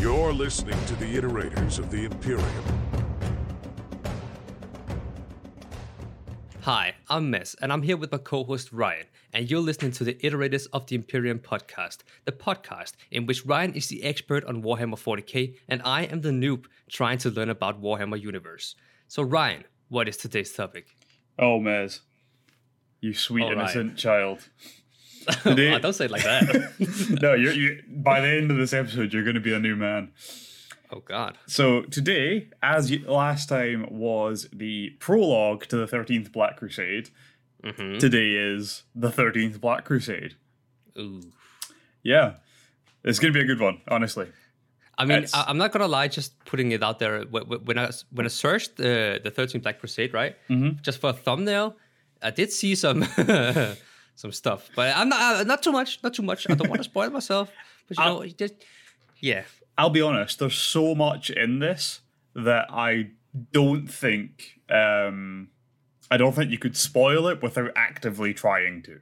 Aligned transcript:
You're 0.00 0.32
listening 0.32 0.78
to 0.86 0.94
the 0.94 1.16
iterators 1.16 1.80
of 1.80 1.90
the 1.90 2.04
Imperium. 2.04 2.46
Hi, 6.60 6.94
I'm 7.08 7.32
Mez, 7.32 7.56
and 7.60 7.72
I'm 7.72 7.82
here 7.82 7.96
with 7.96 8.12
my 8.12 8.18
co 8.18 8.44
host 8.44 8.72
Ryan, 8.72 9.06
and 9.32 9.50
you're 9.50 9.58
listening 9.58 9.90
to 9.90 10.04
the 10.04 10.14
Iterators 10.14 10.68
of 10.72 10.86
the 10.86 10.94
Imperium 10.94 11.40
podcast, 11.40 12.04
the 12.26 12.30
podcast 12.30 12.92
in 13.10 13.26
which 13.26 13.44
Ryan 13.44 13.74
is 13.74 13.88
the 13.88 14.04
expert 14.04 14.44
on 14.44 14.62
Warhammer 14.62 14.94
40k, 14.94 15.56
and 15.68 15.82
I 15.84 16.02
am 16.04 16.20
the 16.20 16.30
noob 16.30 16.66
trying 16.88 17.18
to 17.18 17.30
learn 17.30 17.50
about 17.50 17.82
Warhammer 17.82 18.20
Universe. 18.20 18.76
So, 19.08 19.24
Ryan, 19.24 19.64
what 19.88 20.08
is 20.08 20.16
today's 20.16 20.52
topic? 20.52 20.96
Oh, 21.40 21.58
Mez. 21.58 22.02
You 23.00 23.14
sweet 23.14 23.42
All 23.42 23.48
right. 23.56 23.62
innocent 23.62 23.96
child. 23.96 24.48
Today- 25.42 25.74
I 25.74 25.78
don't 25.78 25.92
say 25.92 26.06
it 26.06 26.10
like 26.10 26.22
that. 26.24 27.18
no, 27.22 27.34
you're, 27.34 27.52
you 27.52 27.82
by 27.88 28.20
the 28.20 28.28
end 28.28 28.50
of 28.50 28.56
this 28.56 28.72
episode, 28.72 29.12
you're 29.12 29.24
going 29.24 29.34
to 29.34 29.40
be 29.40 29.52
a 29.52 29.58
new 29.58 29.76
man. 29.76 30.12
oh, 30.90 31.00
God. 31.00 31.36
So 31.46 31.82
today, 31.82 32.48
as 32.62 32.90
you, 32.90 33.04
last 33.06 33.48
time 33.48 33.86
was 33.90 34.48
the 34.52 34.90
prologue 35.00 35.66
to 35.66 35.76
the 35.76 35.86
13th 35.86 36.32
Black 36.32 36.56
Crusade, 36.56 37.10
hmm 37.64 37.98
today 37.98 38.34
is 38.34 38.84
the 38.94 39.08
13th 39.10 39.60
Black 39.60 39.84
Crusade. 39.84 40.34
Ooh. 40.98 41.20
Yeah. 42.02 42.34
It's 43.04 43.18
going 43.18 43.32
to 43.32 43.38
be 43.38 43.42
a 43.44 43.46
good 43.46 43.60
one, 43.60 43.80
honestly. 43.88 44.28
I 44.96 45.04
mean, 45.04 45.18
It's- 45.18 45.32
I'm 45.34 45.58
not 45.58 45.70
gonna 45.70 45.86
lie. 45.86 46.08
Just 46.08 46.44
putting 46.44 46.72
it 46.72 46.82
out 46.82 46.98
there. 46.98 47.22
wh- 47.24 47.46
wh- 47.46 47.64
When 47.64 47.78
I 47.78 47.90
when 48.10 48.26
I 48.26 48.28
searched 48.28 48.78
the 48.78 49.20
the 49.22 49.30
13 49.30 49.60
Black 49.60 49.78
Crusade, 49.78 50.12
right? 50.12 50.34
Mhm. 50.50 50.82
Just 50.82 51.00
for 51.00 51.10
a 51.10 51.12
thumbnail, 51.12 51.76
I 52.20 52.32
did 52.32 52.50
see 52.50 52.74
some 52.74 53.02
some 54.18 54.32
stuff, 54.32 54.68
but 54.74 54.96
I'm 54.96 55.08
not 55.08 55.20
uh, 55.40 55.44
not 55.44 55.62
too 55.62 55.70
much. 55.70 56.00
Not 56.02 56.12
too 56.14 56.22
much. 56.22 56.50
I 56.50 56.54
don't 56.54 56.68
want 56.68 56.80
to 56.80 56.84
spoil 56.84 57.10
myself. 57.10 57.50
But 57.88 57.98
you 57.98 58.02
I'll- 58.04 58.20
know, 58.20 58.26
just 58.26 58.54
yeah. 59.20 59.44
I'll 59.78 59.90
be 59.90 60.02
honest, 60.02 60.40
there's 60.40 60.56
so 60.58 60.96
much 60.96 61.30
in 61.30 61.60
this 61.60 62.00
that 62.34 62.66
I 62.68 63.10
don't 63.52 63.86
think 63.86 64.58
um 64.70 65.48
I 66.10 66.16
don't 66.16 66.34
think 66.34 66.50
you 66.50 66.58
could 66.58 66.76
spoil 66.76 67.28
it 67.28 67.42
without 67.42 67.70
actively 67.76 68.34
trying 68.34 68.82
to. 68.82 68.98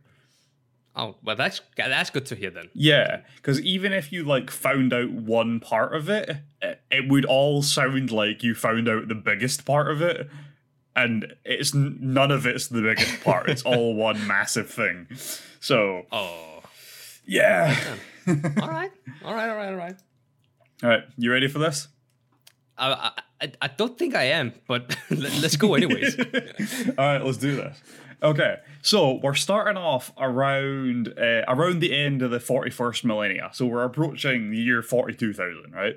Oh 0.94 1.16
well, 1.24 1.36
that's 1.36 1.60
that's 1.76 2.10
good 2.10 2.26
to 2.26 2.34
hear 2.34 2.50
then. 2.50 2.68
Yeah, 2.74 3.22
because 3.36 3.60
even 3.62 3.92
if 3.94 4.12
you 4.12 4.22
like 4.24 4.50
found 4.50 4.92
out 4.92 5.10
one 5.10 5.60
part 5.60 5.94
of 5.94 6.08
it, 6.10 6.36
it, 6.60 6.80
it 6.90 7.08
would 7.08 7.24
all 7.24 7.62
sound 7.62 8.10
like 8.10 8.42
you 8.42 8.54
found 8.54 8.88
out 8.88 9.08
the 9.08 9.14
biggest 9.14 9.64
part 9.64 9.90
of 9.90 10.02
it, 10.02 10.28
and 10.96 11.34
it's 11.44 11.72
none 11.74 12.30
of 12.32 12.46
it's 12.46 12.66
the 12.68 12.82
biggest 12.82 13.22
part. 13.22 13.48
it's 13.48 13.62
all 13.64 13.94
one 13.94 14.26
massive 14.26 14.68
thing. 14.70 15.06
So 15.60 16.02
Oh, 16.10 16.62
yeah. 17.26 17.76
all 18.26 18.68
right, 18.68 18.90
all 19.24 19.34
right, 19.34 19.48
all 19.48 19.56
right, 19.56 19.68
all 19.68 19.74
right. 19.76 19.94
all 20.82 20.88
right, 20.90 21.04
you 21.16 21.30
ready 21.30 21.46
for 21.48 21.58
this? 21.60 21.88
I 22.78 23.12
I, 23.40 23.52
I- 23.62 23.68
don't 23.68 23.96
think 23.98 24.14
I 24.14 24.24
am, 24.24 24.52
but 24.66 24.96
let- 25.10 25.38
let's 25.40 25.56
go 25.56 25.74
anyways. 25.74 26.18
All 26.18 27.04
right, 27.04 27.24
let's 27.24 27.38
do 27.38 27.54
this. 27.56 27.76
Okay, 28.22 28.56
so 28.82 29.20
we're 29.22 29.34
starting 29.34 29.76
off 29.76 30.10
around 30.18 31.12
uh, 31.18 31.42
around 31.48 31.80
the 31.80 31.94
end 31.94 32.22
of 32.22 32.30
the 32.30 32.40
forty 32.40 32.70
first 32.70 33.04
millennia. 33.04 33.50
So 33.52 33.66
we're 33.66 33.84
approaching 33.84 34.50
the 34.50 34.56
year 34.56 34.82
forty 34.82 35.14
two 35.14 35.32
thousand, 35.34 35.72
right? 35.74 35.96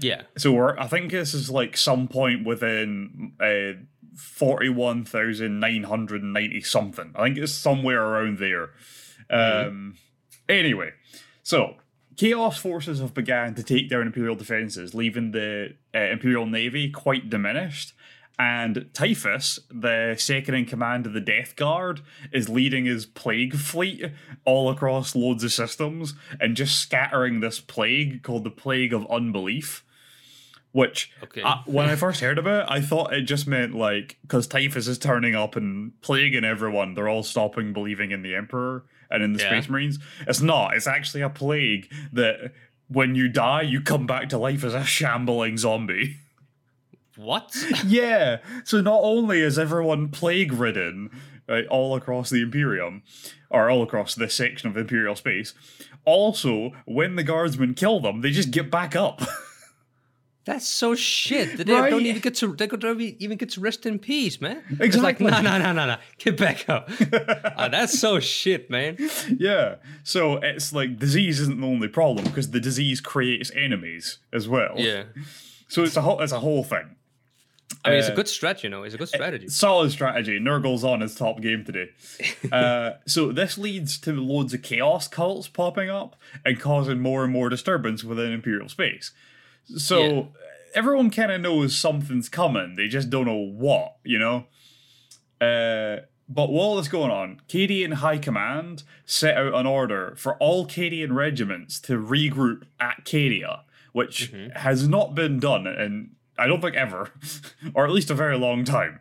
yeah. 0.00 0.22
So 0.36 0.52
we're 0.52 0.78
I 0.78 0.86
think 0.86 1.10
this 1.10 1.34
is 1.34 1.50
like 1.50 1.76
some 1.76 2.06
point 2.06 2.46
within 2.46 3.32
uh, 3.40 3.82
forty 4.18 4.68
one 4.68 5.04
thousand 5.04 5.60
nine 5.60 5.84
hundred 5.84 6.22
and 6.22 6.32
ninety 6.32 6.60
something. 6.60 7.12
I 7.16 7.24
think 7.24 7.38
it's 7.38 7.52
somewhere 7.52 8.02
around 8.02 8.38
there. 8.38 8.70
Um, 9.30 9.96
Anyway, 10.48 10.92
so 11.42 11.74
Chaos 12.16 12.58
forces 12.58 13.00
have 13.00 13.14
begun 13.14 13.54
to 13.54 13.62
take 13.62 13.90
down 13.90 14.06
Imperial 14.06 14.34
defenses, 14.34 14.94
leaving 14.94 15.32
the 15.32 15.74
uh, 15.94 15.98
Imperial 15.98 16.46
Navy 16.46 16.90
quite 16.90 17.28
diminished. 17.28 17.92
And 18.40 18.88
Typhus, 18.94 19.58
the 19.68 20.14
second 20.16 20.54
in 20.54 20.64
command 20.64 21.06
of 21.06 21.12
the 21.12 21.20
Death 21.20 21.56
Guard, 21.56 22.00
is 22.32 22.48
leading 22.48 22.86
his 22.86 23.04
plague 23.04 23.56
fleet 23.56 24.12
all 24.44 24.70
across 24.70 25.16
loads 25.16 25.44
of 25.44 25.52
systems 25.52 26.14
and 26.40 26.56
just 26.56 26.78
scattering 26.78 27.40
this 27.40 27.60
plague 27.60 28.22
called 28.22 28.44
the 28.44 28.50
Plague 28.50 28.94
of 28.94 29.10
Unbelief. 29.10 29.84
Which, 30.72 31.10
Okay. 31.24 31.42
uh, 31.42 31.56
when 31.66 31.88
I 31.88 31.96
first 32.04 32.20
heard 32.20 32.38
about 32.38 32.64
it, 32.64 32.66
I 32.72 32.80
thought 32.80 33.12
it 33.14 33.22
just 33.22 33.46
meant 33.46 33.74
like 33.74 34.18
because 34.22 34.46
Typhus 34.46 34.86
is 34.86 34.98
turning 34.98 35.34
up 35.34 35.56
and 35.56 35.92
plaguing 36.02 36.44
everyone, 36.44 36.94
they're 36.94 37.08
all 37.08 37.22
stopping 37.22 37.72
believing 37.72 38.10
in 38.10 38.22
the 38.22 38.34
Emperor 38.34 38.84
and 39.10 39.22
in 39.22 39.32
the 39.32 39.40
Yeah. 39.42 39.48
Space 39.50 39.68
Marines. 39.70 39.98
It's 40.26 40.40
not. 40.42 40.74
It's 40.74 40.86
actually 40.86 41.22
a 41.22 41.30
plague 41.30 41.90
that 42.12 42.52
when 42.88 43.14
you 43.14 43.28
die, 43.28 43.62
you 43.62 43.80
come 43.80 44.06
back 44.06 44.28
to 44.30 44.38
life 44.38 44.62
as 44.64 44.74
a 44.74 44.84
shambling 44.84 45.56
zombie. 45.56 46.16
What? 47.16 47.56
yeah. 47.84 48.38
So 48.64 48.80
not 48.80 49.00
only 49.02 49.40
is 49.40 49.58
everyone 49.58 50.08
plague 50.10 50.52
ridden 50.52 51.10
right, 51.48 51.66
all 51.66 51.96
across 51.96 52.30
the 52.30 52.40
Imperium, 52.42 53.02
or 53.50 53.68
all 53.68 53.82
across 53.82 54.14
this 54.14 54.34
section 54.34 54.68
of 54.70 54.76
Imperial 54.76 55.16
space, 55.16 55.52
also 56.04 56.72
when 56.84 57.16
the 57.16 57.24
guardsmen 57.24 57.74
kill 57.74 57.98
them, 57.98 58.20
they 58.20 58.30
just 58.30 58.52
get 58.52 58.70
back 58.70 58.94
up. 58.94 59.20
That's 60.48 60.66
so 60.66 60.94
shit. 60.94 61.58
They 61.58 61.74
Right? 61.74 61.90
don't 61.90 62.06
even 62.06 62.22
get 62.22 62.34
to. 62.36 62.54
They 62.54 62.66
don't 62.66 62.98
even 63.00 63.36
get 63.36 63.50
to 63.50 63.60
rest 63.60 63.84
in 63.84 63.98
peace, 63.98 64.40
man. 64.40 64.62
It's 64.80 64.96
like, 64.96 65.20
no, 65.20 65.28
no, 65.42 65.58
no, 65.58 65.72
no, 65.72 65.86
no. 65.86 65.96
Get 66.16 66.38
back 66.38 66.66
up. 66.70 66.88
Ah, 67.60 67.68
that's 67.68 67.98
so 67.98 68.18
shit, 68.18 68.70
man. 68.70 68.96
yeah. 69.36 69.76
So 70.04 70.36
it's 70.38 70.72
like 70.72 70.98
disease 70.98 71.38
isn't 71.40 71.60
the 71.60 71.66
only 71.66 71.88
problem 71.88 72.24
because 72.24 72.50
the 72.50 72.60
disease 72.60 73.00
creates 73.02 73.50
enemies 73.54 74.18
as 74.32 74.48
well. 74.48 74.74
Yeah. 74.76 75.02
So 75.68 75.82
it's 75.82 75.96
a 75.96 76.00
whole 76.00 76.20
it's 76.22 76.32
a 76.32 76.40
whole 76.40 76.64
thing. 76.64 76.94
I 77.84 77.90
mean, 77.90 77.98
it's 77.98 78.08
a 78.08 78.12
Uh, 78.12 78.16
good 78.16 78.28
stretch, 78.28 78.64
you 78.64 78.70
know. 78.70 78.82
It's 78.84 78.94
a 78.94 78.98
good 78.98 79.08
strategy. 79.08 79.48
Solid 79.48 79.90
strategy. 79.92 80.38
Nurgle's 80.38 80.82
on 80.84 81.00
his 81.02 81.14
top 81.14 81.40
game 81.42 81.64
today. 81.64 81.90
uh, 82.52 82.92
so 83.06 83.32
this 83.32 83.58
leads 83.58 83.98
to 83.98 84.12
loads 84.12 84.54
of 84.54 84.62
chaos 84.62 85.06
cults 85.08 85.46
popping 85.48 85.90
up 85.90 86.16
and 86.46 86.58
causing 86.58 87.00
more 87.00 87.22
and 87.24 87.32
more 87.32 87.50
disturbance 87.50 88.02
within 88.02 88.32
Imperial 88.32 88.68
space. 88.70 89.12
So 89.76 90.02
Yeah. 90.02 90.22
everyone 90.74 91.10
kind 91.10 91.30
of 91.30 91.40
knows 91.40 91.76
something's 91.76 92.28
coming. 92.28 92.74
They 92.76 92.88
just 92.88 93.10
don't 93.10 93.26
know 93.26 93.36
what, 93.36 93.96
you 94.04 94.18
know? 94.18 94.46
Uh, 95.40 96.04
but 96.28 96.50
while 96.50 96.76
this 96.76 96.88
going 96.88 97.10
on, 97.10 97.40
Cadian 97.48 97.94
High 97.94 98.18
Command 98.18 98.82
set 99.06 99.36
out 99.36 99.54
an 99.54 99.66
order 99.66 100.14
for 100.16 100.36
all 100.36 100.66
Cadian 100.66 101.14
regiments 101.14 101.80
to 101.80 101.98
regroup 101.98 102.64
at 102.78 103.04
Cadia, 103.04 103.60
which 103.92 104.30
mm-hmm. 104.32 104.50
has 104.58 104.86
not 104.86 105.14
been 105.14 105.40
done 105.40 105.66
in, 105.66 106.10
I 106.38 106.46
don't 106.46 106.60
think, 106.60 106.76
ever, 106.76 107.12
or 107.74 107.86
at 107.86 107.92
least 107.92 108.10
a 108.10 108.14
very 108.14 108.36
long 108.36 108.64
time. 108.64 109.00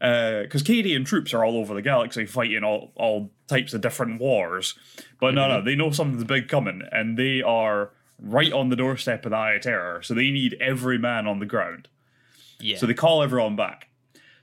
Uh, 0.00 0.42
because 0.42 0.62
Cadian 0.62 1.04
troops 1.04 1.34
are 1.34 1.44
all 1.44 1.56
over 1.56 1.74
the 1.74 1.82
galaxy 1.82 2.24
fighting 2.24 2.62
all, 2.62 2.92
all 2.94 3.32
types 3.48 3.72
of 3.72 3.80
different 3.80 4.20
wars. 4.20 4.78
But 5.20 5.34
no, 5.34 5.48
no, 5.48 5.56
mm-hmm. 5.56 5.66
they 5.66 5.74
know 5.74 5.90
something's 5.90 6.24
big 6.24 6.48
coming, 6.48 6.82
and 6.92 7.16
they 7.16 7.42
are 7.42 7.92
right 8.20 8.52
on 8.52 8.68
the 8.68 8.76
doorstep 8.76 9.24
of 9.24 9.30
the 9.30 9.36
Eye 9.36 9.54
of 9.54 9.62
Terror, 9.62 10.02
so 10.02 10.14
they 10.14 10.30
need 10.30 10.56
every 10.60 10.98
man 10.98 11.26
on 11.26 11.38
the 11.38 11.46
ground. 11.46 11.88
Yeah. 12.60 12.76
So 12.78 12.86
they 12.86 12.94
call 12.94 13.22
everyone 13.22 13.56
back. 13.56 13.88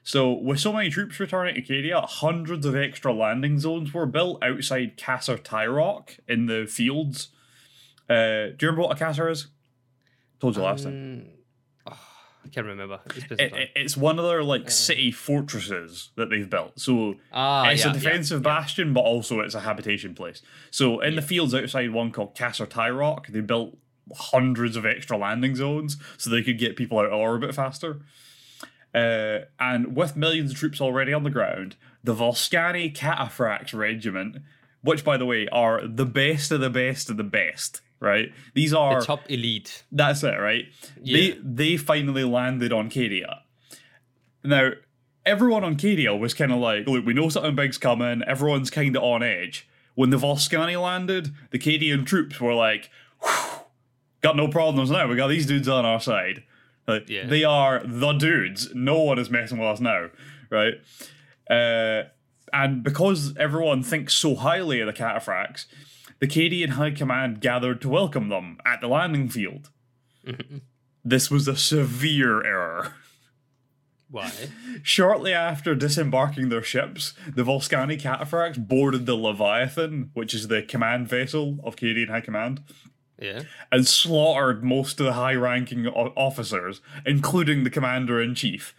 So 0.03 0.31
with 0.31 0.59
so 0.59 0.71
many 0.71 0.89
troops 0.89 1.19
returning 1.19 1.55
to 1.55 1.61
Acadia, 1.61 2.01
hundreds 2.01 2.65
of 2.65 2.75
extra 2.75 3.11
landing 3.11 3.59
zones 3.59 3.93
were 3.93 4.05
built 4.05 4.41
outside 4.43 4.97
Kasr 4.97 5.39
Tyrok 5.39 6.19
in 6.27 6.45
the 6.45 6.67
fields. 6.67 7.29
Uh, 8.07 8.53
do 8.55 8.57
you 8.61 8.67
remember 8.67 8.83
what 8.83 9.01
a 9.01 9.03
Kasr 9.03 9.31
is? 9.31 9.47
Told 10.39 10.55
you 10.55 10.61
last 10.61 10.83
time. 10.83 11.29
I 12.45 12.49
can't 12.49 12.67
remember. 12.67 12.99
It's 13.07 13.25
been 13.27 13.37
some 13.37 13.45
It, 13.47 13.53
it- 13.53 13.71
it's 13.75 13.97
one 13.97 14.19
of 14.19 14.25
their 14.25 14.43
like 14.43 14.69
city 14.69 15.11
fortresses 15.11 16.11
that 16.15 16.29
they've 16.29 16.49
built. 16.49 16.79
So 16.79 17.15
ah, 17.33 17.69
it's 17.69 17.83
yeah, 17.83 17.91
a 17.91 17.93
defensive 17.93 18.43
bastion, 18.43 18.93
but 18.93 19.01
also 19.01 19.39
it's 19.39 19.55
a 19.55 19.61
habitation 19.61 20.13
place. 20.13 20.41
So 20.71 20.99
in 20.99 21.15
the 21.15 21.21
fields 21.21 21.53
outside 21.55 21.91
one 21.91 22.11
called 22.11 22.35
Kasr 22.35 22.67
Tyrok, 22.67 23.27
they 23.27 23.41
built 23.41 23.77
hundreds 24.15 24.75
of 24.75 24.85
extra 24.85 25.17
landing 25.17 25.55
zones 25.55 25.97
so 26.17 26.29
they 26.29 26.43
could 26.43 26.59
get 26.59 26.75
people 26.75 26.99
out 26.99 27.07
of 27.07 27.13
orbit 27.13 27.55
faster. 27.55 28.01
Uh, 28.93 29.39
and 29.59 29.95
with 29.95 30.15
millions 30.15 30.51
of 30.51 30.57
troops 30.57 30.79
already 30.79 31.11
on 31.11 31.23
the 31.23 31.29
ground, 31.29 31.75
the 32.03 32.13
Volscani 32.15 32.95
Cataphracts 32.95 33.73
Regiment, 33.73 34.37
which 34.81 35.03
by 35.03 35.17
the 35.17 35.25
way 35.25 35.47
are 35.51 35.85
the 35.85 36.05
best 36.05 36.51
of 36.51 36.61
the 36.61 36.69
best 36.69 37.09
of 37.09 37.17
the 37.17 37.23
best, 37.23 37.81
right? 37.99 38.31
These 38.53 38.73
are 38.73 38.99
The 38.99 39.05
top 39.05 39.29
elite. 39.29 39.83
that's 39.91 40.23
it, 40.23 40.37
right? 40.39 40.65
Yeah. 41.01 41.17
They 41.17 41.39
they 41.43 41.77
finally 41.77 42.23
landed 42.23 42.71
on 42.73 42.89
Cadia. 42.89 43.39
Now, 44.43 44.71
everyone 45.25 45.63
on 45.63 45.75
Cadia 45.75 46.17
was 46.17 46.33
kind 46.33 46.51
of 46.51 46.59
like, 46.59 46.87
look, 46.87 47.05
we 47.05 47.13
know 47.13 47.29
something 47.29 47.55
big's 47.55 47.77
coming. 47.77 48.21
Everyone's 48.27 48.69
kind 48.69 48.95
of 48.95 49.03
on 49.03 49.23
edge. 49.23 49.67
When 49.95 50.09
the 50.09 50.17
Volscani 50.17 50.79
landed, 50.81 51.33
the 51.51 51.57
Cadian 51.59 52.05
troops 52.05 52.39
were 52.39 52.53
like, 52.53 52.89
got 54.21 54.35
no 54.35 54.47
problems 54.47 54.91
now. 54.91 55.07
We 55.07 55.15
got 55.15 55.27
these 55.29 55.45
dudes 55.45 55.67
on 55.67 55.85
our 55.85 55.99
side. 55.99 56.43
Like, 56.87 57.09
Yeah. 57.09 57.25
They 57.25 57.43
are 57.43 57.81
the 57.85 58.13
dudes. 58.13 58.69
No 58.75 58.99
one 59.01 59.17
is 59.17 59.29
messing 59.29 59.57
with 59.57 59.67
us 59.67 59.79
now, 59.79 60.09
right? 60.49 60.75
Uh, 61.49 62.03
and 62.53 62.83
because 62.83 63.35
everyone 63.37 63.81
thinks 63.83 64.13
so 64.13 64.35
highly 64.35 64.79
of 64.81 64.87
the 64.87 64.93
Cataphracts, 64.93 65.65
the 66.19 66.27
Cadian 66.27 66.69
High 66.71 66.91
Command 66.91 67.41
gathered 67.41 67.81
to 67.81 67.89
welcome 67.89 68.29
them 68.29 68.57
at 68.65 68.81
the 68.81 68.87
landing 68.87 69.29
field. 69.29 69.69
This 71.07 71.29
was 71.29 71.47
a 71.47 71.55
severe 71.55 72.43
error. 72.43 72.93
Why? 74.09 74.31
Shortly 74.81 75.33
after 75.33 75.75
disembarking 75.75 76.49
their 76.49 76.63
ships, 76.63 77.13
the 77.35 77.43
Volscani 77.43 78.01
cataphracts 78.01 78.57
boarded 78.57 79.05
the 79.05 79.13
Leviathan, 79.15 80.09
which 80.15 80.33
is 80.33 80.47
the 80.47 80.63
command 80.63 81.07
vessel 81.07 81.59
of 81.63 81.75
Cadian 81.75 82.09
High 82.09 82.21
Command, 82.21 82.63
Yeah. 83.21 83.43
and 83.71 83.85
slaughtered 83.87 84.63
most 84.63 84.99
of 84.99 85.05
the 85.05 85.13
high 85.13 85.35
ranking 85.35 85.85
officers, 85.87 86.81
including 87.05 87.63
the 87.63 87.69
commander 87.69 88.19
in 88.19 88.33
chief. 88.33 88.73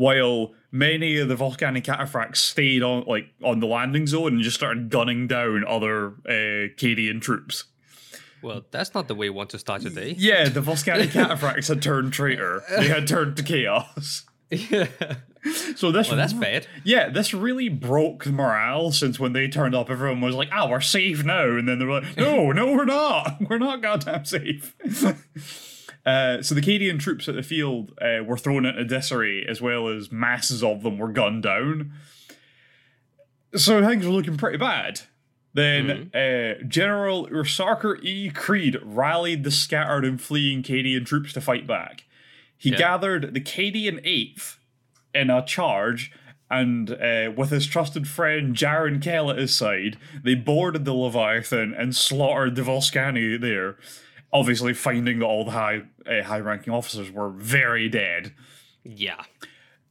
While 0.00 0.54
many 0.72 1.18
of 1.18 1.28
the 1.28 1.36
Volscani 1.36 1.84
cataphracts 1.84 2.36
stayed 2.36 2.82
on 2.82 3.04
like 3.06 3.26
on 3.44 3.60
the 3.60 3.66
landing 3.66 4.06
zone 4.06 4.32
and 4.32 4.42
just 4.42 4.56
started 4.56 4.88
gunning 4.88 5.26
down 5.26 5.62
other 5.68 6.14
uh, 6.24 6.72
Cadian 6.78 7.20
troops. 7.20 7.64
Well, 8.40 8.62
that's 8.70 8.94
not 8.94 9.08
the 9.08 9.14
way 9.14 9.26
you 9.26 9.34
want 9.34 9.50
to 9.50 9.58
start 9.58 9.82
your 9.82 9.92
day. 9.92 10.14
Yeah, 10.16 10.48
the 10.48 10.60
Volscani 10.68 11.06
cataphracts 11.08 11.68
had 11.68 11.82
turned 11.82 12.14
traitor. 12.14 12.62
They 12.78 12.88
had 12.88 13.06
turned 13.06 13.36
to 13.36 13.42
chaos. 13.42 14.24
Yeah. 14.50 14.86
So 15.76 15.92
this 15.92 16.08
well, 16.08 16.16
that's 16.16 16.32
bad. 16.32 16.66
Yeah, 16.82 17.10
this 17.10 17.34
really 17.34 17.68
broke 17.68 18.24
the 18.24 18.32
morale 18.32 18.92
since 18.92 19.20
when 19.20 19.34
they 19.34 19.48
turned 19.48 19.74
up, 19.74 19.90
everyone 19.90 20.22
was 20.22 20.34
like, 20.34 20.48
"Ah, 20.50 20.66
we're 20.66 20.80
safe 20.80 21.24
now," 21.24 21.44
and 21.44 21.68
then 21.68 21.78
they 21.78 21.84
were 21.84 22.00
like, 22.00 22.16
"No, 22.16 22.52
no, 22.52 22.72
we're 22.72 22.86
not. 22.86 23.36
We're 23.50 23.58
not 23.58 23.82
goddamn 23.82 24.24
safe." 24.24 24.74
uh, 26.06 26.42
so 26.42 26.54
the 26.54 26.60
Cadian 26.62 26.98
troops 26.98 27.28
at 27.28 27.34
the 27.34 27.42
field 27.42 27.92
uh, 28.00 28.22
were 28.24 28.38
thrown 28.38 28.64
into 28.66 28.84
disarray, 28.84 29.44
as 29.46 29.60
well 29.60 29.88
as 29.88 30.10
masses 30.10 30.62
of 30.62 30.82
them 30.82 30.98
were 30.98 31.12
gunned 31.12 31.42
down. 31.42 31.92
So 33.54 33.84
things 33.86 34.06
were 34.06 34.12
looking 34.12 34.36
pretty 34.36 34.58
bad. 34.58 35.00
Then 35.52 36.10
uh, 36.14 36.62
General 36.68 37.26
Ursarkar 37.28 38.02
E. 38.04 38.30
Creed 38.30 38.78
rallied 38.84 39.42
the 39.42 39.50
scattered 39.50 40.04
and 40.04 40.20
fleeing 40.20 40.62
Cadian 40.62 41.04
troops 41.04 41.32
to 41.32 41.40
fight 41.40 41.66
back. 41.66 42.04
He 42.56 42.70
Yeah. 42.70 42.78
gathered 42.78 43.34
the 43.34 43.40
Cadian 43.40 44.00
8th 44.06 44.58
in 45.12 45.28
a 45.28 45.44
charge, 45.44 46.12
and 46.48 46.92
uh, 46.92 47.32
with 47.36 47.50
his 47.50 47.66
trusted 47.66 48.06
friend 48.06 48.54
Jarran 48.54 49.02
Kell 49.02 49.28
at 49.30 49.38
his 49.38 49.54
side, 49.56 49.96
they 50.22 50.36
boarded 50.36 50.84
the 50.84 50.92
Leviathan 50.94 51.74
and 51.76 51.96
slaughtered 51.96 52.54
the 52.54 52.62
Volscani 52.62 53.40
there. 53.40 53.76
Obviously, 54.32 54.74
finding 54.74 55.18
that 55.18 55.24
all 55.24 55.44
the 55.44 55.50
high 55.50 55.82
uh, 56.06 56.22
high-ranking 56.22 56.72
officers 56.72 57.10
were 57.10 57.30
very 57.30 57.88
dead. 57.88 58.32
Yeah. 58.84 59.22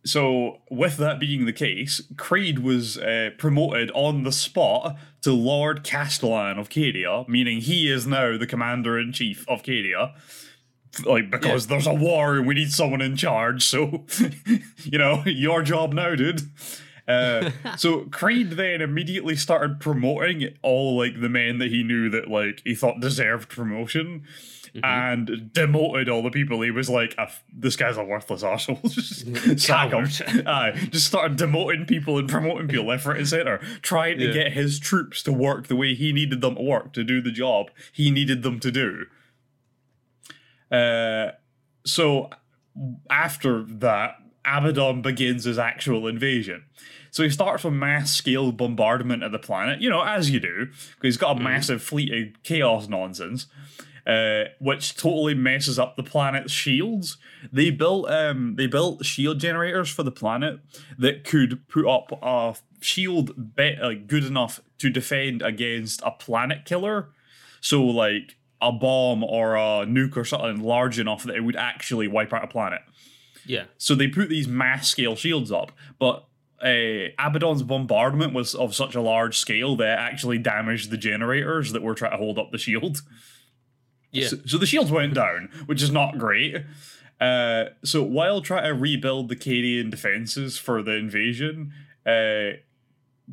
So, 0.06 0.62
with 0.72 0.98
that 0.98 1.20
being 1.20 1.46
the 1.46 1.54
case, 1.54 2.02
Creed 2.16 2.60
was 2.60 2.98
uh, 2.98 3.32
promoted 3.38 3.92
on 3.94 4.24
the 4.24 4.32
spot 4.32 4.98
to 5.22 5.34
Lord 5.34 5.84
Castellan 5.84 6.58
of 6.58 6.70
Cadia, 6.70 7.28
meaning 7.28 7.60
he 7.60 7.92
is 7.92 8.08
now 8.08 8.38
the 8.38 8.48
commander 8.48 8.98
in 8.98 9.12
chief 9.12 9.48
of 9.50 9.62
Cadia. 9.62 10.14
Like, 11.06 11.30
because 11.30 11.68
there's 11.68 11.86
a 11.86 11.94
war 11.94 12.36
and 12.38 12.48
we 12.48 12.56
need 12.56 12.72
someone 12.72 13.02
in 13.02 13.16
charge, 13.18 13.64
so, 13.64 14.06
you 14.84 14.98
know, 14.98 15.22
your 15.26 15.62
job 15.62 15.94
now, 15.94 16.16
dude. 16.16 16.42
Uh, 17.10 17.50
so 17.78 18.02
Creed 18.12 18.52
then 18.52 18.82
immediately 18.82 19.36
started 19.36 19.80
promoting 19.80 20.56
all 20.62 20.98
like 20.98 21.20
the 21.20 21.30
men 21.30 21.58
that 21.58 21.70
he 21.70 21.84
knew 21.84 22.10
that 22.10 22.30
like 22.30 22.62
he 22.64 22.76
thought 22.76 23.02
deserved 23.02 23.50
promotion, 23.50 24.24
and 24.84 25.50
demoted 25.52 26.08
all 26.08 26.22
the 26.22 26.30
people. 26.30 26.62
He 26.62 26.70
was 26.70 26.90
like, 26.90 27.16
"Ah, 27.18 27.32
"This 27.52 27.76
guy's 27.76 27.98
a 27.98 28.04
worthless 28.04 28.44
arsehole. 28.44 28.82
Just 28.92 29.60
sack 29.60 29.92
him." 29.92 30.08
Coward. 30.08 30.48
Aye, 30.48 30.88
just 30.92 31.08
started 31.08 31.38
demoting 31.38 31.88
people 31.88 32.20
and 32.20 32.30
promoting 32.30 32.68
people 32.68 32.86
left, 32.86 33.06
right, 33.06 33.18
and 33.18 33.28
center, 33.28 33.58
trying 33.82 34.20
to 34.20 34.32
get 34.32 34.54
his 34.54 34.80
troops 34.80 35.24
to 35.24 35.34
work 35.34 35.68
the 35.68 35.76
way 35.76 35.96
he 35.96 36.14
needed 36.14 36.42
them 36.42 36.56
to 36.56 36.62
work 36.62 36.94
to 36.94 37.04
do 37.04 37.22
the 37.22 37.32
job 37.32 37.72
he 37.92 38.12
needed 38.12 38.44
them 38.44 38.60
to 38.60 38.72
do. 38.72 39.06
Uh, 40.72 41.32
so 41.86 42.30
after 43.10 43.64
that, 43.64 44.16
Abaddon 44.46 45.02
begins 45.02 45.44
his 45.46 45.58
actual 45.58 46.08
invasion. 46.08 46.66
So 47.12 47.24
he 47.24 47.30
starts 47.30 47.64
with 47.64 47.74
mass 47.74 48.14
scale 48.14 48.52
bombardment 48.52 49.24
of 49.24 49.32
the 49.32 49.40
planet, 49.40 49.82
you 49.82 49.90
know, 49.90 50.04
as 50.04 50.30
you 50.30 50.40
do, 50.40 50.68
because 50.68 50.96
he's 51.02 51.18
got 51.18 51.38
a 51.38 51.40
massive 51.40 51.82
fleet 51.82 52.14
of 52.14 52.44
chaos 52.44 52.88
nonsense, 52.88 53.48
uh, 54.06 54.46
which 54.60 54.96
totally 54.96 55.34
messes 55.34 55.80
up 55.80 55.96
the 55.96 56.04
planet's 56.04 56.52
shields. 56.52 57.18
They 57.52 57.70
built 57.70 58.10
um 58.10 58.56
they 58.56 58.68
built 58.68 59.06
shield 59.06 59.40
generators 59.40 59.90
for 59.90 60.04
the 60.04 60.12
planet 60.12 60.60
that 60.98 61.24
could 61.24 61.68
put 61.68 61.88
up 61.88 62.12
a 62.22 62.56
shield 62.82 63.56
be- 63.56 63.78
uh, 63.82 63.94
good 64.08 64.26
enough 64.26 64.62
to 64.80 64.90
defend 64.90 65.42
against 65.42 66.02
a 66.04 66.12
planet 66.12 66.66
killer. 66.66 67.10
So 67.62 67.84
like 67.84 68.38
a 68.62 68.72
bomb 68.72 69.24
or 69.24 69.56
a 69.56 69.86
nuke 69.86 70.18
or 70.18 70.26
something 70.26 70.62
large 70.62 71.00
enough 71.00 71.24
that 71.24 71.36
it 71.36 71.42
would 71.42 71.56
actually 71.56 72.08
wipe 72.08 72.34
out 72.34 72.44
a 72.44 72.48
planet. 72.48 72.82
Yeah. 73.46 73.66
So 73.78 73.96
they 73.96 74.08
put 74.08 74.30
these 74.30 74.48
mass 74.48 74.88
scale 74.88 75.16
shields 75.16 75.52
up, 75.52 75.72
but 75.98 76.26
uh, 76.62 77.10
Abaddon's 77.18 77.64
bombardment 77.64 78.34
was 78.34 78.56
of 78.56 78.76
such 78.76 78.96
a 78.96 79.02
large 79.02 79.38
scale 79.38 79.76
that 79.78 79.88
it 79.88 80.02
actually 80.02 80.38
damaged 80.38 80.90
the 80.90 80.98
generators 80.98 81.72
that 81.72 81.82
were 81.82 81.96
trying 81.96 82.12
to 82.12 82.18
hold 82.18 82.38
up 82.38 82.52
the 82.52 82.58
shield. 82.58 83.02
Yeah. 84.12 84.28
So, 84.28 84.38
so 84.46 84.58
the 84.58 84.66
shields 84.66 84.92
went 84.92 85.14
down, 85.14 85.50
which 85.66 85.82
is 85.82 85.92
not 85.92 86.18
great. 86.18 86.58
Uh, 87.20 87.66
so 87.84 88.02
while 88.04 88.42
trying 88.42 88.64
to 88.64 88.74
rebuild 88.74 89.30
the 89.30 89.36
Cadian 89.36 89.90
defenses 89.90 90.58
for 90.58 90.82
the 90.82 90.96
invasion, 90.96 91.74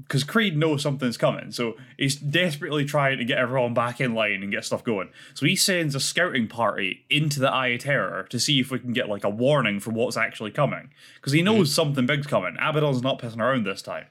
because 0.02 0.24
Creed 0.24 0.56
knows 0.56 0.82
something's 0.82 1.16
coming, 1.16 1.52
so 1.52 1.76
he's 1.96 2.16
desperately 2.16 2.84
trying 2.84 3.18
to 3.18 3.24
get 3.24 3.38
everyone 3.38 3.72
back 3.72 4.00
in 4.00 4.14
line 4.14 4.42
and 4.42 4.52
get 4.52 4.64
stuff 4.64 4.84
going. 4.84 5.08
So 5.34 5.46
he 5.46 5.56
sends 5.56 5.94
a 5.94 6.00
scouting 6.00 6.48
party 6.48 7.04
into 7.08 7.40
the 7.40 7.50
Eye 7.50 7.68
of 7.68 7.80
Terror 7.80 8.26
to 8.30 8.38
see 8.38 8.60
if 8.60 8.70
we 8.70 8.78
can 8.78 8.92
get 8.92 9.08
like 9.08 9.24
a 9.24 9.30
warning 9.30 9.80
for 9.80 9.90
what's 9.90 10.16
actually 10.16 10.50
coming, 10.50 10.90
because 11.16 11.32
he 11.32 11.42
knows 11.42 11.72
something 11.72 12.04
big's 12.04 12.26
coming. 12.26 12.56
Abaddon's 12.60 13.02
not 13.02 13.18
pissing 13.18 13.40
around 13.40 13.64
this 13.64 13.82
time. 13.82 14.06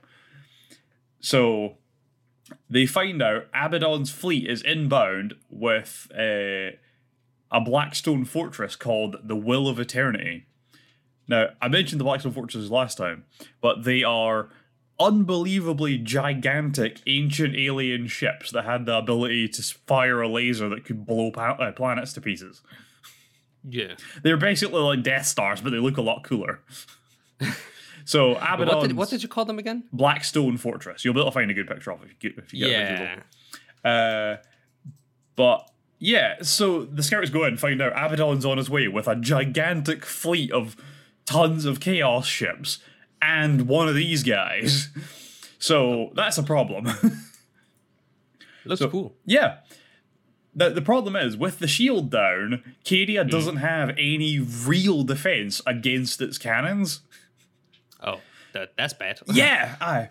So 1.19 1.77
they 2.69 2.85
find 2.85 3.21
out 3.21 3.47
Abaddon's 3.53 4.11
fleet 4.11 4.49
is 4.49 4.61
inbound 4.61 5.35
with 5.49 6.07
uh, 6.13 6.77
a 7.51 7.61
Blackstone 7.63 8.25
fortress 8.25 8.75
called 8.75 9.17
the 9.23 9.35
Will 9.35 9.67
of 9.67 9.79
Eternity. 9.79 10.45
Now, 11.27 11.49
I 11.61 11.67
mentioned 11.67 11.99
the 11.99 12.05
Blackstone 12.05 12.33
fortresses 12.33 12.69
last 12.69 12.97
time, 12.97 13.25
but 13.61 13.83
they 13.83 14.03
are 14.03 14.49
unbelievably 14.99 15.97
gigantic 15.99 17.01
ancient 17.05 17.55
alien 17.55 18.07
ships 18.07 18.51
that 18.51 18.65
had 18.65 18.85
the 18.85 18.97
ability 18.97 19.47
to 19.49 19.61
fire 19.85 20.21
a 20.21 20.27
laser 20.27 20.69
that 20.69 20.85
could 20.85 21.05
blow 21.05 21.31
pa- 21.31 21.57
uh, 21.59 21.71
planets 21.71 22.13
to 22.13 22.21
pieces. 22.21 22.61
Yeah. 23.67 23.95
They're 24.23 24.37
basically 24.37 24.81
like 24.81 25.03
Death 25.03 25.25
Stars, 25.25 25.61
but 25.61 25.71
they 25.71 25.79
look 25.79 25.97
a 25.97 26.01
lot 26.01 26.23
cooler. 26.23 26.61
so 28.05 28.35
Abaddon, 28.35 28.67
What 28.67 28.81
did, 28.87 28.97
what 28.97 29.09
did 29.09 29.23
you 29.23 29.29
call 29.29 29.45
them 29.45 29.59
again? 29.59 29.83
Blackstone 29.91 30.57
Fortress. 30.57 31.03
You'll 31.03 31.13
be 31.13 31.19
able 31.19 31.31
to 31.31 31.33
find 31.33 31.51
a 31.51 31.53
good 31.53 31.67
picture 31.67 31.91
of 31.91 32.01
it 32.03 32.05
if 32.05 32.23
you 32.23 32.29
get, 32.29 32.43
if 32.43 32.53
you 32.53 32.59
get 32.67 32.69
a. 32.69 33.23
Yeah. 33.83 33.91
Uh, 33.91 34.37
but 35.35 35.69
yeah, 35.99 36.35
so 36.41 36.85
the 36.85 37.03
scouts 37.03 37.29
go 37.29 37.43
in 37.43 37.49
and 37.49 37.59
find 37.59 37.81
out 37.81 37.91
Abaddon's 37.91 38.45
on 38.45 38.57
his 38.57 38.69
way 38.69 38.87
with 38.87 39.07
a 39.07 39.15
gigantic 39.15 40.05
fleet 40.05 40.51
of 40.51 40.75
tons 41.25 41.65
of 41.65 41.79
chaos 41.79 42.27
ships 42.27 42.79
and 43.25 43.67
one 43.67 43.87
of 43.89 43.95
these 43.95 44.23
guys. 44.23 44.89
So 45.59 46.11
that's 46.15 46.37
a 46.37 46.43
problem. 46.43 46.85
Looks 48.65 48.79
So- 48.79 48.89
cool. 48.89 49.15
yeah. 49.25 49.57
The, 50.57 50.69
the 50.69 50.81
problem 50.81 51.17
is, 51.17 51.35
with 51.35 51.59
the 51.59 51.67
shield 51.67 52.09
down, 52.09 52.63
Cadia 52.85 53.23
hmm. 53.23 53.29
doesn't 53.29 53.57
have 53.57 53.89
any 53.97 54.39
real 54.39 55.03
defense 55.03 55.61
against 55.67 56.21
its 56.21 56.37
cannons. 56.37 57.01
Oh, 58.01 58.21
that, 58.55 58.71
that's 58.77 58.93
bad. 58.93 59.19
Yeah, 59.35 59.75
aye. 59.81 60.09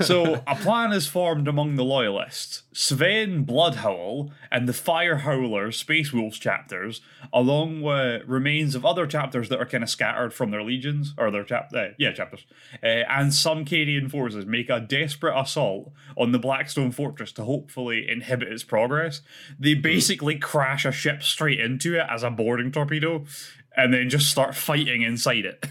so 0.00 0.42
a 0.46 0.54
plan 0.54 0.92
is 0.92 1.06
formed 1.06 1.48
among 1.48 1.76
the 1.76 1.84
loyalists. 1.84 2.62
Sven 2.72 3.44
Bloodhowl 3.44 4.30
and 4.52 4.68
the 4.68 4.72
Fire 4.72 5.18
Howler 5.18 5.72
Space 5.72 6.12
Wolves 6.12 6.38
chapters, 6.38 7.00
along 7.32 7.80
with 7.80 8.22
remains 8.26 8.74
of 8.74 8.84
other 8.84 9.06
chapters 9.06 9.48
that 9.48 9.58
are 9.58 9.66
kind 9.66 9.82
of 9.82 9.88
scattered 9.88 10.34
from 10.34 10.50
their 10.50 10.62
legions 10.62 11.14
or 11.16 11.30
their 11.30 11.42
chap, 11.42 11.70
uh, 11.74 11.88
yeah, 11.98 12.12
chapters, 12.12 12.44
uh, 12.82 12.86
and 12.86 13.32
some 13.32 13.64
Cadian 13.64 14.10
forces 14.10 14.44
make 14.44 14.68
a 14.68 14.78
desperate 14.78 15.38
assault 15.38 15.90
on 16.16 16.32
the 16.32 16.38
Blackstone 16.38 16.92
Fortress 16.92 17.32
to 17.32 17.44
hopefully 17.44 18.06
inhibit 18.08 18.48
its 18.48 18.62
progress. 18.62 19.22
They 19.58 19.74
basically 19.74 20.38
crash 20.38 20.84
a 20.84 20.92
ship 20.92 21.22
straight 21.22 21.58
into 21.60 21.96
it 21.98 22.06
as 22.10 22.22
a 22.22 22.30
boarding 22.30 22.70
torpedo, 22.72 23.24
and 23.74 23.94
then 23.94 24.10
just 24.10 24.30
start 24.30 24.54
fighting 24.54 25.00
inside 25.02 25.46
it. 25.46 25.66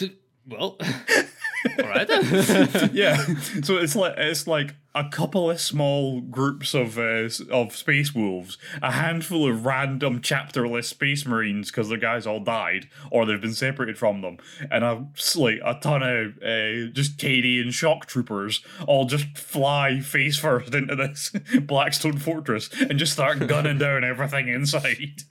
Well, 0.48 0.78
all 1.78 1.88
right. 1.88 2.08
yeah. 2.92 3.24
So 3.62 3.78
it's 3.78 3.96
like 3.96 4.14
it's 4.16 4.46
like 4.46 4.74
a 4.94 5.08
couple 5.08 5.50
of 5.50 5.60
small 5.60 6.20
groups 6.20 6.74
of 6.74 6.98
uh, 6.98 7.28
of 7.50 7.74
space 7.74 8.14
wolves 8.14 8.58
a 8.82 8.92
handful 8.92 9.48
of 9.48 9.64
random 9.64 10.20
chapterless 10.20 10.88
space 10.88 11.26
marines 11.26 11.70
because 11.70 11.88
the 11.88 11.96
guys 11.96 12.26
all 12.26 12.40
died 12.40 12.88
or 13.10 13.24
they've 13.24 13.40
been 13.40 13.54
separated 13.54 13.98
from 13.98 14.20
them. 14.20 14.38
And 14.70 14.84
a 14.84 15.06
like 15.36 15.60
a 15.64 15.74
ton 15.80 16.02
of 16.02 16.36
uh, 16.42 16.92
just 16.92 17.16
Cadian 17.18 17.72
shock 17.72 18.06
troopers 18.06 18.60
all 18.86 19.06
just 19.06 19.36
fly 19.36 20.00
face 20.00 20.38
first 20.38 20.74
into 20.74 20.94
this 20.94 21.32
blackstone 21.62 22.18
fortress 22.18 22.70
and 22.80 22.98
just 22.98 23.12
start 23.12 23.46
gunning 23.46 23.78
down 23.78 24.04
everything 24.04 24.48
inside 24.48 25.22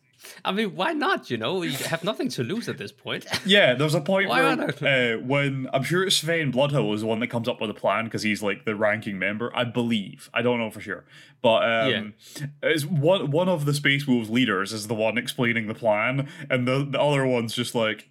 I 0.43 0.51
mean, 0.51 0.75
why 0.75 0.93
not? 0.93 1.29
You 1.29 1.37
know, 1.37 1.61
you 1.61 1.71
have 1.85 2.03
nothing 2.03 2.29
to 2.29 2.43
lose 2.43 2.67
at 2.67 2.77
this 2.77 2.91
point. 2.91 3.25
Yeah, 3.45 3.75
there's 3.75 3.93
a 3.93 4.01
point 4.01 4.29
where 4.29 4.43
uh, 4.43 5.19
when 5.19 5.69
I'm 5.71 5.83
sure 5.83 6.03
it's 6.03 6.15
Sven 6.15 6.49
Bloodhowl 6.49 6.93
is 6.93 7.01
the 7.01 7.07
one 7.07 7.19
that 7.19 7.27
comes 7.27 7.47
up 7.47 7.61
with 7.61 7.69
a 7.69 7.75
plan 7.75 8.05
because 8.05 8.23
he's 8.23 8.41
like 8.41 8.65
the 8.65 8.75
ranking 8.75 9.19
member. 9.19 9.55
I 9.55 9.65
believe. 9.65 10.29
I 10.33 10.41
don't 10.41 10.59
know 10.59 10.71
for 10.71 10.81
sure, 10.81 11.05
but 11.41 11.63
um, 11.63 12.15
it's 12.63 12.85
one 12.85 13.29
one 13.29 13.47
of 13.47 13.65
the 13.65 13.73
Space 13.73 14.07
Wolves 14.07 14.29
leaders 14.29 14.73
is 14.73 14.87
the 14.87 14.95
one 14.95 15.17
explaining 15.17 15.67
the 15.67 15.75
plan, 15.75 16.27
and 16.49 16.67
the 16.67 16.83
the 16.89 16.99
other 16.99 17.25
one's 17.25 17.53
just 17.53 17.75
like, 17.75 18.09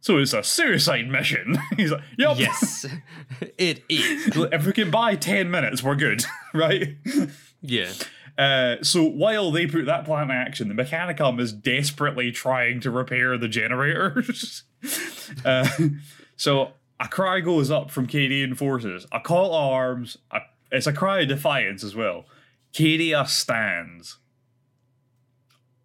so 0.00 0.18
it's 0.18 0.32
a 0.32 0.42
suicide 0.42 1.08
mission. 1.08 1.58
he's 1.76 1.92
like, 1.92 2.02
yep. 2.18 2.38
yes, 2.38 2.86
it 3.58 3.84
is. 3.88 4.36
If 4.36 4.66
we 4.66 4.72
can 4.72 4.90
buy 4.90 5.14
ten 5.14 5.50
minutes, 5.50 5.82
we're 5.82 5.94
good, 5.94 6.24
right? 6.52 6.96
Yeah. 7.60 7.92
Uh, 8.38 8.76
so 8.82 9.04
while 9.04 9.50
they 9.50 9.66
put 9.66 9.84
that 9.86 10.04
plan 10.04 10.24
in 10.24 10.30
action, 10.30 10.68
the 10.68 10.74
Mechanicum 10.74 11.38
is 11.38 11.52
desperately 11.52 12.32
trying 12.32 12.80
to 12.80 12.90
repair 12.90 13.36
the 13.36 13.48
generators. 13.48 14.62
uh, 15.44 15.68
so 16.36 16.72
a 16.98 17.08
cry 17.08 17.40
goes 17.40 17.70
up 17.70 17.90
from 17.90 18.06
Cadian 18.06 18.56
forces. 18.56 19.06
A 19.12 19.20
call 19.20 19.50
to 19.50 19.54
arms. 19.56 20.16
A, 20.30 20.40
it's 20.70 20.86
a 20.86 20.92
cry 20.92 21.20
of 21.20 21.28
defiance 21.28 21.84
as 21.84 21.94
well. 21.94 22.24
Cadia 22.72 23.28
stands. 23.28 24.16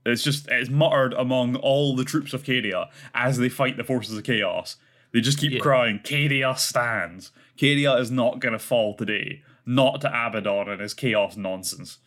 It's 0.05 0.23
just 0.23 0.47
it's 0.49 0.69
muttered 0.69 1.13
among 1.13 1.57
all 1.57 1.95
the 1.95 2.05
troops 2.05 2.33
of 2.33 2.43
Cadia 2.43 2.87
as 3.13 3.37
they 3.37 3.49
fight 3.49 3.75
the 3.75 3.83
forces 3.83 4.17
of 4.17 4.23
chaos. 4.23 4.77
They 5.11 5.19
just 5.19 5.37
keep 5.37 5.51
Yeah. 5.51 5.59
crying, 5.59 5.99
Cadia 5.99 6.57
stands. 6.57 7.31
Cadia 7.57 7.99
is 7.99 8.09
not 8.09 8.39
gonna 8.39 8.59
fall 8.59 8.95
today. 8.95 9.41
Not 9.65 9.99
to 10.01 10.07
Abaddon 10.07 10.69
and 10.69 10.79
his 10.79 10.93
chaos 10.93 11.35
nonsense. 11.35 11.97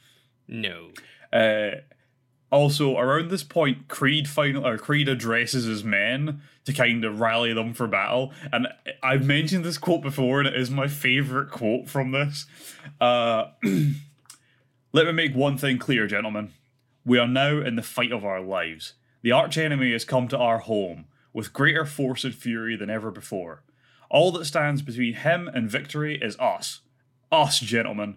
No. 0.51 0.91
Uh, 1.33 1.81
also, 2.51 2.99
around 2.99 3.31
this 3.31 3.45
point, 3.45 3.89
Creed 3.89 4.29
final 4.29 4.67
or 4.67 4.77
Creed 4.77 5.09
addresses 5.09 5.65
his 5.65 5.85
men 5.85 6.43
to 6.65 6.73
kind 6.73 7.05
of 7.05 7.21
rally 7.21 7.53
them 7.55 7.73
for 7.73 7.87
battle. 7.87 8.33
And 8.53 8.67
I've 9.03 9.25
mentioned 9.25 9.65
this 9.65 9.79
quote 9.79 10.03
before, 10.03 10.41
and 10.41 10.49
it 10.49 10.57
is 10.57 10.71
my 10.71 10.89
favorite 10.89 11.51
quote 11.51 11.89
from 11.89 12.11
this. 12.11 12.47
Uh, 13.01 13.47
Let 14.93 15.07
me 15.07 15.13
make 15.13 15.35
one 15.37 15.57
thing 15.57 15.79
clear, 15.79 16.09
gentlemen. 16.09 16.53
We 17.05 17.19
are 17.19 17.29
now 17.29 17.61
in 17.61 17.77
the 17.77 17.83
fight 17.83 18.11
of 18.11 18.25
our 18.25 18.41
lives. 18.41 18.95
The 19.23 19.31
archenemy 19.31 19.93
has 19.93 20.05
come 20.05 20.27
to 20.29 20.39
our 20.39 20.59
home 20.59 21.05
with 21.33 21.53
greater 21.53 21.85
force 21.85 22.25
and 22.25 22.35
fury 22.35 22.75
than 22.75 22.91
ever 22.91 23.13
before. 23.13 23.63
All 24.11 24.33
that 24.33 24.47
stands 24.47 24.83
between 24.83 25.15
him 25.15 25.47
and 25.47 25.71
victory 25.71 26.19
is 26.21 26.37
us. 26.41 26.81
Us, 27.31 27.61
gentlemen. 27.61 28.17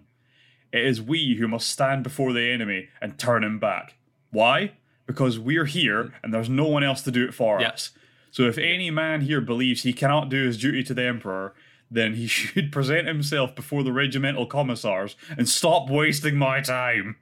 It 0.74 0.84
is 0.84 1.00
we 1.00 1.36
who 1.36 1.46
must 1.46 1.68
stand 1.68 2.02
before 2.02 2.32
the 2.32 2.50
enemy 2.50 2.88
and 3.00 3.16
turn 3.16 3.44
him 3.44 3.60
back. 3.60 3.94
Why? 4.32 4.72
Because 5.06 5.38
we're 5.38 5.66
here 5.66 6.12
and 6.22 6.34
there's 6.34 6.48
no 6.48 6.66
one 6.66 6.82
else 6.82 7.00
to 7.02 7.12
do 7.12 7.24
it 7.24 7.32
for 7.32 7.60
Yeah. 7.60 7.68
us. 7.68 7.92
So 8.32 8.42
if 8.48 8.58
any 8.58 8.90
man 8.90 9.20
here 9.20 9.40
believes 9.40 9.84
he 9.84 9.92
cannot 9.92 10.28
do 10.30 10.44
his 10.44 10.58
duty 10.58 10.82
to 10.82 10.92
the 10.94 11.04
Emperor, 11.04 11.54
then 11.92 12.14
he 12.14 12.26
should 12.36 12.72
present 12.72 13.06
himself 13.06 13.54
before 13.54 13.84
the 13.84 13.92
regimental 13.92 14.46
commissars 14.46 15.14
and 15.38 15.48
stop 15.48 15.88
wasting 15.88 16.34
my 16.36 16.60
time. 16.60 17.16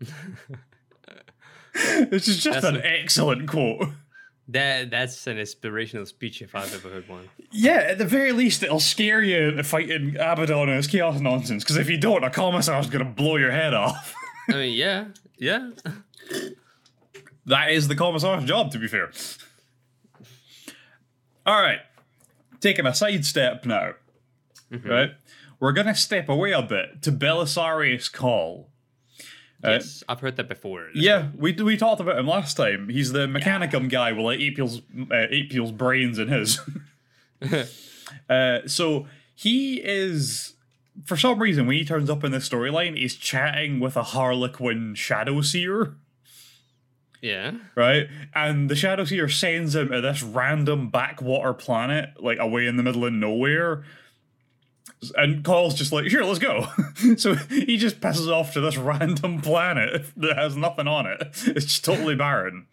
this 1.74 2.26
is 2.28 2.42
just 2.42 2.62
That's 2.62 2.64
an 2.64 2.76
a- 2.76 2.86
excellent 2.86 3.48
quote. 3.48 3.88
That 4.48 4.90
that's 4.90 5.26
an 5.26 5.38
inspirational 5.38 6.04
speech 6.04 6.42
if 6.42 6.54
I've 6.54 6.72
ever 6.74 6.90
heard 6.90 7.08
one. 7.08 7.30
Yeah, 7.50 7.76
at 7.76 7.98
the 7.98 8.04
very 8.04 8.32
least, 8.32 8.62
it'll 8.62 8.78
scare 8.78 9.22
you 9.22 9.48
into 9.48 9.64
fighting 9.64 10.16
Abaddon 10.16 10.68
and 10.68 10.76
his 10.76 10.86
chaos 10.86 11.18
nonsense. 11.18 11.64
Because 11.64 11.78
if 11.78 11.88
you 11.88 11.96
don't, 11.96 12.22
a 12.24 12.30
commissar's 12.30 12.88
gonna 12.88 13.06
blow 13.06 13.36
your 13.36 13.50
head 13.50 13.72
off. 13.72 14.14
I 14.50 14.52
mean, 14.52 14.74
yeah, 14.74 15.06
yeah. 15.38 15.70
That 17.46 17.70
is 17.70 17.88
the 17.88 17.96
commissar's 17.96 18.44
job, 18.44 18.70
to 18.72 18.78
be 18.78 18.86
fair. 18.86 19.12
All 21.46 21.62
right, 21.62 21.80
taking 22.60 22.86
a 22.86 22.94
sidestep 22.94 23.64
now. 23.64 23.94
Mm-hmm. 24.70 24.88
Right, 24.88 25.10
we're 25.58 25.72
gonna 25.72 25.94
step 25.94 26.28
away 26.28 26.52
a 26.52 26.60
bit 26.60 27.00
to 27.02 27.12
Belisarius 27.12 28.12
Cawl. 28.12 28.68
Yes, 29.64 30.02
I've 30.08 30.20
heard 30.20 30.36
that 30.36 30.48
before. 30.48 30.88
Yeah, 30.94 31.28
we 31.36 31.52
we 31.52 31.76
talked 31.76 32.00
about 32.00 32.18
him 32.18 32.26
last 32.26 32.54
time. 32.56 32.88
He's 32.88 33.12
the 33.12 33.26
Mechanicum 33.26 33.88
guy 33.88 34.12
with 34.12 34.24
like 34.24 34.40
April's 34.40 34.80
uh, 35.10 35.26
April's 35.30 35.72
brains 35.72 36.18
in 36.18 36.28
his. 36.28 36.60
uh, 38.30 38.58
so 38.66 39.06
he 39.34 39.80
is, 39.82 40.54
for 41.04 41.16
some 41.16 41.40
reason, 41.40 41.66
when 41.66 41.76
he 41.76 41.84
turns 41.84 42.08
up 42.08 42.24
in 42.24 42.32
this 42.32 42.48
storyline, 42.48 42.96
he's 42.96 43.16
chatting 43.16 43.80
with 43.80 43.96
a 43.96 44.02
Harlequin 44.02 44.94
Shadow 44.94 45.40
Seer. 45.40 45.96
Yeah. 47.20 47.52
right? 47.74 48.08
And 48.34 48.68
the 48.68 48.76
Shadow 48.76 49.06
Seer 49.06 49.30
sends 49.30 49.74
him 49.74 49.88
to 49.88 50.02
this 50.02 50.22
random 50.22 50.90
backwater 50.90 51.54
planet, 51.54 52.10
like 52.20 52.38
away 52.38 52.66
in 52.66 52.76
the 52.76 52.82
middle 52.82 53.06
of 53.06 53.14
nowhere. 53.14 53.82
And 55.12 55.44
Cawl's 55.44 55.74
just 55.74 55.92
like, 55.92 56.08
sure, 56.08 56.24
let's 56.24 56.38
go. 56.38 56.66
so 57.16 57.34
he 57.34 57.76
just 57.76 58.00
passes 58.00 58.28
off 58.28 58.52
to 58.54 58.60
this 58.60 58.76
random 58.78 59.40
planet 59.40 60.06
that 60.16 60.36
has 60.36 60.56
nothing 60.56 60.88
on 60.88 61.06
it. 61.06 61.20
It's 61.46 61.66
just 61.66 61.84
totally 61.84 62.14
barren. 62.14 62.66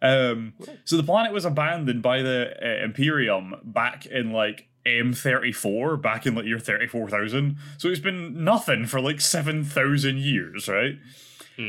Um, 0.00 0.54
so 0.84 0.96
the 0.96 1.02
planet 1.02 1.32
was 1.32 1.44
abandoned 1.44 2.02
by 2.02 2.22
the 2.22 2.54
uh, 2.60 2.84
Imperium 2.84 3.54
back 3.62 4.04
in 4.06 4.32
like 4.32 4.68
M34, 4.84 6.02
back 6.02 6.26
in 6.26 6.34
like 6.34 6.44
year 6.44 6.58
34,000. 6.58 7.56
So 7.78 7.88
it's 7.88 8.00
been 8.00 8.44
nothing 8.44 8.86
for 8.86 9.00
like 9.00 9.20
7,000 9.20 10.18
years, 10.18 10.68
right? 10.68 10.98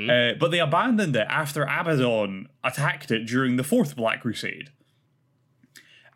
Uh, 0.10 0.34
but 0.40 0.50
they 0.50 0.60
abandoned 0.60 1.16
it 1.16 1.28
after 1.30 1.64
Abaddon 1.64 2.50
attacked 2.64 3.12
it 3.12 3.26
during 3.26 3.58
the 3.58 3.64
Fourth 3.64 3.96
Black 3.96 4.22
Crusade. 4.22 4.72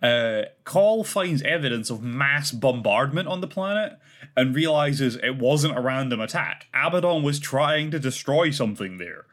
Uh, 0.01 0.43
Cawl 0.63 1.03
finds 1.03 1.41
evidence 1.41 1.89
of 1.89 2.03
mass 2.03 2.51
bombardment 2.51 3.27
on 3.27 3.41
the 3.41 3.47
planet 3.47 3.93
and 4.35 4.53
realizes 4.55 5.15
it 5.15 5.37
wasn't 5.37 5.77
a 5.77 5.81
random 5.81 6.19
attack. 6.21 6.67
Abaddon 6.73 7.23
was 7.23 7.39
trying 7.39 7.91
to 7.91 7.99
destroy 7.99 8.51
something 8.51 8.97
there. 8.97 9.25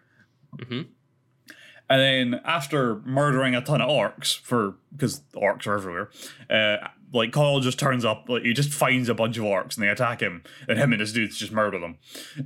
Mhm. 0.57 0.87
And 1.91 2.01
then 2.01 2.41
after 2.45 2.97
murdering 3.05 3.55
a 3.55 3.61
ton 3.61 3.83
of 3.83 3.91
orcs 3.91 4.39
for 4.41 4.77
because 4.93 5.21
orcs 5.35 5.67
are 5.67 5.75
everywhere, 5.77 6.11
uh, 6.49 6.89
like 7.13 7.31
Cawl 7.31 7.61
just 7.61 7.79
turns 7.79 8.05
up, 8.05 8.25
like 8.29 8.43
he 8.43 8.55
just 8.55 8.73
finds 8.73 9.09
a 9.11 9.15
bunch 9.15 9.37
of 9.37 9.45
orcs 9.45 9.77
and 9.77 9.85
they 9.85 9.89
attack 9.91 10.21
him, 10.21 10.43
and 10.67 10.79
him 10.79 10.93
and 10.93 11.01
his 11.01 11.13
dudes 11.13 11.37
just 11.37 11.53
murder 11.53 11.79
them. 11.79 11.99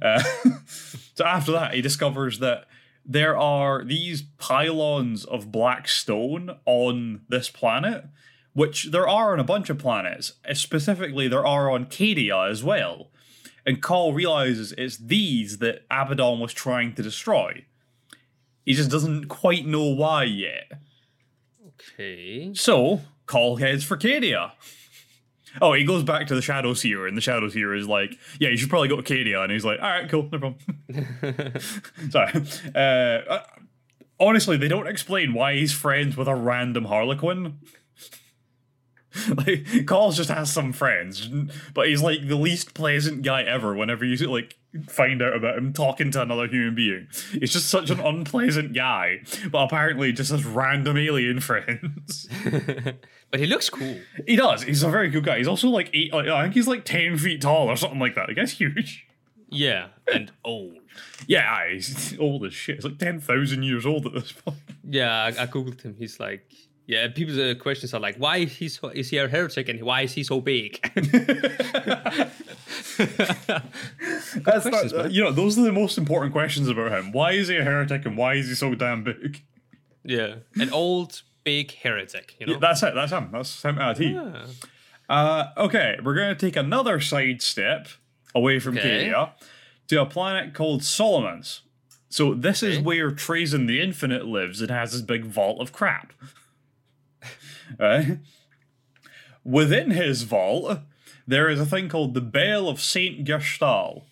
Uh, 0.03 0.23
so 1.15 1.25
after 1.25 1.53
that, 1.53 1.75
he 1.75 1.81
discovers 1.81 2.41
that 2.41 2.67
there 3.11 3.37
are 3.39 3.83
these 3.83 4.21
pylons 4.37 5.25
of 5.25 5.51
black 5.51 5.89
stone 5.89 6.57
on 6.67 7.23
this 7.31 7.49
planet, 7.49 8.05
which 8.53 8.91
there 8.91 9.09
are 9.09 9.33
on 9.33 9.41
a 9.41 9.45
bunch 9.45 9.71
of 9.71 9.79
planets. 9.79 10.35
Uh, 10.49 10.53
Specifically, 10.53 11.27
there 11.27 11.47
are 11.47 11.71
on 11.71 11.87
Cadia 11.87 12.51
as 12.51 12.63
well. 12.63 13.11
And 13.65 13.83
Cawl 13.83 14.13
realizes 14.13 14.73
it's 14.73 14.99
these 14.99 15.59
that 15.59 15.85
Abaddon 15.91 16.39
was 16.39 16.53
trying 16.53 16.95
to 16.95 17.03
destroy. 17.03 17.65
He 18.65 18.75
just 18.75 18.91
doesn't 18.91 19.29
quite 19.29 19.67
know 19.67 19.85
why 19.85 20.25
yet. 20.25 20.73
Okay. 21.67 22.53
So, 22.55 23.01
Cawl 23.27 23.57
heads 23.57 23.85
for 23.85 23.97
Cadia. 23.97 24.53
Oh, 25.61 25.73
he 25.73 25.85
goes 25.85 26.03
back 26.03 26.27
to 26.29 26.35
the 26.35 26.43
Shadow 26.43 26.75
Seer, 26.75 27.07
and 27.07 27.17
the 27.17 27.21
Shadow 27.21 27.49
Seer 27.49 27.75
is 27.75 27.87
like, 27.87 28.19
"Yeah, 28.39 28.51
you 28.51 28.57
should 28.57 28.71
probably 28.71 28.89
go 28.89 29.01
to 29.01 29.03
Cadia." 29.03 29.43
And 29.43 29.53
he's 29.53 29.65
like, 29.65 29.81
"All 29.81 29.89
right, 29.89 30.09
cool, 30.09 30.29
no 30.31 30.39
problem." 30.39 30.57
Sorry. 32.11 32.43
Uh, 32.75 33.33
uh, 33.33 33.43
honestly, 34.21 34.57
they 34.57 34.69
don't 34.69 34.87
explain 34.87 35.33
why 35.33 35.55
he's 35.55 35.73
friends 35.73 36.17
with 36.17 36.29
a 36.29 36.35
random 36.35 36.85
Harlequin. 36.85 37.59
like, 39.37 39.87
Cawl's 39.87 40.17
just 40.17 40.31
has 40.31 40.53
some 40.53 40.73
friends, 40.73 41.29
but 41.75 41.89
he's 41.89 42.03
like 42.03 42.27
the 42.29 42.37
least 42.37 42.75
pleasant 42.75 43.23
guy 43.23 43.43
ever. 43.43 43.75
Whenever 43.75 44.05
you 44.05 44.17
like 44.29 44.58
find 44.89 45.23
out 45.23 45.35
about 45.35 45.57
him 45.57 45.73
talking 45.73 46.11
to 46.13 46.23
another 46.23 46.47
human 46.47 46.75
being, 46.75 47.09
he's 47.33 47.53
just 47.53 47.69
such 47.69 47.91
an 47.91 48.01
unpleasant 48.01 48.75
guy. 48.75 49.21
But 49.51 49.65
apparently, 49.65 50.13
just 50.13 50.31
has 50.31 50.45
random 50.45 50.97
alien 50.97 51.41
friends. 51.49 52.29
but 53.31 53.41
he 53.41 53.47
looks 53.47 53.71
cool. 53.71 53.99
He 54.27 54.37
does. 54.37 54.63
He's 54.63 54.83
a 54.83 54.91
very 54.91 55.11
good 55.11 55.25
guy. 55.25 55.39
He's 55.39 55.49
also 55.49 55.69
like 55.69 55.91
eight. 55.95 56.13
Like, 56.13 56.29
I 56.29 56.43
think 56.43 56.55
he's 56.55 56.69
like 56.69 56.85
ten 56.85 57.17
feet 57.19 57.41
tall 57.41 57.69
or 57.69 57.77
something 57.77 57.99
like 57.99 58.15
that. 58.15 58.29
The 58.29 58.35
guy's 58.35 58.53
huge. 58.53 59.07
Yeah, 59.51 59.89
and 60.13 60.31
old. 60.45 60.77
Yeah, 61.27 61.71
he's 61.71 62.19
old 62.21 62.45
as 62.45 62.55
shit. 62.55 62.77
He's 62.77 62.85
like 62.85 62.99
ten 62.99 63.21
thousand 63.21 63.63
years 63.63 63.87
old 63.87 64.07
at 64.07 64.13
this 64.13 64.33
point. 64.33 64.59
Yeah, 64.85 65.13
I, 65.13 65.29
I 65.29 65.47
googled 65.47 65.81
him. 65.83 65.97
He's 65.99 66.21
like, 66.21 66.51
yeah. 66.89 67.07
People's 67.09 67.39
uh, 67.39 67.55
questions 67.61 67.95
are 67.95 68.01
like, 68.01 68.17
why 68.17 68.39
is 68.39 68.57
he 68.57 68.69
so, 68.69 68.89
is 68.89 69.11
he 69.11 69.19
a 69.19 69.29
heretic 69.29 69.69
and 69.69 69.81
why 69.83 70.03
is 70.03 70.15
he 70.15 70.25
so 70.25 70.41
big? 70.41 70.81
That's 74.45 74.67
not, 74.67 74.93
man. 74.93 75.11
you 75.13 75.23
know, 75.23 75.31
those 75.31 75.57
are 75.59 75.63
the 75.63 75.73
most 75.73 75.99
important 75.99 76.33
questions 76.33 76.69
about 76.69 76.91
him. 76.91 77.13
Why 77.13 77.33
is 77.33 77.49
he 77.49 77.57
a 77.57 77.63
heretic 77.63 78.05
and 78.07 78.17
why 78.17 78.35
is 78.35 78.49
he 78.49 78.55
so 78.55 78.75
damn 78.75 79.05
big? 79.05 79.43
yeah, 80.03 80.37
an 80.57 80.73
old 80.73 81.23
big 81.45 81.73
heretic. 81.73 82.35
You 82.41 82.47
know. 82.47 82.53
Yeah, 82.55 82.59
that's 82.59 82.83
it. 82.83 82.95
That's 82.95 83.13
him. 83.13 83.29
That's 83.31 83.63
him 83.63 83.79
at 83.79 83.97
a 83.97 83.99
T. 83.99 84.07
Yeah. 84.13 84.47
Uh, 85.09 85.51
okay, 85.57 85.99
we're 86.03 86.15
going 86.15 86.35
to 86.35 86.47
take 86.47 86.57
another 86.57 87.01
sidestep 87.01 87.89
away 88.35 88.59
from 88.59 88.77
Okay. 88.77 89.07
Cadia 89.07 89.33
to 89.89 90.03
a 90.03 90.07
planet 90.07 90.55
called 90.55 90.83
Solemnace. 90.83 91.61
So 92.11 92.35
this 92.35 92.63
is 92.63 92.79
where 92.81 93.11
Trazyn 93.11 93.67
the 93.67 93.81
Infinite 93.83 94.27
lives 94.27 94.61
and 94.63 94.71
has 94.71 94.93
his 94.93 95.03
big 95.03 95.25
vault 95.25 95.61
of 95.61 95.73
crap. 95.73 96.13
right? 97.79 98.19
Within 99.45 99.91
his 99.91 100.23
vault, 100.23 100.81
there 101.27 101.49
is 101.49 101.61
a 101.61 101.67
thing 101.67 101.89
called 101.89 102.15
the 102.15 102.21
Bell 102.21 102.69
of 102.69 102.81
Saint 102.81 103.27
Gestal, 103.27 104.03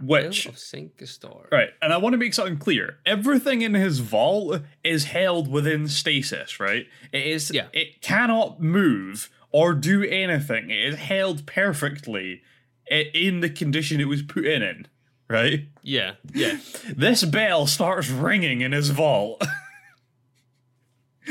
which 0.00 0.44
Bill 0.44 0.52
of 0.52 0.58
Saint 0.58 0.96
Gestor. 0.96 1.50
Right, 1.50 1.70
and 1.82 1.92
I 1.92 1.96
want 1.98 2.14
to 2.14 2.18
make 2.18 2.34
something 2.34 2.58
clear. 2.58 2.98
Everything 3.04 3.62
in 3.62 3.74
his 3.74 3.98
vault 3.98 4.62
is 4.84 5.04
held 5.04 5.48
within 5.50 5.88
stasis, 5.88 6.58
right? 6.60 6.86
It 7.12 7.26
is 7.26 7.50
Yeah. 7.54 7.66
it 7.72 8.00
cannot 8.02 8.60
move 8.60 9.30
or 9.50 9.74
do 9.74 10.02
anything. 10.04 10.70
It 10.70 10.84
is 10.84 10.94
held 10.96 11.46
perfectly 11.46 12.42
in 12.90 13.40
the 13.40 13.50
condition 13.50 14.00
it 14.00 14.08
was 14.08 14.22
put 14.22 14.44
in 14.46 14.62
in, 14.62 14.86
right? 15.28 15.66
Yeah, 15.82 16.12
yeah. 16.34 16.58
This 16.94 17.24
bell 17.24 17.66
starts 17.66 18.08
ringing 18.10 18.60
in 18.60 18.72
his 18.72 18.90
vault. 18.90 19.42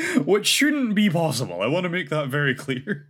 Which 0.25 0.47
shouldn't 0.47 0.95
be 0.95 1.09
possible. 1.09 1.61
I 1.61 1.67
want 1.67 1.83
to 1.83 1.89
make 1.89 2.09
that 2.09 2.27
very 2.27 2.55
clear. 2.55 3.07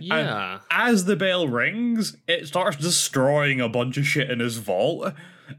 Yeah. 0.00 0.60
As 0.70 1.04
the 1.04 1.16
bell 1.16 1.46
rings, 1.46 2.16
it 2.26 2.46
starts 2.46 2.76
destroying 2.76 3.60
a 3.60 3.68
bunch 3.68 3.96
of 3.96 4.06
shit 4.06 4.30
in 4.30 4.40
his 4.40 4.58
vault. 4.58 5.12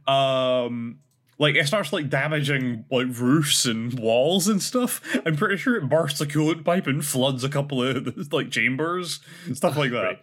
Um 0.08 1.00
like 1.38 1.56
it 1.56 1.68
starts 1.68 1.92
like 1.92 2.10
damaging 2.10 2.86
like 2.90 3.08
roofs 3.10 3.66
and 3.66 4.00
walls 4.00 4.48
and 4.48 4.62
stuff. 4.62 5.02
I'm 5.26 5.36
pretty 5.36 5.58
sure 5.58 5.76
it 5.76 5.90
bursts 5.90 6.22
a 6.22 6.26
coolant 6.26 6.64
pipe 6.64 6.88
and 6.88 7.06
floods 7.06 7.44
a 7.44 7.50
couple 7.50 7.84
of 7.84 8.32
like 8.34 8.52
chambers, 8.52 9.20
stuff 9.54 9.78
like 9.78 9.92
that. 9.92 10.22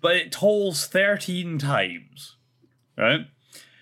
But 0.00 0.16
it 0.16 0.32
tolls 0.32 0.86
13 0.86 1.58
times. 1.58 2.36
Right? 2.96 3.26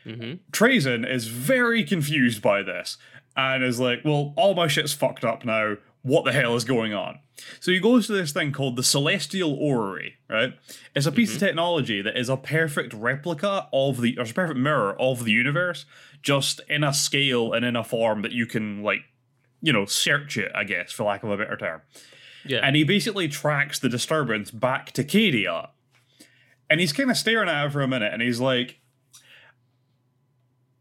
Mm-hmm. 0.04 0.50
Trazyn 0.50 1.08
is 1.08 1.28
very 1.28 1.84
confused 1.84 2.42
by 2.42 2.62
this 2.62 2.98
and 3.36 3.64
is 3.64 3.80
like, 3.80 4.00
well, 4.04 4.34
all 4.36 4.54
my 4.54 4.68
shit's 4.68 4.92
fucked 4.92 5.24
up 5.24 5.44
now. 5.44 5.76
What 6.02 6.24
the 6.24 6.32
hell 6.32 6.56
is 6.56 6.64
going 6.64 6.92
on? 6.92 7.20
So 7.60 7.70
he 7.70 7.78
goes 7.78 8.06
to 8.08 8.12
this 8.12 8.32
thing 8.32 8.52
called 8.52 8.76
the 8.76 8.82
Celestial 8.82 9.54
Orrery, 9.54 10.14
right? 10.28 10.54
It's 10.94 11.06
a 11.06 11.12
piece 11.12 11.30
of 11.30 11.36
mm-hmm. 11.36 11.46
technology 11.46 12.02
that 12.02 12.16
is 12.16 12.28
a 12.28 12.36
perfect 12.36 12.92
replica 12.92 13.68
of 13.72 14.00
the, 14.00 14.18
or 14.18 14.22
it's 14.22 14.32
a 14.32 14.34
perfect 14.34 14.58
mirror 14.58 15.00
of 15.00 15.24
the 15.24 15.30
universe, 15.30 15.84
just 16.20 16.60
in 16.68 16.82
a 16.82 16.92
scale 16.92 17.52
and 17.52 17.64
in 17.64 17.76
a 17.76 17.84
form 17.84 18.22
that 18.22 18.32
you 18.32 18.46
can, 18.46 18.82
like, 18.82 19.02
you 19.60 19.72
know, 19.72 19.86
search 19.86 20.36
it, 20.36 20.50
I 20.54 20.64
guess, 20.64 20.92
for 20.92 21.04
lack 21.04 21.22
of 21.22 21.30
a 21.30 21.36
better 21.36 21.56
term. 21.56 21.82
Yeah. 22.44 22.60
And 22.62 22.74
he 22.74 22.84
basically 22.84 23.28
tracks 23.28 23.78
the 23.78 23.88
disturbance 23.88 24.50
back 24.50 24.90
to 24.92 25.04
Cadia. 25.04 25.70
And 26.68 26.80
he's 26.80 26.92
kind 26.92 27.10
of 27.10 27.16
staring 27.16 27.48
at 27.48 27.66
it 27.66 27.72
for 27.72 27.82
a 27.82 27.88
minute 27.88 28.12
and 28.12 28.22
he's 28.22 28.40
like, 28.40 28.80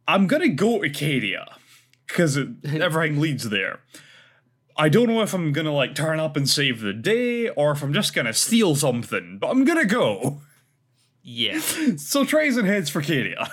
I'm 0.08 0.26
going 0.28 0.42
to 0.42 0.50
go 0.50 0.82
to 0.82 0.90
Cadia 0.90 1.46
because 2.12 2.38
everything 2.66 3.20
leads 3.20 3.50
there. 3.50 3.80
I 4.78 4.90
don't 4.90 5.08
know 5.08 5.22
if 5.22 5.34
I'm 5.34 5.52
going 5.52 5.66
to 5.66 5.72
like 5.72 5.96
turn 5.96 6.20
up 6.20 6.36
and 6.38 6.50
save 6.50 6.82
the 6.82 6.94
day 6.94 7.50
or 7.50 7.72
if 7.72 7.84
I'm 7.84 7.94
just 7.94 8.14
going 8.14 8.26
to 8.28 8.34
steal 8.34 8.76
something, 8.76 9.38
but 9.40 9.50
I'm 9.50 9.64
going 9.66 9.80
to 9.80 9.86
go. 9.86 10.42
yeah. 11.24 11.60
So 11.98 12.24
Trazyn 12.24 12.66
heads 12.66 12.90
for 12.90 13.02
Cadia. 13.02 13.50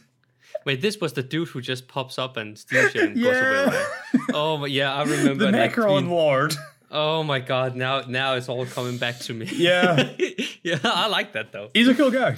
Wait, 0.64 0.80
this 0.80 1.00
was 1.00 1.12
the 1.14 1.22
dude 1.24 1.48
who 1.48 1.60
just 1.60 1.88
pops 1.88 2.18
up 2.18 2.36
and 2.36 2.56
steals 2.56 2.92
shit 2.92 3.02
and 3.10 3.20
goes 3.20 3.36
away. 3.36 3.84
Oh 4.32 4.64
yeah, 4.64 4.94
I 4.94 5.02
remember 5.02 5.46
the 5.46 5.50
that. 5.50 5.72
Necron. 5.72 6.08
Lord. 6.08 6.54
Oh 6.88 7.24
my 7.24 7.40
god, 7.40 7.74
now 7.74 8.02
now 8.02 8.34
it's 8.34 8.48
all 8.48 8.64
coming 8.66 8.96
back 8.96 9.18
to 9.20 9.34
me. 9.34 9.48
Yeah. 9.52 10.12
yeah, 10.62 10.78
I 10.84 11.08
like 11.08 11.32
that 11.32 11.50
though. 11.50 11.70
He's 11.74 11.88
a 11.88 11.94
cool 11.94 12.12
guy. 12.12 12.36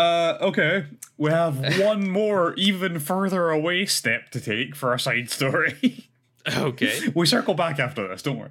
Uh, 0.00 0.38
okay, 0.40 0.86
we 1.18 1.30
have 1.30 1.78
one 1.78 2.08
more, 2.08 2.54
even 2.54 2.98
further 2.98 3.50
away 3.50 3.84
step 3.84 4.30
to 4.30 4.40
take 4.40 4.74
for 4.74 4.90
our 4.90 4.98
side 4.98 5.30
story. 5.30 6.06
Okay. 6.56 7.00
we 7.14 7.26
circle 7.26 7.52
back 7.52 7.78
after 7.78 8.08
this, 8.08 8.22
don't 8.22 8.38
worry. 8.38 8.50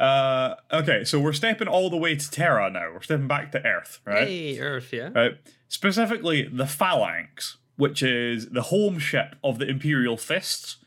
Uh, 0.00 0.54
okay, 0.72 1.04
so 1.04 1.20
we're 1.20 1.34
stepping 1.34 1.68
all 1.68 1.90
the 1.90 1.96
way 1.96 2.16
to 2.16 2.30
Terra 2.30 2.70
now. 2.70 2.90
We're 2.90 3.02
stepping 3.02 3.28
back 3.28 3.52
to 3.52 3.62
Earth, 3.62 4.00
right? 4.06 4.26
Hey, 4.26 4.58
Earth, 4.58 4.90
yeah. 4.90 5.10
Right. 5.14 5.36
Specifically, 5.68 6.48
the 6.50 6.66
Phalanx, 6.66 7.58
which 7.76 8.02
is 8.02 8.48
the 8.48 8.62
home 8.62 8.98
ship 8.98 9.36
of 9.44 9.58
the 9.58 9.68
Imperial 9.68 10.16
Fists. 10.16 10.78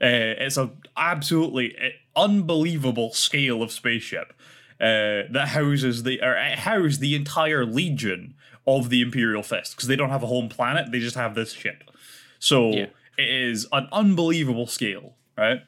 Uh, 0.00 0.38
it's 0.38 0.56
a 0.56 0.70
absolutely 0.96 1.74
uh, 1.76 1.88
unbelievable 2.14 3.12
scale 3.12 3.60
of 3.60 3.72
spaceship 3.72 4.32
uh, 4.80 5.30
that 5.30 5.48
houses 5.48 6.02
the 6.02 6.20
or 6.22 6.34
it 6.36 6.58
housed 6.60 7.00
the 7.00 7.14
entire 7.14 7.64
legion 7.64 8.34
of 8.66 8.90
the 8.90 9.00
Imperial 9.00 9.42
Fist 9.42 9.74
because 9.76 9.88
they 9.88 9.96
don't 9.96 10.10
have 10.10 10.22
a 10.22 10.26
home 10.26 10.48
planet; 10.48 10.90
they 10.92 11.00
just 11.00 11.16
have 11.16 11.34
this 11.34 11.52
ship. 11.52 11.90
So 12.38 12.70
Yeah. 12.72 12.86
it 13.18 13.28
is 13.28 13.66
an 13.72 13.88
unbelievable 13.92 14.66
scale, 14.66 15.14
right? 15.36 15.62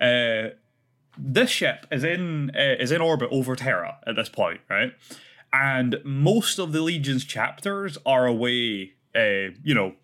Uh, 0.00 0.50
this 1.18 1.50
ship 1.50 1.86
is 1.90 2.04
in 2.04 2.50
uh, 2.56 2.76
is 2.78 2.92
in 2.92 3.00
orbit 3.00 3.28
over 3.32 3.56
Terra 3.56 3.98
at 4.06 4.16
this 4.16 4.28
point, 4.28 4.60
right? 4.70 4.92
And 5.52 5.96
most 6.04 6.58
of 6.58 6.72
the 6.72 6.80
Legion's 6.82 7.24
chapters 7.24 7.98
are 8.06 8.26
away, 8.26 8.92
uh, 9.16 9.52
you 9.64 9.74
know, 9.74 9.94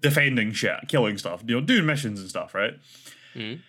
defending 0.00 0.52
shit, 0.52 0.76
killing 0.88 1.18
stuff, 1.18 1.42
you 1.46 1.54
know, 1.56 1.60
doing 1.60 1.84
missions 1.86 2.20
and 2.20 2.28
stuff, 2.30 2.54
right? 2.54 2.74
Mhm. 3.34 3.60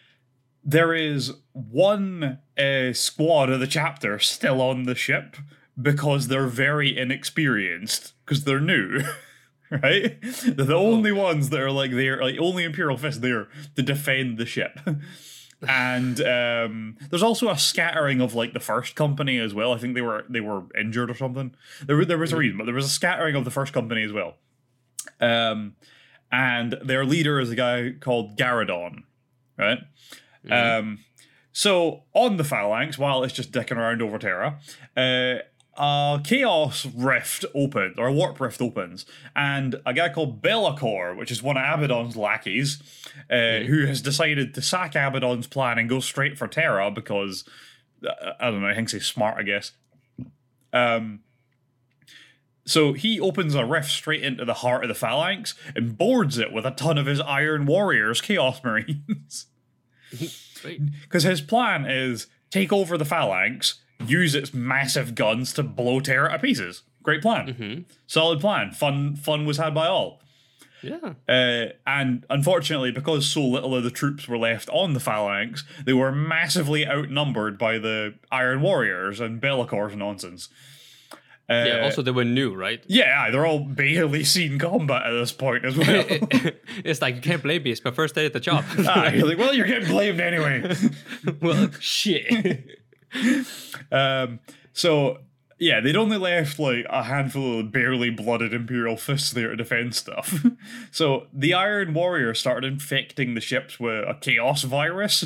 There 0.64 0.94
is 0.94 1.34
one 1.52 2.40
uh, 2.58 2.94
squad 2.94 3.50
of 3.50 3.60
the 3.60 3.68
chapter 3.68 4.20
still 4.20 4.62
on 4.62 4.84
the 4.84 4.96
ship 4.96 5.36
because 5.82 6.28
they're 6.28 6.48
very 6.48 6.98
inexperienced 6.98 8.14
because 8.26 8.44
they're 8.44 8.60
new. 8.60 9.02
Right, 9.72 10.22
they're 10.22 10.66
the 10.68 10.76
only 10.76 11.12
ones 11.12 11.50
that 11.50 11.60
are 11.60 11.72
like 11.72 11.90
they're 11.90 12.22
like 12.22 12.38
only 12.38 12.64
Imperial 12.64 12.96
Fist 12.96 13.24
there 13.24 13.48
to 13.76 13.82
defend 13.82 14.38
the 14.38 14.46
ship. 14.46 14.80
and 15.68 16.22
um, 16.22 16.98
there's 17.10 17.24
also 17.24 17.50
a 17.50 17.58
scattering 17.58 18.22
of 18.22 18.36
like 18.36 18.54
the 18.54 18.60
first 18.60 18.96
company 18.96 19.40
as 19.40 19.54
well. 19.54 19.74
I 19.74 19.78
think 19.78 19.96
they 19.96 20.02
were 20.02 20.26
they 20.30 20.42
were 20.42 20.64
injured 20.80 21.10
or 21.10 21.16
something. 21.16 21.56
There, 21.86 22.04
there 22.06 22.18
was 22.18 22.34
a 22.34 22.38
reason, 22.38 22.58
but 22.58 22.66
there 22.66 22.76
was 22.76 22.86
a 22.86 22.90
scattering 22.90 23.36
of 23.36 23.46
the 23.46 23.52
first 23.52 23.74
company 23.74 24.04
as 24.04 24.12
well. 24.12 24.36
Um, 25.20 25.76
and 26.32 26.78
their 26.84 27.06
leader 27.06 27.40
is 27.40 27.50
a 27.50 27.56
guy 27.56 27.94
called 28.00 28.38
Garadon, 28.38 29.04
right? 29.58 29.80
Um, 30.52 31.00
so 31.52 32.04
on 32.14 32.38
the 32.38 32.44
Phalanx, 32.44 32.98
while 32.98 33.24
it's 33.24 33.34
just 33.34 33.52
dicking 33.52 33.78
around 33.78 34.02
over 34.02 34.18
Terra, 34.18 34.60
uh, 34.98 35.44
a 35.76 36.22
chaos 36.24 36.86
rift 36.86 37.46
opens, 37.56 37.96
or 37.98 38.08
a 38.08 38.14
warp 38.14 38.40
rift 38.40 38.62
opens, 38.62 39.06
and 39.36 39.76
a 39.86 39.94
guy 39.94 40.10
called 40.10 40.42
Be'lakor, 40.42 41.16
which 41.16 41.32
is 41.32 41.42
one 41.42 41.58
of 41.58 41.64
Abaddon's 41.64 42.16
lackeys, 42.16 42.82
uh, 43.30 43.60
who 43.60 43.86
has 43.86 44.02
decided 44.02 44.54
to 44.54 44.62
sack 44.62 44.96
Abaddon's 44.96 45.48
plan 45.48 45.80
and 45.80 45.90
go 45.90 46.00
straight 46.00 46.38
for 46.38 46.48
Terra 46.48 46.92
because 46.92 47.44
uh, 48.06 48.34
I 48.40 48.52
don't 48.52 48.62
know, 48.62 48.70
he 48.70 48.76
thinks 48.76 48.92
he's 48.92 49.06
smart, 49.06 49.38
I 49.38 49.44
guess. 49.44 49.72
Um, 50.72 51.22
so 52.66 52.94
he 52.94 53.20
opens 53.20 53.56
a 53.56 53.66
rift 53.66 53.92
straight 53.92 54.24
into 54.24 54.46
the 54.46 54.54
heart 54.56 54.84
of 54.84 54.88
the 54.88 54.96
Phalanx 54.96 55.54
and 55.76 55.98
boards 55.98 56.38
it 56.38 56.54
with 56.54 56.66
a 56.66 56.72
ton 56.72 56.98
of 56.98 57.06
his 57.06 57.20
Iron 57.20 57.66
Warriors, 57.66 58.22
Chaos 58.22 58.62
Marines. 58.64 59.48
Because 61.04 61.24
his 61.24 61.42
plan 61.42 61.86
is 61.86 62.28
take 62.50 62.72
over 62.72 62.98
the 62.98 63.06
Phalanx, 63.06 63.82
use 64.06 64.36
its 64.36 64.54
massive 64.54 65.16
guns 65.16 65.54
to 65.54 65.64
blow 65.64 66.00
Terra 66.00 66.32
to 66.32 66.40
pieces. 66.40 66.84
Great 67.02 67.22
plan. 67.22 67.48
Mm-hmm. 67.48 67.82
Solid 68.08 68.40
plan. 68.40 68.72
Fun 68.72 69.16
fun 69.16 69.46
was 69.46 69.58
had 69.58 69.74
by 69.74 69.88
all. 69.88 70.22
Yeah. 70.82 71.14
Uh, 71.28 71.74
and 71.88 72.26
unfortunately, 72.30 72.92
because 72.92 73.26
so 73.26 73.42
little 73.42 73.76
of 73.76 73.84
the 73.84 73.92
troops 73.92 74.28
were 74.28 74.38
left 74.38 74.70
on 74.70 74.94
the 74.94 75.00
Phalanx, 75.00 75.64
they 75.86 75.94
were 75.94 76.12
massively 76.12 76.86
outnumbered 76.86 77.58
by 77.58 77.78
the 77.78 78.16
Iron 78.32 78.62
Warriors 78.62 79.20
and 79.20 79.40
Be'lakor's 79.40 79.96
nonsense. 79.96 80.50
Uh, 81.50 81.64
Yeah. 81.68 81.80
Also, 81.84 82.02
they 82.02 82.12
were 82.12 82.24
new, 82.24 82.54
right? 82.56 82.84
yeah, 82.88 83.30
they're 83.30 83.46
all 83.46 83.60
barely 83.60 84.24
seen 84.36 84.58
combat 84.60 85.04
at 85.06 85.12
this 85.12 85.32
point 85.32 85.66
as 85.66 85.76
well. 85.76 86.06
it's 86.86 87.02
like 87.02 87.16
you 87.16 87.22
can't 87.22 87.44
blame 87.44 87.64
me. 87.64 87.72
It's 87.72 87.84
my 87.84 87.92
first 87.92 88.16
day 88.16 88.26
at 88.26 88.34
the 88.34 88.40
job. 88.40 88.64
ah, 88.88 89.10
you're 89.10 89.28
like, 89.28 89.38
well, 89.38 89.54
you're 89.54 89.68
getting 89.68 89.90
blamed 89.90 90.20
anyway. 90.22 90.76
well, 91.42 91.70
shit. 91.80 92.80
Um, 93.92 94.40
so 94.74 95.20
yeah, 95.60 95.80
they'd 95.80 95.96
only 95.96 96.18
left 96.18 96.60
like 96.60 96.86
a 96.90 97.04
handful 97.04 97.60
of 97.60 97.72
barely 97.72 98.10
blooded 98.10 98.54
Imperial 98.54 98.98
fists 98.98 99.32
there 99.32 99.50
to 99.50 99.56
defend 99.56 99.96
stuff. 99.96 100.44
so 100.92 101.28
the 101.34 101.54
Iron 101.54 101.94
Warrior 101.94 102.34
started 102.34 102.74
infecting 102.74 103.34
the 103.36 103.42
ships 103.42 103.80
with 103.80 104.04
a 104.08 104.18
chaos 104.20 104.64
virus, 104.64 105.26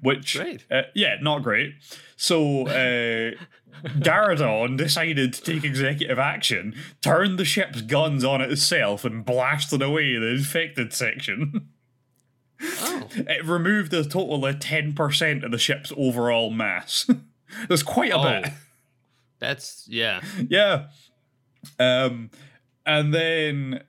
which 0.00 0.36
Great. 0.36 0.64
uh, 0.70 0.82
yeah, 0.94 1.16
not 1.20 1.42
great. 1.42 1.74
So 2.16 2.66
uh, 2.68 3.32
Garadon 3.82 4.76
decided 4.76 5.32
to 5.34 5.42
take 5.42 5.64
executive 5.64 6.18
action, 6.18 6.74
turned 7.02 7.38
the 7.38 7.44
ship's 7.44 7.82
guns 7.82 8.24
on 8.24 8.40
itself, 8.40 9.04
and 9.04 9.24
blasted 9.24 9.82
away 9.82 10.16
the 10.16 10.28
infected 10.34 10.92
section. 10.92 11.68
Oh. 12.62 13.08
It 13.16 13.44
removed 13.44 13.92
a 13.92 14.04
total 14.04 14.46
of 14.46 14.58
ten 14.60 14.92
percent 14.94 15.44
of 15.44 15.50
the 15.50 15.58
ship's 15.58 15.92
overall 15.96 16.50
mass. 16.50 17.08
That's 17.68 17.82
quite 17.82 18.12
a 18.12 18.16
Oh. 18.18 18.40
bit. 18.42 18.52
That's 19.40 19.86
yeah. 19.88 20.20
Yeah. 20.48 20.86
Um, 21.78 22.30
and 22.86 23.12
then 23.12 23.82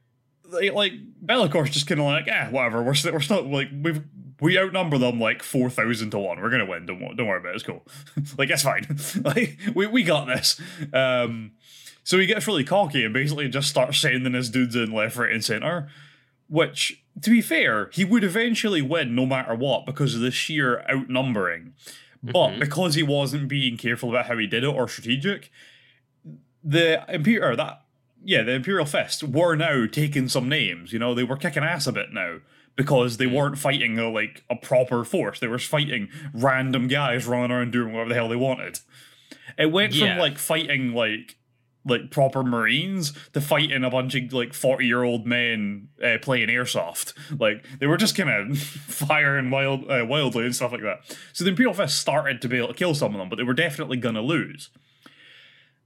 like, 0.46 0.74
like 0.74 0.94
Be'lakor's 1.26 1.70
just 1.70 1.88
kind 1.88 2.02
of 2.02 2.08
like, 2.08 2.28
ah, 2.32 2.48
whatever. 2.52 2.84
We're 2.84 2.94
still, 2.96 3.14
we're 3.14 3.20
still 3.22 3.44
like 3.44 3.70
we've 3.82 4.04
we 4.42 4.60
outnumber 4.60 4.98
them 4.98 5.20
like 5.20 5.44
four 5.44 5.70
thousand 5.70 6.12
to 6.12 6.20
one. 6.20 6.42
We're 6.42 6.50
gonna 6.50 6.66
win. 6.66 6.86
Don't 6.86 7.16
don't 7.16 7.28
worry 7.28 7.40
about 7.40 7.54
it. 7.54 7.56
It's 7.56 7.64
cool. 7.64 7.84
like 8.38 8.50
it's 8.50 8.64
fine. 8.64 8.86
like 9.24 9.58
we 9.74 9.88
we 9.88 10.04
got 10.04 10.26
this. 10.26 10.60
Um, 10.94 11.52
so 12.04 12.20
he 12.20 12.26
gets 12.26 12.48
really 12.48 12.64
cocky 12.64 13.04
and 13.04 13.14
basically 13.14 13.50
just 13.50 13.70
starts 13.70 14.00
sending 14.00 14.34
his 14.34 14.50
dudes 14.50 14.76
in 14.76 14.92
left, 14.92 15.18
right, 15.18 15.32
and 15.32 15.44
center. 15.44 15.90
Which, 16.48 17.04
to 17.22 17.32
be 17.32 17.42
fair, 17.42 17.90
he 17.92 18.06
would 18.06 18.24
eventually 18.24 18.82
win 18.82 19.16
no 19.16 19.26
matter 19.26 19.56
what 19.56 19.88
because 19.88 20.14
of 20.14 20.22
the 20.22 20.30
sheer 20.30 20.86
outnumbering. 20.88 21.74
But 22.22 22.60
because 22.60 22.96
he 22.96 23.04
wasn't 23.04 23.48
being 23.48 23.78
careful 23.78 24.10
about 24.10 24.26
how 24.28 24.38
he 24.38 24.48
did 24.48 24.64
it 24.64 24.68
or 24.68 24.88
strategic, 24.88 25.52
the 26.64 27.04
Imperial 27.08 27.56
that 27.56 27.82
yeah, 28.24 28.42
the 28.42 28.54
Imperial 28.54 28.86
Fist 28.86 29.24
were 29.24 29.56
now 29.56 29.86
taking 29.86 30.28
some 30.28 30.50
names. 30.50 30.92
You 30.92 31.00
know, 31.00 31.14
they 31.14 31.24
were 31.24 31.38
kicking 31.38 31.64
ass 31.64 31.88
a 31.88 31.92
bit 31.92 32.12
now 32.12 32.40
because 32.76 33.18
they 33.18 33.28
weren't 33.28 33.58
fighting 33.58 33.98
a, 34.00 34.10
like 34.10 34.44
a 34.50 34.56
proper 34.56 35.04
force. 35.06 35.40
They 35.40 35.48
were 35.48 35.60
fighting 35.60 36.10
random 36.34 36.88
guys 36.88 37.26
running 37.26 37.52
around 37.52 37.72
doing 37.72 37.94
whatever 37.94 38.10
the 38.10 38.16
hell 38.16 38.28
they 38.30 38.36
wanted. 38.36 38.80
It 39.58 39.72
went 39.72 39.94
Yeah. 39.94 40.14
from 40.16 40.20
like 40.20 40.38
fighting 40.38 40.94
like 40.94 41.38
like 41.88 42.10
proper 42.10 42.42
Marines 42.42 43.14
to 43.34 43.40
fighting 43.40 43.84
a 43.84 43.90
bunch 43.92 44.16
of 44.16 44.34
like 44.34 44.54
forty 44.56 44.88
year 44.88 45.04
old 45.04 45.28
men 45.28 45.88
uh, 46.04 46.18
playing 46.22 46.50
airsoft. 46.50 47.14
Like 47.40 47.64
they 47.80 47.86
were 47.86 47.96
just 47.98 48.18
kind 48.18 48.30
of 48.52 48.58
firing 48.60 49.52
wild 49.52 49.90
uh, 49.90 50.04
wildly 50.06 50.46
and 50.46 50.56
stuff 50.56 50.72
like 50.72 50.82
that. 50.82 51.16
So 51.32 51.44
the 51.44 51.52
Imperial 51.52 51.76
Fist 51.76 52.00
started 52.00 52.42
to 52.42 52.50
be 52.50 52.58
able 52.58 52.70
to 52.70 52.74
kill 52.74 52.96
some 52.96 53.14
of 53.14 53.20
them, 53.20 53.30
but 53.30 53.36
they 53.36 53.44
were 53.44 53.54
definitely 53.54 53.98
gonna 53.98 54.22
lose. 54.24 54.70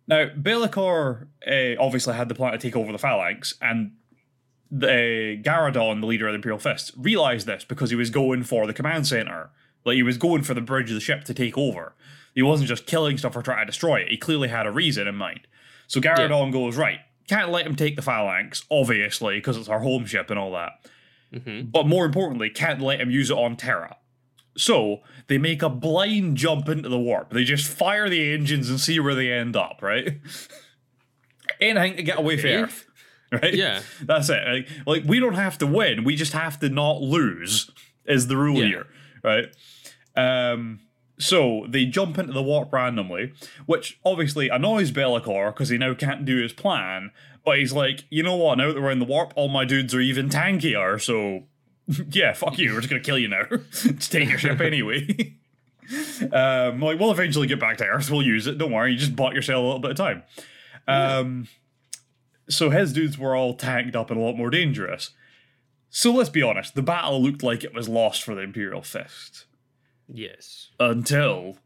Now, 0.07 0.25
Be'lakor 0.41 1.27
uh, 1.45 1.79
obviously 1.79 2.15
had 2.15 2.29
the 2.29 2.35
plan 2.35 2.53
to 2.53 2.57
take 2.57 2.75
over 2.75 2.91
the 2.91 2.97
Phalanx, 2.97 3.53
and 3.61 3.91
the 4.71 5.39
Garadon, 5.41 6.01
the 6.01 6.07
leader 6.07 6.27
of 6.27 6.33
the 6.33 6.37
Imperial 6.37 6.59
Fist, 6.59 6.91
realized 6.97 7.47
this 7.47 7.63
because 7.63 7.89
he 7.89 7.95
was 7.95 8.09
going 8.09 8.43
for 8.43 8.67
the 8.67 8.73
command 8.73 9.07
center. 9.07 9.49
Like 9.85 9.95
he 9.95 10.03
was 10.03 10.17
going 10.17 10.43
for 10.43 10.53
the 10.53 10.61
bridge 10.61 10.89
of 10.89 10.95
the 10.95 11.01
ship 11.01 11.23
to 11.25 11.33
take 11.33 11.57
over. 11.57 11.95
He 12.35 12.41
wasn't 12.41 12.69
just 12.69 12.85
killing 12.85 13.17
stuff 13.17 13.35
or 13.35 13.41
trying 13.41 13.65
to 13.65 13.71
destroy 13.71 14.01
it. 14.01 14.09
He 14.09 14.17
clearly 14.17 14.49
had 14.49 14.67
a 14.67 14.71
reason 14.71 15.07
in 15.07 15.15
mind. 15.15 15.41
So 15.87 15.99
Garadon 15.99 16.51
goes, 16.51 16.77
right, 16.77 16.99
can't 17.27 17.49
let 17.51 17.65
him 17.65 17.75
take 17.75 17.95
the 17.95 18.01
Phalanx, 18.01 18.63
obviously, 18.69 19.37
because 19.37 19.57
it's 19.57 19.69
our 19.69 19.79
home 19.79 20.05
ship 20.05 20.29
and 20.29 20.37
all 20.37 20.51
that. 20.51 20.73
Mm-hmm. 21.33 21.69
But 21.69 21.87
more 21.87 22.05
importantly, 22.05 22.49
can't 22.49 22.81
let 22.81 23.01
him 23.01 23.09
use 23.09 23.29
it 23.31 23.37
on 23.37 23.55
Terra. 23.55 23.97
So 24.57 24.99
they 25.27 25.37
make 25.37 25.61
a 25.61 25.69
blind 25.69 26.37
jump 26.37 26.67
into 26.69 26.89
the 26.89 26.99
warp. 26.99 27.31
They 27.31 27.43
just 27.43 27.67
fire 27.67 28.09
the 28.09 28.33
engines 28.33 28.69
and 28.69 28.79
see 28.79 28.99
where 28.99 29.15
they 29.15 29.31
end 29.31 29.55
up, 29.55 29.79
right? 29.81 30.19
Anything 31.61 31.97
to 31.97 32.03
get 32.03 32.19
away 32.19 32.37
from 32.37 32.49
Okay. 32.49 32.57
Earth. 32.63 32.85
Right? 33.43 33.53
Yeah. 33.53 33.81
That's 34.01 34.29
it. 34.29 34.41
Like, 34.47 34.67
like 34.87 35.03
we 35.05 35.19
don't 35.19 35.35
have 35.35 35.57
to 35.59 35.67
win. 35.67 36.03
We 36.03 36.15
just 36.15 36.33
have 36.33 36.59
to 36.61 36.69
not 36.69 37.01
lose 37.01 37.69
is 38.05 38.25
the 38.27 38.35
rule 38.37 38.57
Yeah. 38.57 38.65
here. 38.67 38.87
Right? 39.23 39.55
Um 40.15 40.79
so 41.19 41.65
they 41.67 41.85
jump 41.85 42.17
into 42.17 42.31
the 42.33 42.41
warp 42.41 42.71
randomly, 42.71 43.33
which 43.65 43.99
obviously 44.05 44.47
annoys 44.49 44.89
Be'lakor 44.89 45.53
because 45.53 45.67
he 45.69 45.77
now 45.77 45.93
can't 45.93 46.23
do 46.25 46.41
his 46.41 46.53
plan. 46.53 47.11
But 47.45 47.59
he's 47.59 47.73
like, 47.73 48.05
you 48.09 48.23
know 48.23 48.35
what? 48.37 48.57
Now 48.57 48.71
that 48.73 48.81
we're 48.81 48.89
in 48.91 48.99
the 48.99 49.05
warp, 49.05 49.33
all 49.35 49.49
my 49.49 49.65
dudes 49.65 49.93
are 49.93 49.99
even 49.99 50.29
tankier. 50.29 50.99
So 51.01 51.43
yeah, 52.11 52.33
fuck 52.33 52.57
you. 52.57 52.73
We're 52.73 52.79
just 52.81 52.89
gonna 52.89 53.01
kill 53.03 53.17
you 53.19 53.27
now. 53.27 53.43
just 53.71 54.11
take 54.11 54.29
your 54.29 54.37
ship 54.39 54.59
anyway. 54.61 55.35
um, 56.31 56.79
like 56.79 56.99
we'll 56.99 57.11
eventually 57.11 57.47
get 57.47 57.59
back 57.59 57.77
to 57.77 57.85
Earth. 57.85 58.09
We'll 58.09 58.21
use 58.23 58.47
it. 58.47 58.57
Don't 58.57 58.71
worry. 58.71 58.93
You 58.93 58.97
just 58.97 59.15
bought 59.15 59.33
yourself 59.33 59.57
a 59.61 59.65
little 59.65 59.79
bit 59.79 59.91
of 59.91 59.97
time. 59.97 60.23
Um, 60.87 61.47
so 62.49 62.69
his 62.69 62.93
dudes 62.93 63.17
were 63.17 63.35
all 63.35 63.53
tanked 63.53 63.95
up 63.95 64.09
and 64.11 64.19
a 64.19 64.23
lot 64.23 64.35
more 64.37 64.49
dangerous. 64.49 65.11
So 65.89 66.11
let's 66.11 66.29
be 66.29 66.41
honest. 66.43 66.75
The 66.75 66.81
battle 66.81 67.21
looked 67.21 67.43
like 67.43 67.63
it 67.63 67.73
was 67.73 67.89
lost 67.89 68.23
for 68.23 68.35
the 68.35 68.41
Imperial 68.41 68.81
Fist 68.81 69.45
Yes. 70.07 70.69
until, 70.79 71.57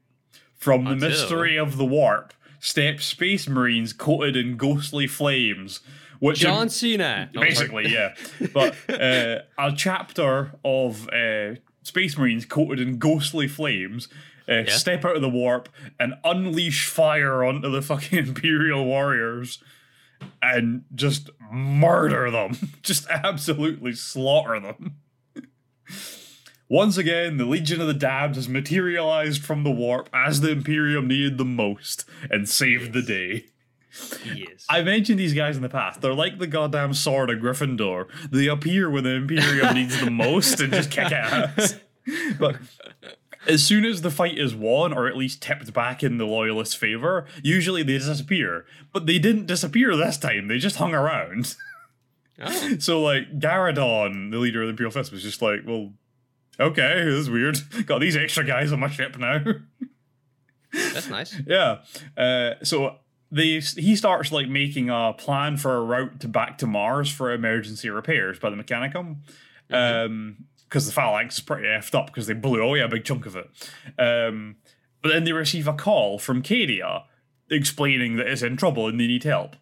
from 0.58 0.86
the 0.86 0.96
mystery 0.96 1.58
of 1.58 1.78
the 1.78 1.86
warp, 1.86 2.34
step 2.60 3.02
Space 3.02 3.48
Marines 3.48 3.91
coated 3.93 4.36
in 4.36 4.56
ghostly 4.58 5.08
flames, 5.08 5.82
which 6.19 6.39
John 6.39 6.69
Cena. 6.69 7.30
Basically, 7.34 7.89
yeah. 7.89 8.15
But 8.54 8.76
uh, 8.89 9.39
a 9.58 9.74
chapter 9.76 10.54
of 10.63 11.10
uh, 11.10 11.56
Space 11.84 12.17
Marines 12.17 12.46
coated 12.46 12.80
in 12.80 12.98
ghostly 12.98 13.48
flames 13.50 14.08
uh, 14.48 14.65
step 14.67 15.04
out 15.06 15.15
of 15.17 15.22
the 15.22 15.30
warp 15.30 15.69
and 16.00 16.13
unleash 16.24 16.88
fire 16.88 17.43
onto 17.43 17.69
the 17.69 17.82
fucking 17.82 18.17
Imperial 18.28 18.86
warriors 18.86 19.62
and 20.42 20.84
just 20.94 21.30
murder 21.52 22.32
them. 22.32 22.58
just 22.82 23.08
absolutely 23.10 23.94
slaughter 23.94 24.60
them. 24.60 24.98
Once 26.70 26.98
again, 26.98 27.38
the 27.38 27.46
Legion 27.46 27.82
of 27.82 27.88
the 27.88 27.94
Damned 27.94 28.36
has 28.36 28.50
materialized 28.50 29.44
from 29.44 29.64
the 29.64 29.72
warp 29.72 30.10
as 30.14 30.42
the 30.42 30.50
Imperium 30.50 31.08
needed 31.08 31.38
them 31.38 31.56
most 31.56 32.06
and 32.32 32.50
saved 32.50 32.94
the 32.94 33.02
day. 33.02 33.46
Yes. 34.26 34.66
I 34.70 34.82
mentioned 34.82 35.20
these 35.20 35.36
guys 35.36 35.56
in 35.56 35.62
the 35.62 35.70
past. 35.70 36.02
They're 36.02 36.16
like 36.16 36.40
the 36.40 36.48
goddamn 36.48 36.96
sword 36.96 37.30
of 37.30 37.40
Gryffindor. 37.40 38.08
They 38.32 38.48
appear 38.48 38.90
when 38.90 39.04
the 39.04 39.12
Imperium 39.12 39.76
needs 39.76 40.00
them 40.00 40.16
most 40.16 40.60
and 40.62 40.74
just 40.74 40.90
kick 40.90 41.12
ass. 41.12 41.76
But 42.40 42.56
as 43.48 43.64
soon 43.64 43.86
as 43.86 44.02
the 44.02 44.12
fight 44.12 44.38
is 44.38 44.56
won, 44.56 44.94
or 44.94 45.08
at 45.08 45.18
least 45.18 45.42
tipped 45.42 45.74
back 45.74 46.04
in 46.04 46.18
the 46.18 46.26
loyalist 46.26 46.78
favor, 46.78 47.26
usually 47.44 47.84
they 47.84 47.98
disappear. 47.98 48.66
But 48.92 49.06
they 49.06 49.20
didn't 49.20 49.46
disappear 49.48 49.96
this 49.96 50.18
time. 50.18 50.48
They 50.48 50.58
just 50.58 50.78
hung 50.78 50.94
around. 50.94 51.56
oh, 52.42 52.76
So 52.80 53.02
like 53.02 53.40
Garadon, 53.40 54.32
the 54.32 54.38
leader 54.38 54.62
of 54.62 54.68
the 54.68 54.72
Imperial 54.72 54.92
Fist, 54.92 55.12
was 55.12 55.24
just 55.24 55.42
like, 55.42 55.62
well, 55.66 55.94
okay, 56.60 57.04
this 57.04 57.16
is 57.16 57.30
weird. 57.30 57.58
Got 57.86 58.02
these 58.02 58.16
extra 58.16 58.44
guys 58.46 58.72
on 58.72 58.80
my 58.80 58.90
ship 58.90 59.18
now. 59.18 59.44
that's 60.72 61.10
nice. 61.10 61.36
Yeah. 61.48 61.80
Uh, 62.18 62.52
so 62.64 62.98
they 63.32 63.60
he 63.60 63.96
starts 63.96 64.32
like 64.32 64.48
making 64.48 64.90
a 64.90 65.14
plan 65.18 65.58
for 65.58 65.76
a 65.76 65.84
route 65.84 66.20
to 66.22 66.28
back 66.28 66.60
to 66.60 66.68
Mars 66.68 67.12
for 67.12 67.32
emergency 67.32 67.90
repairs 67.90 68.38
by 68.40 68.50
the 68.52 68.56
Mechanicum. 68.56 69.18
Um, 69.72 70.46
because 70.74 70.88
the 70.88 70.92
phalanx 70.92 71.36
is 71.36 71.42
pretty 71.42 71.68
effed 71.68 71.94
up 71.94 72.08
because 72.08 72.26
they 72.26 72.34
blew 72.34 72.60
away 72.60 72.80
a 72.80 72.88
big 72.88 73.06
chunk 73.06 73.28
of 73.28 73.36
it. 73.36 73.48
Um, 74.00 74.56
but 75.04 75.10
then 75.10 75.24
they 75.24 75.32
receive 75.32 75.68
a 75.68 75.74
call 75.74 76.18
from 76.18 76.42
Cadia 76.42 77.04
explaining 77.48 78.16
that 78.16 78.26
it's 78.26 78.42
in 78.42 78.58
trouble 78.58 78.88
and 78.88 79.00
they 79.00 79.06
need 79.06 79.24
help. 79.24 79.56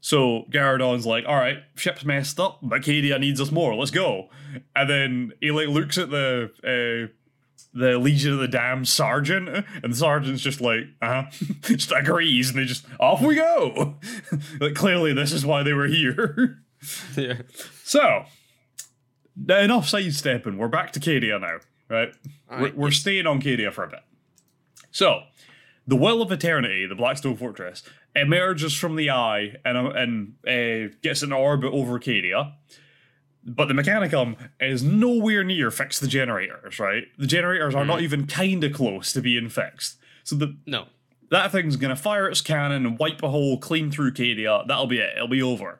So 0.00 0.44
Garadon's 0.52 1.04
like, 1.04 1.24
all 1.26 1.34
right, 1.34 1.58
ship's 1.74 2.04
messed 2.04 2.38
up, 2.38 2.60
but 2.62 2.82
Cadia 2.82 3.18
needs 3.18 3.40
us 3.40 3.50
more. 3.50 3.74
Let's 3.74 3.90
go. 3.90 4.28
And 4.76 4.88
then 4.88 5.32
he 5.40 5.50
like 5.50 5.66
looks 5.66 5.98
at 5.98 6.10
the 6.10 6.52
uh, 6.62 7.12
the 7.74 7.98
Legion 7.98 8.34
of 8.34 8.38
the 8.38 8.46
Damned 8.46 8.86
sergeant, 8.86 9.48
and 9.48 9.92
the 9.92 9.96
sergeant's 9.96 10.42
just 10.42 10.60
like, 10.60 10.84
uh 11.02 11.24
huh, 11.24 11.46
just 11.62 11.90
agrees, 11.90 12.50
and 12.50 12.58
they 12.60 12.66
just 12.66 12.86
off 13.00 13.20
we 13.20 13.34
go. 13.34 13.96
like 14.60 14.76
clearly, 14.76 15.12
this 15.12 15.32
is 15.32 15.44
why 15.44 15.64
they 15.64 15.72
were 15.72 15.88
here. 15.88 16.62
yeah. 17.16 17.42
so, 17.82 18.26
enough 19.48 19.88
sidestepping. 19.88 20.58
We're 20.58 20.68
back 20.68 20.92
to 20.92 21.00
Cadia 21.00 21.40
now, 21.40 21.58
right? 21.88 22.12
we're, 22.50 22.72
we're 22.74 22.90
staying 22.90 23.26
on 23.26 23.40
Cadia 23.40 23.72
for 23.72 23.84
a 23.84 23.88
bit. 23.88 24.00
So, 24.90 25.22
the 25.86 25.96
Will 25.96 26.22
of 26.22 26.32
Eternity, 26.32 26.86
the 26.86 26.94
Blackstone 26.94 27.36
Fortress, 27.36 27.82
emerges 28.14 28.74
from 28.74 28.96
the 28.96 29.10
eye 29.10 29.54
and 29.64 29.76
uh, 29.76 29.90
and 29.90 30.34
uh, 30.46 30.94
gets 31.02 31.22
an 31.22 31.32
orbit 31.32 31.72
over 31.72 31.98
Cadia. 32.00 32.52
But 33.44 33.68
the 33.68 33.74
Mechanicum 33.74 34.36
is 34.58 34.82
nowhere 34.82 35.44
near 35.44 35.70
fixed 35.70 36.00
the 36.00 36.08
generators, 36.08 36.80
right? 36.80 37.04
The 37.16 37.28
generators 37.28 37.76
are 37.76 37.84
not 37.84 38.00
even 38.02 38.26
kind 38.26 38.64
of 38.64 38.72
close 38.72 39.12
to 39.12 39.20
being 39.20 39.48
fixed. 39.48 39.98
So 40.24 40.34
the 40.34 40.56
No. 40.66 40.86
that 41.30 41.52
thing's 41.52 41.76
gonna 41.76 41.94
fire 41.94 42.28
its 42.28 42.40
cannon 42.40 42.84
and 42.84 42.98
wipe 42.98 43.22
a 43.22 43.28
hole 43.28 43.58
clean 43.58 43.92
through 43.92 44.14
Cadia. 44.14 44.66
That'll 44.66 44.88
be 44.88 44.98
it. 44.98 45.12
It'll 45.14 45.28
be 45.28 45.42
over. 45.42 45.78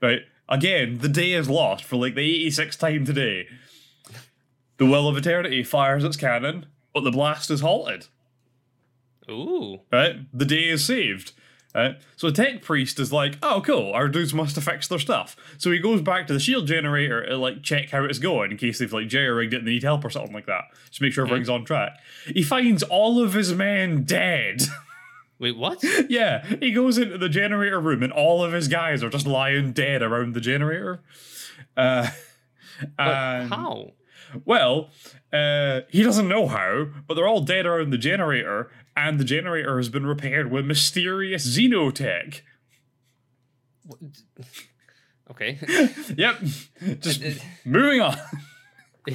Right? 0.00 0.20
Again, 0.50 0.98
the 0.98 1.08
day 1.08 1.32
is 1.32 1.48
lost 1.48 1.84
for 1.84 1.96
like 1.96 2.16
the 2.16 2.46
86th 2.48 2.78
time 2.78 3.04
today. 3.04 3.46
The 4.78 4.86
Will 4.86 5.08
of 5.08 5.16
Eternity 5.16 5.62
fires 5.62 6.02
its 6.02 6.16
cannon, 6.16 6.66
but 6.92 7.04
the 7.04 7.12
blast 7.12 7.50
is 7.50 7.60
halted. 7.60 8.06
Ooh. 9.30 9.80
Right? 9.92 10.16
The 10.36 10.44
day 10.44 10.68
is 10.68 10.84
saved. 10.84 11.32
Right? 11.72 12.00
So 12.16 12.28
a 12.28 12.32
tech 12.32 12.62
priest 12.62 12.98
is 12.98 13.12
like, 13.12 13.38
oh 13.44 13.62
cool, 13.64 13.92
our 13.92 14.08
dudes 14.08 14.34
must 14.34 14.56
have 14.56 14.64
fixed 14.64 14.90
their 14.90 14.98
stuff. 14.98 15.36
So 15.56 15.70
he 15.70 15.78
goes 15.78 16.02
back 16.02 16.26
to 16.26 16.32
the 16.32 16.40
shield 16.40 16.66
generator 16.66 17.24
to 17.26 17.36
like 17.36 17.62
check 17.62 17.90
how 17.90 18.04
it's 18.04 18.18
going 18.18 18.50
in 18.50 18.56
case 18.56 18.80
they've 18.80 18.92
like 18.92 19.06
jerry-rigged 19.06 19.54
it 19.54 19.58
and 19.58 19.66
they 19.68 19.72
need 19.72 19.84
help 19.84 20.04
or 20.04 20.10
something 20.10 20.32
like 20.32 20.46
that. 20.46 20.64
Just 20.88 21.00
make 21.00 21.12
sure 21.12 21.24
mm-hmm. 21.24 21.34
everything's 21.34 21.48
on 21.48 21.64
track. 21.64 22.00
He 22.26 22.42
finds 22.42 22.82
all 22.82 23.22
of 23.22 23.34
his 23.34 23.54
men 23.54 24.02
dead. 24.02 24.62
Wait, 25.40 25.56
what? 25.56 25.82
yeah, 26.08 26.44
he 26.60 26.70
goes 26.70 26.98
into 26.98 27.18
the 27.18 27.28
generator 27.28 27.80
room 27.80 28.02
and 28.02 28.12
all 28.12 28.44
of 28.44 28.52
his 28.52 28.68
guys 28.68 29.02
are 29.02 29.08
just 29.10 29.26
lying 29.26 29.72
dead 29.72 30.02
around 30.02 30.34
the 30.34 30.40
generator. 30.40 31.00
Uh, 31.76 32.08
and- 32.98 33.48
how? 33.48 33.92
well, 34.44 34.90
uh, 35.32 35.80
he 35.88 36.02
doesn't 36.02 36.28
know 36.28 36.46
how, 36.46 36.86
but 37.08 37.14
they're 37.14 37.26
all 37.26 37.40
dead 37.40 37.66
around 37.66 37.90
the 37.90 37.98
generator, 37.98 38.70
and 38.96 39.18
the 39.18 39.24
generator 39.24 39.76
has 39.78 39.88
been 39.88 40.06
repaired 40.06 40.50
with 40.52 40.64
mysterious 40.66 41.46
xenotech. 41.58 42.42
Okay. 45.30 45.58
Yep. 46.16 46.40
Just 46.98 47.22
moving 47.64 48.00
on. 48.00 48.16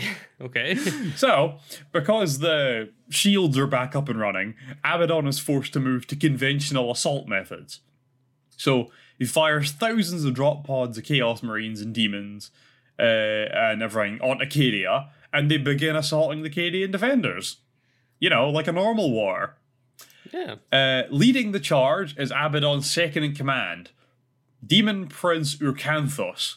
okay. 0.42 0.76
So, 1.16 1.60
because 1.92 2.40
the 2.40 2.92
shields 3.10 3.58
are 3.58 3.68
back 3.68 3.96
up 3.96 4.10
and 4.10 4.20
running, 4.20 4.56
Abaddon 4.84 5.28
is 5.28 5.40
forced 5.40 5.74
to 5.74 5.80
move 5.80 6.08
to 6.08 6.16
conventional 6.16 6.92
assault 6.92 7.28
methods. 7.28 7.82
So, 8.58 8.92
he 9.18 9.26
fires 9.26 9.72
thousands 9.72 10.26
of 10.26 10.34
drop 10.34 10.66
pods 10.66 10.98
of 10.98 11.04
Chaos 11.04 11.42
Marines 11.42 11.82
and 11.82 11.94
demons 11.94 12.52
uh, 13.00 13.04
and 13.04 13.82
everything 13.82 14.20
on 14.22 14.42
Acadia, 14.42 15.10
and 15.32 15.50
they 15.50 15.58
begin 15.58 15.96
assaulting 15.96 16.42
the 16.42 16.50
Acadian 16.50 16.92
defenders. 16.92 17.58
You 18.20 18.30
know, 18.30 18.50
like 18.50 18.68
a 18.68 18.72
normal 18.72 19.12
war. 19.12 19.58
Yeah. 20.32 20.56
Uh, 20.72 21.04
leading 21.12 21.52
the 21.52 21.60
charge 21.60 22.18
is 22.18 22.32
Abaddon's 22.32 22.90
second 22.90 23.24
in 23.24 23.36
command, 23.36 23.92
Demon 24.66 25.08
Prince 25.08 25.56
Urkanthos. 25.58 26.56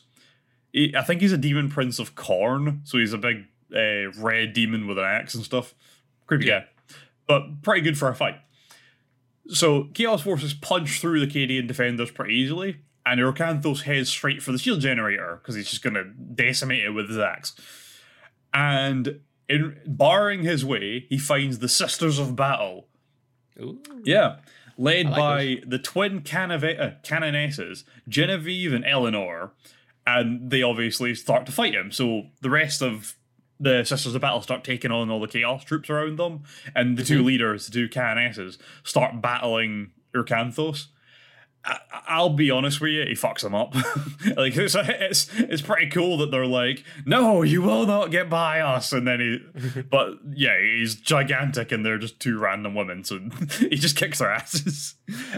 He- 0.72 0.94
I 0.96 1.02
think 1.02 1.20
he's 1.20 1.32
a 1.32 1.38
Demon 1.38 1.68
Prince 1.70 1.98
of 1.98 2.14
Khorne, 2.14 2.80
so 2.86 2.98
he's 2.98 3.12
a 3.12 3.18
big 3.18 3.46
uh, 3.74 4.10
red 4.18 4.52
demon 4.54 4.86
with 4.86 4.98
an 4.98 5.04
axe 5.04 5.34
and 5.34 5.44
stuff. 5.44 5.74
Creepy 6.26 6.46
Yeah. 6.46 6.60
guy, 6.60 6.66
but 7.26 7.62
pretty 7.62 7.80
good 7.82 7.98
for 7.98 8.08
a 8.08 8.14
fight. 8.14 8.36
So 9.48 9.84
Chaos 9.94 10.22
Forces 10.22 10.52
punch 10.54 11.00
through 11.00 11.20
the 11.20 11.26
Cadian 11.26 11.66
defenders 11.66 12.10
pretty 12.10 12.34
easily, 12.34 12.78
and 13.06 13.18
Urkanthos 13.20 13.82
heads 13.82 14.10
straight 14.10 14.42
for 14.42 14.52
the 14.52 14.58
shield 14.58 14.80
generator 14.80 15.38
because 15.40 15.54
he's 15.54 15.70
just 15.70 15.82
going 15.82 15.94
to 15.94 16.04
decimate 16.04 16.84
it 16.84 16.90
with 16.90 17.08
his 17.08 17.18
axe. 17.18 17.54
And 18.52 19.20
in 19.48 19.78
barring 19.86 20.42
his 20.42 20.64
way, 20.64 21.06
he 21.08 21.18
finds 21.18 21.58
the 21.58 21.68
Sisters 21.68 22.18
of 22.18 22.36
Battle, 22.36 22.86
Ooh. 23.60 23.80
yeah. 24.04 24.36
Led 24.76 25.06
like 25.06 25.16
by 25.16 25.56
the 25.66 25.78
twin 25.78 26.20
canave- 26.20 26.78
uh, 26.78 26.90
canonesses, 27.02 27.84
Genevieve 28.08 28.72
and 28.72 28.84
Eleanor. 28.84 29.52
And 30.08 30.50
they 30.50 30.62
obviously 30.62 31.14
start 31.14 31.44
to 31.46 31.52
fight 31.52 31.74
him. 31.74 31.92
So 31.92 32.28
the 32.40 32.48
rest 32.48 32.80
of 32.80 33.14
the 33.60 33.84
Sisters 33.84 34.14
of 34.14 34.22
Battle 34.22 34.40
start 34.40 34.64
taking 34.64 34.90
on 34.90 35.10
all 35.10 35.20
the 35.20 35.28
Chaos 35.28 35.64
troops 35.64 35.90
around 35.90 36.18
them. 36.18 36.44
And 36.74 36.96
the 36.96 37.04
two 37.04 37.22
mhm. 37.22 37.26
leaders, 37.26 37.66
the 37.66 37.72
two 37.72 37.88
canonesses, 37.88 38.56
start 38.84 39.20
battling 39.20 39.92
Urkanthos. 40.14 40.86
I- 41.64 41.80
I'll 42.10 42.30
be 42.30 42.50
honest 42.50 42.80
with 42.80 42.92
you, 42.92 43.02
he 43.02 43.12
fucks 43.12 43.42
them 43.42 43.54
up. 43.54 43.74
like 44.36 44.56
it's, 44.56 44.74
it's 44.74 45.28
it's 45.34 45.60
pretty 45.62 45.88
cool 45.90 46.16
that 46.18 46.30
they're 46.30 46.46
like, 46.46 46.82
no, 47.04 47.42
you 47.42 47.60
will 47.60 47.84
not 47.86 48.10
get 48.10 48.30
by 48.30 48.60
us, 48.60 48.92
and 48.92 49.06
then 49.06 49.20
he, 49.20 49.82
but 49.90 50.14
yeah, 50.32 50.58
he's 50.58 50.94
gigantic, 50.94 51.70
and 51.70 51.84
they're 51.84 51.98
just 51.98 52.18
two 52.20 52.38
random 52.38 52.74
women, 52.74 53.04
so 53.04 53.20
he 53.58 53.76
just 53.76 53.96
kicks 53.96 54.20
their 54.20 54.30
asses. 54.30 54.94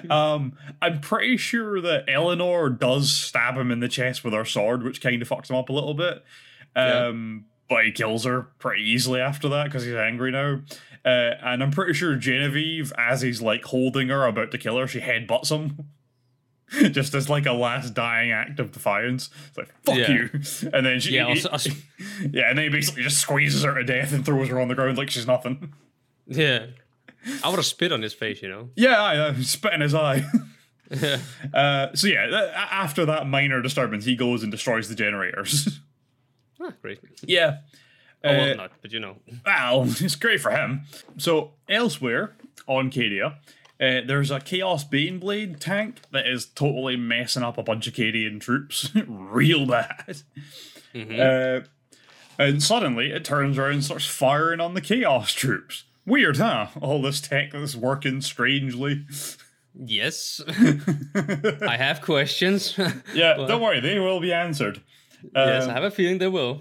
Um, 0.08 0.56
I'm 0.80 1.00
pretty 1.00 1.36
sure 1.36 1.80
that 1.80 2.04
Eleanor 2.08 2.70
does 2.70 3.12
stab 3.12 3.56
him 3.56 3.70
in 3.72 3.80
the 3.80 3.88
chest 3.88 4.22
with 4.22 4.32
her 4.34 4.44
sword, 4.44 4.84
which 4.84 5.00
kind 5.00 5.20
of 5.20 5.28
fucks 5.28 5.50
him 5.50 5.56
up 5.56 5.68
a 5.68 5.72
little 5.72 5.94
bit. 5.94 6.24
Yeah. 6.76 7.06
Um, 7.08 7.46
but 7.68 7.84
he 7.84 7.92
kills 7.92 8.24
her 8.24 8.42
pretty 8.58 8.82
easily 8.82 9.20
after 9.20 9.48
that 9.48 9.64
because 9.64 9.84
he's 9.84 9.94
angry 9.94 10.30
now. 10.30 10.60
Uh, 11.04 11.34
and 11.42 11.62
I'm 11.62 11.70
pretty 11.70 11.94
sure 11.94 12.14
Genevieve, 12.16 12.92
as 12.98 13.22
he's 13.22 13.40
like 13.40 13.64
holding 13.64 14.08
her 14.08 14.26
about 14.26 14.50
to 14.50 14.58
kill 14.58 14.76
her, 14.76 14.86
she 14.86 15.00
headbutts 15.00 15.50
him. 15.50 15.86
Just 16.90 17.14
as 17.14 17.28
like 17.28 17.46
a 17.46 17.52
last 17.52 17.94
dying 17.94 18.30
act 18.32 18.60
of 18.60 18.70
defiance. 18.72 19.30
It's 19.48 19.58
like, 19.58 19.72
fuck 19.84 19.96
Yeah. 19.96 20.10
you. 20.10 20.30
And 20.72 20.86
then 20.86 21.00
she 21.00 21.14
Yeah. 21.14 21.24
he- 21.24 21.30
Also, 21.30 21.48
also, 21.52 21.70
Yeah, 22.30 22.48
and 22.48 22.56
then 22.58 22.64
he 22.64 22.68
basically 22.68 23.02
just 23.02 23.18
squeezes 23.18 23.64
her 23.64 23.74
to 23.74 23.84
death 23.84 24.12
and 24.12 24.24
throws 24.24 24.48
her 24.48 24.60
on 24.60 24.68
the 24.68 24.74
ground 24.74 24.96
like 24.98 25.10
she's 25.10 25.26
nothing. 25.26 25.72
yeah. 26.26 26.66
I 27.44 27.48
would 27.50 27.56
have 27.56 27.66
spit 27.66 27.92
on 27.92 28.00
his 28.00 28.14
face, 28.14 28.40
you 28.40 28.48
know. 28.48 28.70
Yeah, 28.76 28.98
I 29.02 29.16
uh, 29.18 29.34
spit 29.42 29.74
in 29.74 29.82
his 29.82 29.94
eye. 29.94 30.24
uh, 31.54 31.94
so 31.94 32.06
yeah, 32.06 32.50
after 32.70 33.04
that 33.06 33.26
minor 33.26 33.60
disturbance, 33.62 34.04
he 34.04 34.16
goes 34.16 34.42
and 34.42 34.50
destroys 34.50 34.88
the 34.88 34.94
generators. 34.94 35.80
Ah, 36.62 36.72
great. 36.82 37.00
yeah. 37.24 37.58
Oh, 38.22 38.28
well, 38.30 38.50
Uh, 38.50 38.54
not, 38.54 38.72
but 38.82 38.92
you 38.92 39.00
know. 39.00 39.16
Well, 39.46 39.84
it's 39.86 40.14
great 40.16 40.40
for 40.40 40.50
him. 40.50 40.82
So 41.16 41.52
elsewhere 41.68 42.32
on 42.66 42.90
Cadia, 42.90 43.36
uh, 43.80 44.00
there's 44.06 44.30
a 44.30 44.40
Chaos 44.40 44.84
Baneblade 44.84 45.58
tank 45.58 46.00
that 46.12 46.26
is 46.26 46.46
totally 46.46 46.96
messing 46.96 47.42
up 47.42 47.56
a 47.58 47.62
bunch 47.62 47.86
of 47.86 47.94
Cadian 47.94 48.40
troops, 48.40 48.90
real 49.06 49.66
bad. 49.66 50.22
Uh, 50.94 51.60
and 52.38 52.62
suddenly 52.62 53.10
it 53.12 53.24
turns 53.24 53.56
around 53.58 53.72
and 53.72 53.84
starts 53.84 54.06
firing 54.06 54.60
on 54.60 54.74
the 54.74 54.80
Chaos 54.80 55.32
troops. 55.32 55.84
Weird, 56.06 56.38
huh? 56.38 56.68
All 56.80 57.00
this 57.02 57.20
tech 57.20 57.52
that's 57.52 57.76
working 57.76 58.20
strangely. 58.20 59.04
Yes. 59.78 60.40
I 60.48 61.76
have 61.76 62.00
questions. 62.02 62.76
Yeah, 63.14 63.34
But- 63.36 63.46
don't 63.46 63.62
worry, 63.62 63.80
they 63.80 63.98
will 63.98 64.20
be 64.20 64.32
answered. 64.32 64.80
yes, 65.34 65.64
Um, 65.64 65.70
I 65.70 65.74
have 65.74 65.84
a 65.84 65.90
feeling 65.90 66.18
they 66.18 66.26
will. 66.28 66.60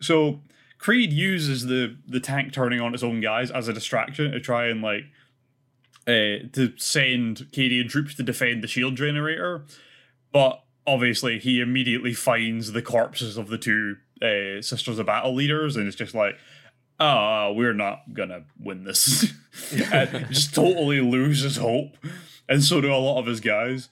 So 0.00 0.40
Creed 0.80 1.12
uses 1.12 1.66
the 1.66 1.94
the 2.08 2.20
tank 2.20 2.54
turning 2.54 2.80
on 2.80 2.94
its 2.94 3.02
own 3.02 3.20
guys 3.20 3.50
as 3.50 3.68
a 3.68 3.72
distraction 3.72 4.32
to 4.32 4.40
try 4.40 4.66
and 4.68 4.80
like 4.80 5.04
uh, 6.06 6.48
to 6.54 6.72
send 6.78 7.46
Cadian 7.52 7.86
troops 7.86 8.14
to 8.14 8.22
defend 8.22 8.64
the 8.64 8.66
shield 8.66 8.96
generator, 8.96 9.66
but 10.32 10.64
obviously 10.86 11.38
he 11.38 11.60
immediately 11.60 12.14
finds 12.14 12.72
the 12.72 12.80
corpses 12.80 13.36
of 13.36 13.48
the 13.48 13.58
two 13.58 13.96
uh, 14.22 14.62
Sisters 14.62 14.98
of 14.98 15.04
Battle 15.04 15.34
leaders, 15.34 15.76
and 15.76 15.86
it's 15.86 15.96
just 15.96 16.14
like, 16.14 16.38
oh, 16.98 17.52
we're 17.52 17.74
not 17.74 18.14
gonna 18.14 18.44
win 18.58 18.84
this. 18.84 19.34
and 19.92 20.28
just 20.28 20.54
totally 20.54 21.02
loses 21.02 21.58
hope, 21.58 21.94
and 22.48 22.64
so 22.64 22.80
do 22.80 22.90
a 22.90 22.96
lot 22.96 23.18
of 23.18 23.26
his 23.26 23.40
guys. 23.40 23.90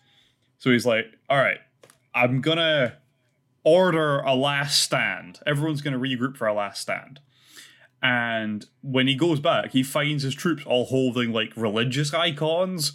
So 0.59 0.71
he's 0.71 0.87
like, 0.87 1.05
all 1.29 1.37
right, 1.37 1.61
I'm 2.15 2.41
gonna 2.41 2.97
order 3.69 4.21
a 4.21 4.35
last 4.35 4.83
stand. 4.83 5.41
Everyone's 5.47 5.83
going 5.83 5.93
to 5.93 5.99
regroup 5.99 6.37
for 6.37 6.47
a 6.47 6.55
last 6.55 6.81
stand. 6.81 7.21
And 8.03 8.65
when 8.81 9.09
he 9.09 9.15
goes 9.15 9.41
back, 9.41 9.73
he 9.73 9.83
finds 9.83 10.23
his 10.23 10.35
troops 10.35 10.63
all 10.65 10.87
holding 10.87 11.33
like 11.33 11.53
religious 11.57 12.15
icons 12.15 12.93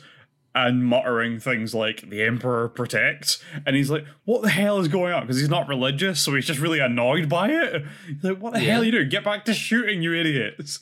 and 0.56 0.86
muttering 0.86 1.40
things 1.40 1.74
like 1.74 2.10
the 2.10 2.24
Emperor 2.24 2.70
protects. 2.70 3.44
And 3.66 3.76
he's 3.76 3.90
like, 3.90 4.06
what 4.26 4.44
the 4.44 4.50
hell 4.50 4.80
is 4.80 4.88
going 4.88 5.12
on? 5.14 5.24
Because 5.24 5.40
he's 5.40 5.50
not 5.50 5.68
religious, 5.68 6.22
so 6.22 6.34
he's 6.34 6.46
just 6.46 6.60
really 6.60 6.80
annoyed 6.80 7.28
by 7.28 7.50
it. 7.50 7.84
He's 8.08 8.24
like, 8.24 8.40
what 8.40 8.54
the 8.54 8.60
hell 8.60 8.82
are 8.82 8.86
you 8.86 8.92
doing? 8.92 9.10
Get 9.10 9.24
back 9.24 9.46
to 9.46 9.54
shooting, 9.54 10.02
you 10.02 10.14
idiots. 10.14 10.80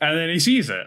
And 0.00 0.18
then 0.18 0.28
he 0.28 0.38
sees 0.38 0.70
it. 0.70 0.86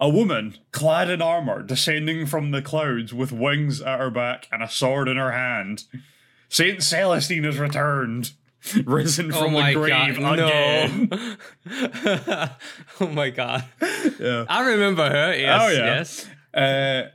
A 0.00 0.08
woman 0.08 0.56
clad 0.70 1.10
in 1.10 1.20
armor 1.20 1.62
descending 1.62 2.26
from 2.26 2.52
the 2.52 2.62
clouds 2.62 3.12
with 3.12 3.32
wings 3.32 3.80
at 3.80 3.98
her 3.98 4.10
back 4.10 4.46
and 4.52 4.62
a 4.62 4.68
sword 4.68 5.08
in 5.08 5.16
her 5.16 5.32
hand. 5.32 5.84
Saint 6.48 6.78
Celestine 6.82 7.44
has 7.44 7.58
returned, 7.58 8.32
risen 8.84 9.32
oh 9.32 9.38
from 9.42 9.52
the 9.54 9.72
grave 9.74 10.16
god, 10.18 10.38
again. 10.38 11.36
no. 11.66 12.48
oh 13.00 13.06
my 13.08 13.30
god. 13.30 13.64
Yeah. 14.18 14.44
I 14.48 14.68
remember 14.70 15.08
her. 15.08 15.34
Yes, 15.34 15.62
Oh, 15.62 15.68
yeah. 15.68 15.84
yes. 15.84 16.28
Uh, 16.54 17.10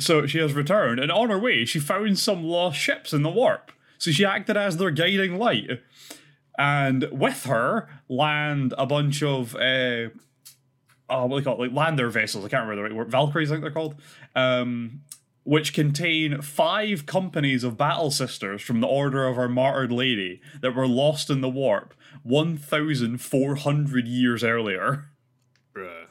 so 0.00 0.26
she 0.26 0.38
has 0.38 0.52
returned, 0.52 1.00
and 1.00 1.10
on 1.10 1.30
her 1.30 1.38
way, 1.38 1.64
she 1.64 1.78
found 1.80 2.18
some 2.18 2.44
lost 2.44 2.78
ships 2.78 3.12
in 3.12 3.22
the 3.22 3.30
warp. 3.30 3.72
So 3.98 4.12
she 4.12 4.24
acted 4.24 4.56
as 4.56 4.76
their 4.76 4.90
guiding 4.92 5.38
light, 5.38 5.80
and 6.56 7.08
with 7.10 7.44
her 7.46 7.88
land 8.08 8.74
a 8.78 8.86
bunch 8.86 9.22
of 9.24 9.56
uh, 9.56 10.10
oh, 11.10 11.26
what 11.26 11.28
do 11.30 11.36
they 11.36 11.42
call 11.44 11.54
it? 11.54 11.60
Like 11.68 11.72
lander 11.76 12.08
vessels. 12.10 12.44
I 12.44 12.48
can't 12.48 12.62
remember 12.68 12.76
the 12.76 12.82
right 12.90 12.94
word. 12.96 13.10
Valkyries, 13.10 13.50
I 13.50 13.54
think 13.54 13.62
they're 13.62 13.72
called. 13.72 13.96
Um, 14.36 15.00
which 15.48 15.72
contain 15.72 16.42
five 16.42 17.06
companies 17.06 17.64
of 17.64 17.78
battle 17.78 18.10
sisters 18.10 18.60
from 18.60 18.82
the 18.82 18.86
Order 18.86 19.26
of 19.26 19.38
Our 19.38 19.48
Martyred 19.48 19.90
Lady 19.90 20.42
that 20.60 20.74
were 20.76 20.86
lost 20.86 21.30
in 21.30 21.40
the 21.40 21.48
warp 21.48 21.94
1,400 22.22 24.06
years 24.06 24.44
earlier. 24.44 25.06
Bruh. 25.74 26.04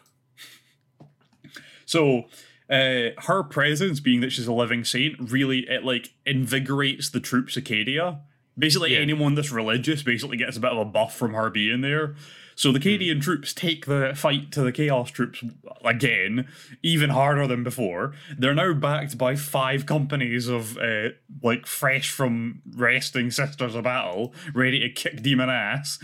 So 1.86 2.24
uh, 2.68 3.10
her 3.28 3.44
presence, 3.44 4.00
being 4.00 4.22
that 4.22 4.32
she's 4.32 4.48
a 4.48 4.54
living 4.54 4.84
saint, 4.84 5.16
really 5.32 5.70
it 5.70 5.86
like 5.86 6.16
invigorates 6.26 7.12
the 7.12 7.20
troops 7.20 7.56
Acadia. 7.56 8.22
Basically, 8.58 8.94
Yeah. 8.94 9.02
anyone 9.02 9.36
that's 9.36 9.52
religious 9.52 10.02
basically 10.02 10.38
gets 10.38 10.58
a 10.58 10.60
bit 10.60 10.72
of 10.72 10.80
a 10.80 10.86
buff 10.86 11.16
from 11.16 11.36
her 11.36 11.52
being 11.52 11.82
there. 11.82 12.16
So 12.58 12.72
the 12.72 12.80
Cadian 12.80 13.22
troops 13.22 13.54
take 13.54 13.86
the 13.86 14.14
fight 14.16 14.52
to 14.54 14.62
the 14.62 14.72
Chaos 14.72 15.12
troops 15.12 15.44
again, 15.86 16.48
even 16.82 17.12
harder 17.12 17.46
than 17.46 17.64
before. 17.64 18.16
They're 18.36 18.56
now 18.56 18.74
backed 18.74 19.16
by 19.16 19.36
five 19.36 19.86
companies 19.86 20.48
of 20.48 20.76
uh, 20.80 21.10
like 21.44 21.68
fresh 21.68 22.10
from 22.10 22.64
resting 22.76 23.30
sisters 23.30 23.76
of 23.76 23.84
battle, 23.84 24.34
ready 24.56 24.80
to 24.80 24.90
kick 24.90 25.22
demon 25.22 25.52
ass, 25.52 26.00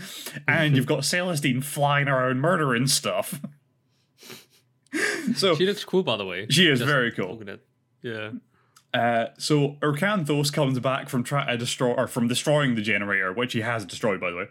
and 0.46 0.76
you've 0.76 0.86
got 0.86 1.04
Celestine 1.04 1.60
flying 1.60 2.06
around 2.06 2.40
murdering 2.40 2.86
stuff. 2.86 3.40
so 5.34 5.56
She 5.56 5.66
looks 5.66 5.84
cool, 5.84 6.04
by 6.04 6.16
the 6.16 6.24
way. 6.24 6.46
She 6.50 6.68
is 6.68 6.78
Just 6.78 6.88
very 6.88 7.10
cool. 7.10 7.42
Yeah. 8.00 8.30
Uh, 8.94 9.26
so 9.36 9.76
Urkanthos 9.82 10.52
comes 10.52 10.78
back 10.78 11.08
from 11.08 11.24
trying 11.24 11.48
to 11.48 11.58
destroy 11.58 11.92
or 11.92 12.06
from 12.06 12.28
destroying 12.28 12.76
the 12.76 12.80
generator, 12.80 13.32
which 13.32 13.52
he 13.52 13.60
has 13.60 13.84
destroyed, 13.84 14.20
by 14.20 14.30
the 14.30 14.36
way. 14.36 14.48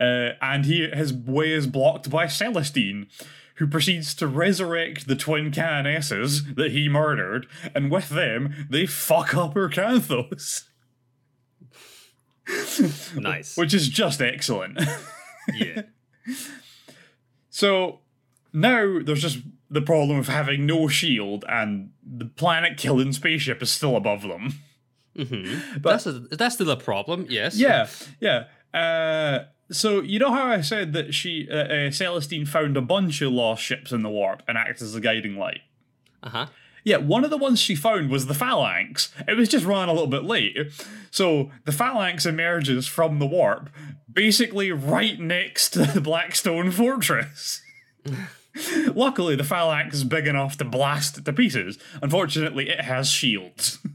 Uh, 0.00 0.34
and 0.40 0.64
he 0.64 0.88
his 0.88 1.12
way 1.12 1.52
is 1.52 1.66
blocked 1.66 2.08
by 2.08 2.26
Celestine, 2.26 3.08
who 3.56 3.66
proceeds 3.66 4.14
to 4.14 4.26
resurrect 4.26 5.06
the 5.06 5.14
twin 5.14 5.50
Canonesses 5.50 6.54
that 6.56 6.72
he 6.72 6.88
murdered, 6.88 7.46
and 7.74 7.90
with 7.90 8.08
them, 8.08 8.66
they 8.70 8.86
fuck 8.86 9.34
up 9.34 9.54
Urkanthos. 9.54 10.64
Nice. 13.14 13.56
Which 13.56 13.72
is 13.72 13.88
just 13.88 14.20
excellent. 14.20 14.80
yeah. 15.54 15.82
So 17.50 18.00
now 18.52 18.98
there's 19.02 19.22
just 19.22 19.38
the 19.72 19.80
problem 19.80 20.18
of 20.18 20.28
having 20.28 20.66
no 20.66 20.86
shield, 20.86 21.44
and 21.48 21.90
the 22.04 22.26
planet 22.26 22.76
killing 22.76 23.12
spaceship 23.12 23.62
is 23.62 23.70
still 23.70 23.96
above 23.96 24.22
them. 24.22 24.54
that's 25.82 26.06
a, 26.06 26.12
that's 26.12 26.56
still 26.56 26.70
a 26.70 26.76
problem. 26.76 27.26
Yes. 27.28 27.56
Yeah, 27.56 27.88
yeah. 28.20 28.44
Uh, 28.78 29.46
so 29.70 30.00
you 30.00 30.18
know 30.18 30.30
how 30.30 30.46
I 30.46 30.60
said 30.60 30.92
that 30.92 31.14
she, 31.14 31.48
uh, 31.50 31.56
uh, 31.56 31.90
Celestine, 31.90 32.46
found 32.46 32.76
a 32.76 32.82
bunch 32.82 33.22
of 33.22 33.32
lost 33.32 33.62
ships 33.62 33.92
in 33.92 34.02
the 34.02 34.10
warp 34.10 34.42
and 34.46 34.58
acted 34.58 34.82
as 34.82 34.94
a 34.94 35.00
guiding 35.00 35.36
light. 35.36 35.60
Uh 36.22 36.28
huh. 36.28 36.46
Yeah, 36.84 36.96
one 36.98 37.24
of 37.24 37.30
the 37.30 37.38
ones 37.38 37.60
she 37.60 37.74
found 37.74 38.10
was 38.10 38.26
the 38.26 38.34
Phalanx. 38.34 39.14
It 39.26 39.36
was 39.36 39.48
just 39.48 39.64
run 39.64 39.88
a 39.88 39.92
little 39.92 40.08
bit 40.08 40.24
late. 40.24 40.56
So 41.10 41.50
the 41.64 41.72
Phalanx 41.72 42.26
emerges 42.26 42.88
from 42.88 43.20
the 43.20 43.26
warp, 43.26 43.70
basically 44.12 44.72
right 44.72 45.18
next 45.18 45.70
to 45.70 45.84
the 45.84 46.00
Blackstone 46.00 46.72
Fortress. 46.72 47.62
Luckily, 48.94 49.36
the 49.36 49.44
Phalanx 49.44 49.96
is 49.96 50.04
big 50.04 50.26
enough 50.26 50.56
to 50.58 50.64
blast 50.64 51.18
it 51.18 51.24
to 51.24 51.32
pieces. 51.32 51.78
Unfortunately, 52.02 52.68
it 52.68 52.80
has 52.80 53.08
shields. 53.08 53.78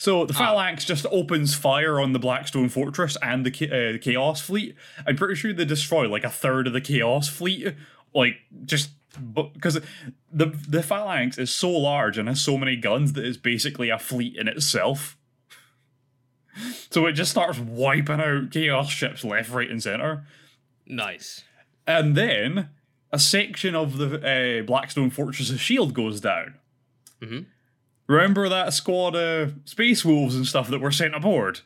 So 0.00 0.24
the 0.24 0.32
Phalanx 0.32 0.84
just 0.84 1.06
opens 1.10 1.56
fire 1.56 1.98
on 1.98 2.12
the 2.12 2.20
Blackstone 2.20 2.68
Fortress 2.68 3.16
and 3.20 3.44
the, 3.44 3.50
uh, 3.96 3.98
Chaos 4.00 4.40
Fleet. 4.40 4.76
I'm 5.04 5.16
pretty 5.16 5.34
sure 5.34 5.52
they 5.52 5.64
destroy 5.64 6.08
like 6.08 6.22
a 6.22 6.30
third 6.30 6.68
of 6.68 6.72
the 6.72 6.80
Chaos 6.80 7.28
Fleet, 7.28 7.74
like 8.14 8.36
just 8.64 8.90
because 9.34 9.80
the 10.32 10.56
the 10.68 10.84
Phalanx 10.84 11.36
is 11.36 11.50
so 11.50 11.70
large 11.70 12.16
and 12.16 12.28
has 12.28 12.40
so 12.40 12.56
many 12.56 12.76
guns 12.76 13.14
that 13.14 13.24
it's 13.24 13.36
basically 13.36 13.90
a 13.90 13.98
fleet 13.98 14.36
in 14.36 14.48
itself. 14.48 15.16
So 16.90 17.06
it 17.06 17.12
just 17.12 17.30
starts 17.30 17.58
wiping 17.60 18.20
out 18.20 18.50
Chaos 18.50 18.88
ships 18.88 19.22
left, 19.22 19.50
right, 19.50 19.70
and 19.70 19.80
center. 19.80 20.24
Nice. 20.86 21.44
And 21.86 22.16
then 22.16 22.70
a 23.12 23.18
section 23.18 23.74
of 23.74 23.96
the 23.98 24.60
uh, 24.60 24.62
Blackstone 24.64 25.10
Fortress's 25.10 25.60
shield 25.60 25.94
goes 25.94 26.20
down. 26.20 26.54
Mhm. 27.22 27.46
Remember 28.06 28.48
that 28.48 28.72
squad 28.72 29.14
of 29.14 29.54
space 29.64 30.04
wolves 30.04 30.34
and 30.34 30.46
stuff 30.46 30.68
that 30.68 30.80
were 30.80 30.90
sent 30.92 31.14
aboard? 31.14 31.60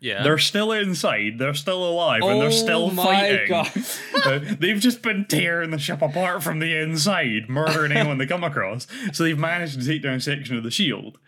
Yeah. 0.00 0.22
They're 0.22 0.38
still 0.38 0.70
inside. 0.72 1.38
They're 1.38 1.54
still 1.54 1.86
alive, 1.86 2.22
and 2.22 2.40
they're 2.40 2.48
Oh 2.48 2.50
still 2.52 2.90
my 2.92 3.02
fighting. 3.04 3.48
God. 3.48 3.70
Uh, 4.24 4.40
they've 4.58 4.80
just 4.80 5.00
been 5.00 5.24
tearing 5.26 5.70
the 5.70 5.78
ship 5.78 6.02
apart 6.02 6.42
from 6.42 6.58
the 6.58 6.76
inside, 6.76 7.48
murdering 7.48 7.92
anyone 7.96 8.18
they 8.18 8.26
come 8.26 8.42
across. 8.44 8.86
So 9.12 9.22
they've 9.22 9.38
managed 9.38 9.78
to 9.80 9.86
take 9.86 10.02
down 10.02 10.14
a 10.14 10.20
section 10.20 10.56
of 10.56 10.64
the 10.64 10.70
shield. 10.72 11.18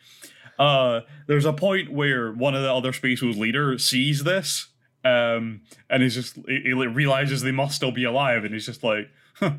Uh, 0.58 1.00
there's 1.28 1.44
a 1.46 1.52
point 1.52 1.90
where 1.92 2.32
one 2.32 2.54
of 2.54 2.62
the 2.62 2.72
other 2.72 2.92
Space 2.92 3.22
Wolves 3.22 3.38
leader 3.38 3.78
sees 3.78 4.24
this, 4.24 4.66
um, 5.04 5.62
and 5.88 6.02
he's 6.02 6.14
just 6.14 6.36
he, 6.48 6.60
he 6.64 6.72
realizes 6.72 7.42
they 7.42 7.52
must 7.52 7.76
still 7.76 7.92
be 7.92 8.04
alive, 8.04 8.44
and 8.44 8.52
he's 8.52 8.66
just 8.66 8.82
like, 8.82 9.08
huh, 9.40 9.54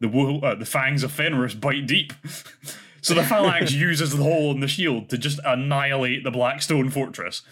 the 0.00 0.08
wo- 0.08 0.40
uh, 0.40 0.54
the 0.54 0.64
fangs 0.64 1.02
of 1.02 1.12
Fenris 1.12 1.54
bite 1.54 1.86
deep. 1.86 2.12
so 3.02 3.14
the 3.14 3.22
phalanx 3.22 3.72
uses 3.74 4.16
the 4.16 4.22
hole 4.22 4.50
in 4.52 4.60
the 4.60 4.68
shield 4.68 5.08
to 5.10 5.18
just 5.18 5.40
annihilate 5.44 6.24
the 6.24 6.30
Blackstone 6.30 6.88
Fortress, 6.90 7.42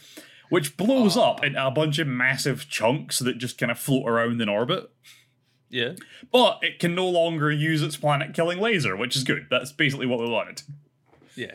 which 0.49 0.77
blows 0.77 1.17
up 1.17 1.45
into 1.45 1.65
a 1.65 1.71
bunch 1.71 1.99
of 1.99 2.07
massive 2.07 2.69
chunks 2.69 3.19
that 3.19 3.39
just 3.39 3.59
kind 3.59 3.71
of 3.71 3.79
float 3.79 4.09
around 4.09 4.41
in 4.41 4.49
orbit. 4.49 4.91
yeah. 5.69 5.93
But 6.33 6.59
it 6.63 6.79
can 6.79 6.95
no 6.95 7.09
longer 7.09 7.51
use 7.51 7.83
its 7.83 7.97
planet 7.97 8.35
killing 8.35 8.59
laser, 8.61 8.97
which 8.97 9.17
is 9.17 9.25
good. 9.25 9.47
That's 9.51 9.73
basically 9.73 10.07
what 10.07 10.21
we 10.21 10.29
wanted. 10.29 10.63
Yeah. 11.35 11.55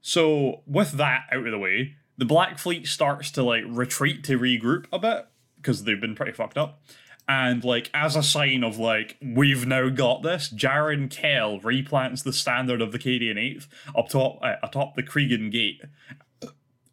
So 0.00 0.62
with 0.66 0.92
that 0.92 1.26
out 1.30 1.46
of 1.46 1.50
the 1.52 1.58
way, 1.58 1.94
the 2.18 2.24
Black 2.24 2.58
Fleet 2.58 2.86
starts 2.86 3.30
to 3.32 3.42
like 3.42 3.64
retreat 3.66 4.24
to 4.24 4.38
regroup 4.38 4.86
a 4.92 4.98
bit 4.98 5.26
because 5.56 5.84
they've 5.84 6.00
been 6.00 6.14
pretty 6.14 6.32
fucked 6.32 6.58
up. 6.58 6.82
And 7.28 7.64
like 7.64 7.90
as 7.94 8.16
a 8.16 8.22
sign 8.22 8.64
of 8.64 8.78
like 8.78 9.16
we've 9.22 9.66
now 9.66 9.88
got 9.88 10.22
this, 10.22 10.48
Jarran 10.50 11.08
Kell 11.10 11.60
replants 11.60 12.24
the 12.24 12.32
standard 12.32 12.82
of 12.82 12.92
the 12.92 12.98
Cadian 12.98 13.38
Eighth 13.38 13.68
up 13.96 14.08
top 14.08 14.38
uh, 14.42 14.56
atop 14.62 14.96
the 14.96 15.02
Cregan 15.02 15.50
Gate. 15.50 15.82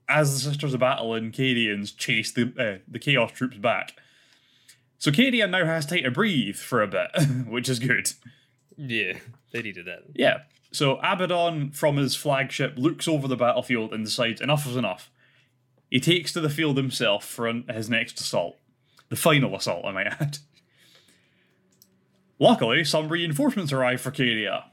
As 0.08 0.34
the 0.34 0.50
Sisters 0.50 0.74
of 0.74 0.80
Battle 0.80 1.14
and 1.14 1.34
Cadians 1.34 1.96
chase 1.96 2.32
the 2.32 2.54
uh, 2.58 2.84
the 2.88 3.00
Chaos 3.00 3.32
troops 3.32 3.58
back. 3.58 3.94
So 4.98 5.12
Cadian 5.12 5.50
now 5.50 5.66
has 5.66 5.86
time 5.86 6.04
to 6.04 6.12
breathe 6.12 6.58
for 6.58 6.82
a 6.82 6.88
bit, 6.88 7.10
which 7.48 7.70
is 7.70 7.80
good. 7.80 8.12
Yeah. 8.78 9.14
They 9.52 9.62
needed 9.62 9.86
that. 9.86 10.04
Yeah. 10.14 10.40
So 10.72 10.98
Abaddon, 11.02 11.72
from 11.72 11.98
his 11.98 12.16
flagship, 12.16 12.74
looks 12.78 13.08
over 13.08 13.28
the 13.28 13.36
battlefield 13.36 13.94
and 13.94 14.06
decides 14.06 14.42
enough 14.42 14.68
is 14.68 14.76
enough. 14.76 15.10
He 15.90 16.00
takes 16.00 16.32
to 16.34 16.42
the 16.42 16.50
field 16.50 16.78
himself 16.78 17.26
for 17.26 17.48
an- 17.48 17.66
his 17.68 17.90
next 17.90 18.20
assault. 18.20 18.59
The 19.10 19.16
final 19.16 19.56
assault, 19.56 19.86
I 19.86 19.92
might 19.92 20.08
add. 20.08 20.38
Luckily, 22.40 22.84
some 22.84 23.10
reinforcements 23.10 23.74
arrive 23.74 24.00
for 24.00 24.12
Cadia. 24.12 24.64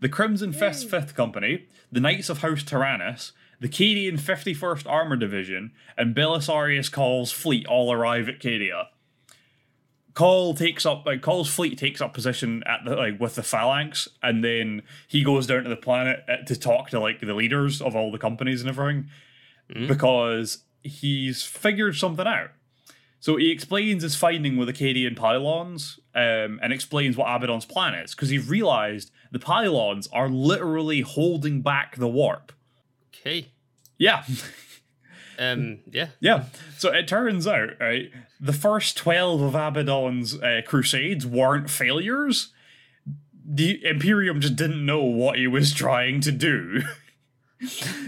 The 0.00 0.08
Crimson 0.08 0.52
Fist 0.52 0.88
Fifth 0.88 1.14
Company, 1.14 1.66
the 1.92 2.00
Knights 2.00 2.30
of 2.30 2.38
House 2.38 2.62
Tyrannus, 2.62 3.32
the 3.60 3.68
Cadian 3.68 4.18
51st 4.18 4.88
Armor 4.88 5.16
Division, 5.16 5.72
and 5.98 6.16
Belisarius 6.16 6.90
Cawl's 6.90 7.30
fleet 7.30 7.66
all 7.66 7.92
arrive 7.92 8.28
at 8.28 8.40
Cadia. 8.40 8.86
Cawl 10.14 10.54
takes 10.54 10.86
up 10.86 11.04
like 11.06 11.20
Cawl's 11.22 11.52
fleet 11.52 11.78
takes 11.78 12.00
up 12.00 12.14
position 12.14 12.62
at 12.66 12.80
the 12.84 12.96
like 12.96 13.20
with 13.20 13.34
the 13.34 13.42
phalanx, 13.42 14.08
and 14.22 14.42
then 14.42 14.82
he 15.06 15.22
goes 15.22 15.46
down 15.46 15.62
to 15.64 15.68
the 15.68 15.76
planet 15.76 16.24
uh, 16.28 16.44
to 16.46 16.56
talk 16.58 16.90
to 16.90 16.98
like 16.98 17.20
the 17.20 17.34
leaders 17.34 17.80
of 17.82 17.94
all 17.94 18.10
the 18.10 18.18
companies 18.18 18.60
and 18.62 18.70
everything, 18.70 19.08
because 19.86 20.64
he's 20.82 21.42
figured 21.44 21.96
something 21.96 22.26
out. 22.26 22.50
So 23.20 23.36
he 23.36 23.50
explains 23.50 24.02
his 24.02 24.16
finding 24.16 24.56
with 24.56 24.68
a 24.70 24.72
Cadian 24.72 25.14
pylons, 25.14 26.00
um, 26.14 26.58
and 26.62 26.72
explains 26.72 27.16
what 27.16 27.26
Abaddon's 27.26 27.66
plan 27.66 27.94
is, 27.94 28.14
because 28.14 28.30
he 28.30 28.38
realized 28.38 29.10
the 29.30 29.38
pylons 29.38 30.08
are 30.12 30.28
literally 30.28 31.02
holding 31.02 31.60
back 31.60 31.96
the 31.96 32.08
warp. 32.08 32.52
Okay. 33.14 33.48
Yeah. 33.98 34.24
Um. 35.38 35.78
Yeah. 35.90 36.08
Yeah. 36.20 36.44
So 36.76 36.92
it 36.92 37.08
turns 37.08 37.46
out, 37.46 37.70
right, 37.80 38.10
the 38.38 38.52
first 38.52 38.98
12 38.98 39.40
of 39.40 39.54
Abaddon's 39.54 40.34
uh, 40.34 40.60
crusades 40.66 41.26
weren't 41.26 41.70
failures. 41.70 42.52
The 43.42 43.82
Imperium 43.82 44.42
just 44.42 44.56
didn't 44.56 44.84
know 44.84 45.02
what 45.02 45.38
he 45.38 45.46
was 45.46 45.72
trying 45.72 46.20
to 46.20 46.30
do. 46.30 46.82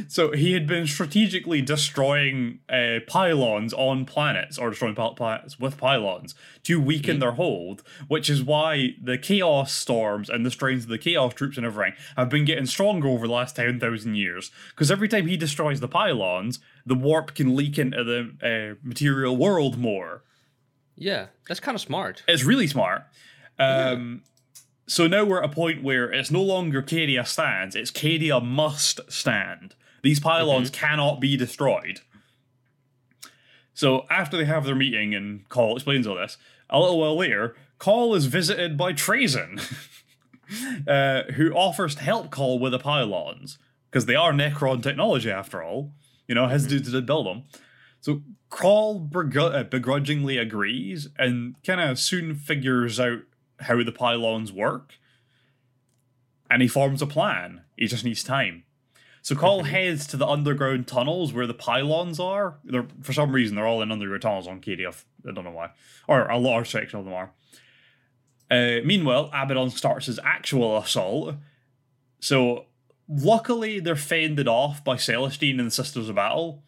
so 0.08 0.32
he 0.32 0.52
had 0.52 0.66
been 0.66 0.86
strategically 0.86 1.60
destroying 1.60 2.60
uh, 2.68 3.00
pylons 3.06 3.72
on 3.74 4.04
planets, 4.04 4.58
or 4.58 4.70
destroying 4.70 4.94
planets 4.94 5.58
with 5.58 5.76
pylons, 5.76 6.34
to 6.64 6.80
weaken 6.80 7.18
their 7.18 7.32
hold, 7.32 7.82
which 8.08 8.30
is 8.30 8.42
why 8.42 8.90
the 9.02 9.18
Chaos 9.18 9.72
Storms 9.72 10.30
and 10.30 10.46
the 10.46 10.50
strains 10.50 10.84
of 10.84 10.90
the 10.90 10.98
Chaos 10.98 11.34
troops 11.34 11.56
and 11.56 11.66
everything 11.66 11.94
have 12.16 12.28
been 12.28 12.44
getting 12.44 12.66
stronger 12.66 13.08
over 13.08 13.26
the 13.26 13.32
last 13.32 13.56
10,000 13.56 14.14
years. 14.14 14.50
Because 14.70 14.90
every 14.90 15.08
time 15.08 15.26
he 15.26 15.36
destroys 15.36 15.80
the 15.80 15.88
pylons, 15.88 16.58
the 16.86 16.94
warp 16.94 17.34
can 17.34 17.54
leak 17.54 17.78
into 17.78 18.02
the 18.04 18.74
uh, 18.74 18.78
material 18.82 19.36
world 19.36 19.78
more. 19.78 20.22
Yeah. 20.96 21.26
That's 21.48 21.60
kind 21.60 21.74
of 21.74 21.80
smart. 21.80 22.22
It's 22.28 22.44
really 22.44 22.66
smart. 22.66 23.04
Um, 23.58 24.22
So 24.86 25.06
now 25.06 25.24
we're 25.24 25.42
at 25.42 25.50
a 25.50 25.52
point 25.52 25.82
where 25.82 26.10
it's 26.10 26.30
no 26.30 26.42
longer 26.42 26.82
Cadia 26.82 27.26
stands, 27.26 27.76
it's 27.76 27.90
Cadia 27.90 28.44
must 28.44 29.00
stand. 29.08 29.74
These 30.02 30.20
pylons 30.20 30.70
cannot 30.70 31.20
be 31.20 31.36
destroyed. 31.36 32.00
So 33.74 34.04
after 34.10 34.36
they 34.36 34.44
have 34.44 34.64
their 34.64 34.74
meeting 34.74 35.14
and 35.14 35.48
Cawl 35.48 35.76
explains 35.76 36.06
all 36.06 36.16
this, 36.16 36.36
a 36.68 36.80
little 36.80 36.98
while 36.98 37.16
later, 37.16 37.54
Cawl 37.78 38.14
is 38.14 38.26
visited 38.26 38.76
by 38.76 38.92
Trazyn, 38.92 39.60
uh, 40.86 41.32
who 41.32 41.52
offers 41.52 41.94
to 41.96 42.02
help 42.02 42.30
Cawl 42.30 42.58
with 42.58 42.72
the 42.72 42.78
pylons, 42.78 43.58
because 43.90 44.06
they 44.06 44.14
are 44.14 44.32
Necron 44.32 44.82
technology 44.82 45.30
after 45.30 45.62
all. 45.62 45.92
You 46.26 46.34
know, 46.34 46.48
his 46.48 46.66
dudes 46.66 46.90
did 46.90 47.06
build 47.06 47.26
them. 47.26 47.44
So 48.00 48.22
Cawl 48.50 49.08
uh, 49.14 49.62
begrudgingly 49.64 50.38
agrees 50.38 51.08
and 51.18 51.54
kind 51.64 51.80
of 51.80 51.98
soon 51.98 52.34
figures 52.34 52.98
out 52.98 53.20
how 53.62 53.82
the 53.82 53.92
pylons 53.92 54.52
work. 54.52 54.94
And 56.50 56.60
he 56.62 56.68
forms 56.68 57.00
a 57.00 57.06
plan. 57.06 57.62
He 57.76 57.86
just 57.86 58.04
needs 58.04 58.22
time. 58.22 58.64
So 59.22 59.36
Cawl 59.36 59.62
heads 59.62 60.06
to 60.08 60.16
the 60.16 60.26
underground 60.26 60.88
tunnels 60.88 61.32
where 61.32 61.46
the 61.46 61.54
pylons 61.54 62.18
are. 62.18 62.58
They're, 62.64 62.86
for 63.00 63.12
some 63.12 63.32
reason, 63.32 63.54
they're 63.54 63.66
all 63.66 63.80
in 63.80 63.92
underground 63.92 64.22
tunnels 64.22 64.48
on 64.48 64.60
Cadia. 64.60 64.92
I 65.26 65.32
don't 65.32 65.44
know 65.44 65.52
why. 65.52 65.70
Or 66.08 66.28
a 66.28 66.38
large 66.38 66.70
section 66.70 66.98
of 66.98 67.04
them 67.04 67.14
are. 67.14 67.32
Uh, 68.50 68.84
meanwhile, 68.84 69.30
Abaddon 69.32 69.70
starts 69.70 70.06
his 70.06 70.18
actual 70.24 70.76
assault. 70.76 71.36
So, 72.18 72.66
luckily, 73.08 73.78
they're 73.78 73.96
fended 73.96 74.48
off 74.48 74.84
by 74.84 74.96
Celestine 74.96 75.60
and 75.60 75.68
the 75.68 75.70
Sisters 75.70 76.08
of 76.08 76.16
Battle. 76.16 76.64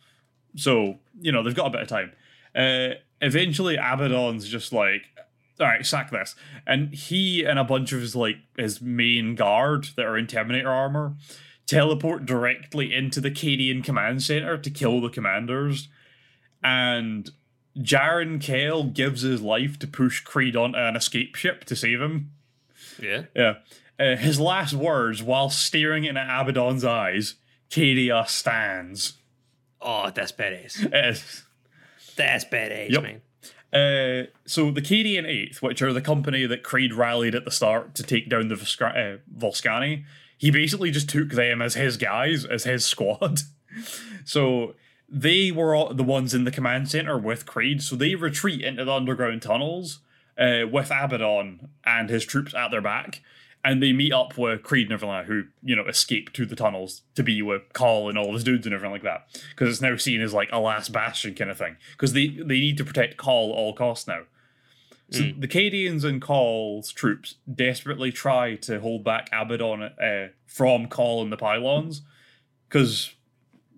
So, 0.57 1.01
you 1.21 1.33
know, 1.33 1.43
they've 1.43 1.55
got 1.55 1.67
a 1.67 1.71
bit 1.71 1.83
of 1.83 1.89
time. 1.89 2.13
Uh, 2.55 2.95
eventually, 3.21 3.75
Abaddon's 3.75 4.49
just 4.49 4.73
like, 4.73 5.03
all 5.61 5.67
right, 5.67 5.85
sack 5.87 6.11
this. 6.11 6.35
And 6.67 6.93
he 6.95 7.45
and 7.45 7.59
a 7.59 7.65
bunch 7.65 7.93
of 7.93 8.01
his 8.01 8.17
like 8.17 8.37
his 8.57 8.81
main 8.81 9.35
guard 9.35 9.89
that 9.97 10.05
are 10.07 10.17
in 10.19 10.27
Terminator 10.27 10.71
armor 10.71 11.15
teleport 11.67 12.27
directly 12.27 12.93
into 12.95 13.21
the 13.21 13.31
Cadian 13.31 13.83
command 13.83 14.23
center 14.23 14.59
to 14.59 14.71
kill 14.71 15.01
the 15.01 15.09
commanders. 15.09 15.89
And 16.63 17.31
Jarran 17.79 18.41
Kell 18.41 18.85
gives 18.85 19.23
his 19.23 19.41
life 19.41 19.79
to 19.81 19.87
push 19.87 20.21
Creed 20.21 20.57
onto 20.57 20.79
an 20.79 20.97
escape 20.97 21.35
ship 21.37 21.65
to 21.65 21.77
save 21.77 22.01
him. 22.01 22.31
Yeah. 23.01 23.23
Yeah. 23.35 23.55
Uh, 23.99 24.17
his 24.17 24.39
last 24.41 24.75
words 24.75 25.23
while 25.23 25.51
staring 25.51 26.05
into 26.05 26.21
Abaddon's 26.21 26.85
eyes, 26.85 27.35
Cadia 27.71 28.27
stands. 28.29 29.15
Oh, 29.81 30.11
that's 30.11 30.33
badass. 30.33 30.85
Uh, 30.87 31.19
That's 32.17 32.45
badass, 32.45 32.91
Yep. 32.91 33.03
man. 33.03 33.21
Uh, 33.75 34.31
so 34.47 34.71
the 34.71 34.81
Cadian 34.81 35.27
Eighth, 35.27 35.61
which 35.61 35.83
are 35.83 35.93
the 35.93 36.01
company 36.01 36.47
that 36.47 36.63
Creed 36.63 36.95
rallied 36.95 37.35
at 37.35 37.45
the 37.45 37.51
start 37.51 37.95
to 37.97 38.05
take 38.05 38.31
down 38.31 38.47
the 38.47 38.55
Volsca- 38.55 39.17
uh, 39.17 39.19
Volscani, 39.37 40.05
he 40.39 40.51
basically 40.51 40.93
just 40.93 41.09
took 41.09 41.31
them 41.31 41.61
as 41.61 41.75
his 41.75 41.97
guys, 41.97 42.45
as 42.45 42.65
his 42.65 42.85
squad. 42.87 43.41
so 44.25 44.75
they 45.09 45.51
were 45.51 45.93
the 45.93 46.05
ones 46.05 46.35
in 46.35 46.45
the 46.45 46.51
command 46.51 46.89
center 46.89 47.19
with 47.19 47.47
Creed. 47.47 47.83
So 47.83 47.97
they 47.97 48.15
retreat 48.15 48.61
into 48.61 48.85
the 48.85 48.93
underground 48.93 49.43
tunnels 49.43 50.01
uh, 50.39 50.67
with 50.71 50.91
Abaddon 50.91 51.69
and 51.85 52.11
his 52.11 52.25
troops 52.25 52.55
at 52.55 52.71
their 52.71 52.81
back. 52.81 53.23
And 53.67 53.83
they 53.83 53.95
meet 53.95 54.13
up 54.13 54.37
with 54.37 54.63
Creed 54.63 54.89
and 54.89 54.93
everything 54.93 55.09
like 55.09 55.27
that, 55.27 55.33
who, 55.33 55.45
you 55.63 55.75
know, 55.75 55.87
escape 55.87 56.35
to 56.35 56.45
the 56.45 56.55
tunnels 56.55 57.01
to 57.15 57.23
be 57.23 57.41
with 57.41 57.63
Cawl 57.73 58.11
and 58.11 58.19
all 58.19 58.35
his 58.35 58.45
dudes 58.45 58.67
and 58.67 58.75
everything 58.75 58.93
like 58.93 59.05
that. 59.05 59.27
Because 59.51 59.71
it's 59.71 59.81
now 59.81 59.97
seen 59.97 60.21
as 60.21 60.35
like 60.35 60.51
a 60.53 60.61
last 60.61 60.93
bastion 60.93 61.35
kind 61.35 61.51
of 61.51 61.57
thing. 61.57 61.77
Because 61.93 62.13
they, 62.13 62.27
they 62.27 62.61
need 62.61 62.77
to 62.77 62.85
protect 62.85 63.17
Cawl 63.17 63.53
at 63.53 63.57
all 63.57 63.73
costs 63.73 64.07
now. 64.07 64.25
So 65.11 65.31
the 65.39 65.49
Cadians 65.49 66.03
and 66.03 66.21
Cawl's 66.21 66.91
troops 66.91 67.37
desperately 67.53 68.11
try 68.11 68.57
to 68.57 68.81
hold 68.81 69.05
back 69.05 69.29
Abaddon 69.33 69.83
uh, 69.83 70.29
from 70.47 70.89
Cawl 70.89 71.23
and 71.23 71.33
the 71.33 71.37
pylons. 71.37 72.03
Because, 72.69 73.15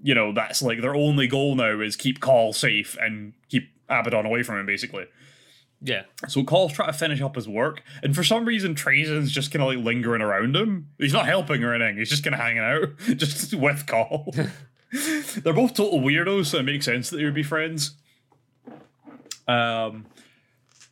you 0.03 0.15
know, 0.15 0.33
that's 0.33 0.63
like 0.63 0.81
their 0.81 0.95
only 0.95 1.27
goal 1.29 1.55
now 1.55 1.81
is 1.81 1.95
keep 1.95 2.21
Cawl 2.21 2.53
safe 2.53 2.97
and 3.01 3.35
keep 3.49 3.71
Abaddon 3.89 4.25
away 4.25 4.43
from 4.43 4.59
him, 4.59 4.67
basically. 4.67 5.05
Yeah. 5.83 6.03
So 6.29 6.43
Cawl's 6.43 6.73
trying 6.73 6.93
to 6.93 6.99
finish 6.99 7.21
up 7.21 7.37
his 7.37 7.49
work, 7.49 7.83
and 8.03 8.15
for 8.15 8.25
some 8.25 8.45
reason 8.45 8.75
Trazyn's 8.75 9.31
just 9.31 9.53
kind 9.53 9.63
of 9.63 9.69
like 9.69 9.85
lingering 9.85 10.23
around 10.23 10.57
him. 10.57 10.89
He's 10.99 11.13
not 11.13 11.27
helping 11.27 11.63
or 11.63 11.75
anything. 11.75 11.99
He's 11.99 12.11
just 12.11 12.25
kind 12.25 12.35
of 12.35 12.41
hanging 12.41 12.63
out, 12.63 12.97
just 13.17 13.55
with 13.55 13.87
Cawl. 13.87 14.35
They're 15.43 15.53
both 15.53 15.75
total 15.75 16.01
weirdos, 16.01 16.47
so 16.47 16.59
it 16.59 16.63
makes 16.65 16.87
sense 16.87 17.11
that 17.11 17.19
they 17.19 17.25
would 17.25 17.35
be 17.35 17.43
friends. 17.43 17.93
Um, 19.47 20.07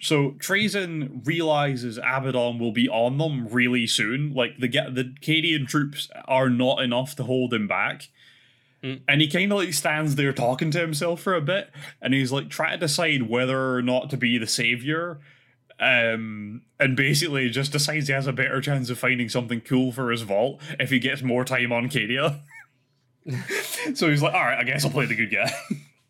so 0.01 0.33
Trazyn 0.33 1.27
realizes 1.27 1.97
Abaddon 1.97 2.59
will 2.59 2.73
be 2.73 2.89
on 2.89 3.17
them 3.17 3.49
really 3.49 3.87
soon. 3.87 4.35
Like 4.35 4.59
the 4.59 4.69
get 4.69 4.95
the 4.95 5.05
Cadian 5.23 5.67
troops 5.67 6.11
are 6.27 6.51
not 6.51 6.83
enough 6.83 7.17
to 7.17 7.25
hold 7.25 7.55
him 7.55 7.67
back. 7.67 8.11
And 9.09 9.23
he 9.23 9.29
kind 9.29 9.51
of 9.51 9.59
like 9.59 9.73
stands 9.73 10.17
there 10.17 10.33
talking 10.35 10.71
to 10.73 10.79
himself 10.79 11.23
for 11.23 11.35
a 11.35 11.41
bit, 11.41 11.71
and 12.03 12.13
he's 12.13 12.31
like 12.31 12.51
trying 12.51 12.73
to 12.73 12.87
decide 12.87 13.23
whether 13.23 13.75
or 13.75 13.81
not 13.81 14.11
to 14.11 14.19
be 14.19 14.37
the 14.37 14.47
savior. 14.47 15.21
Um, 15.81 16.63
and 16.79 16.97
basically 16.97 17.51
just 17.51 17.73
decides 17.73 18.07
he 18.07 18.13
has 18.13 18.29
a 18.29 18.33
better 18.33 18.61
chance 18.61 18.91
of 18.91 18.99
finding 18.99 19.29
something 19.29 19.61
cool 19.61 19.91
for 19.91 20.13
his 20.13 20.23
vault 20.23 20.61
if 20.79 20.91
he 20.91 21.01
gets 21.01 21.21
more 21.21 21.45
time 21.45 21.73
on 21.73 21.89
Cadia. 21.89 22.41
so 23.95 24.09
he's 24.09 24.23
like, 24.23 24.35
all 24.35 24.45
right, 24.45 24.59
I 24.59 24.63
guess 24.63 24.85
I'll 24.85 24.93
play 24.93 25.07
the 25.07 25.17
good 25.17 25.33
guy. 25.33 25.51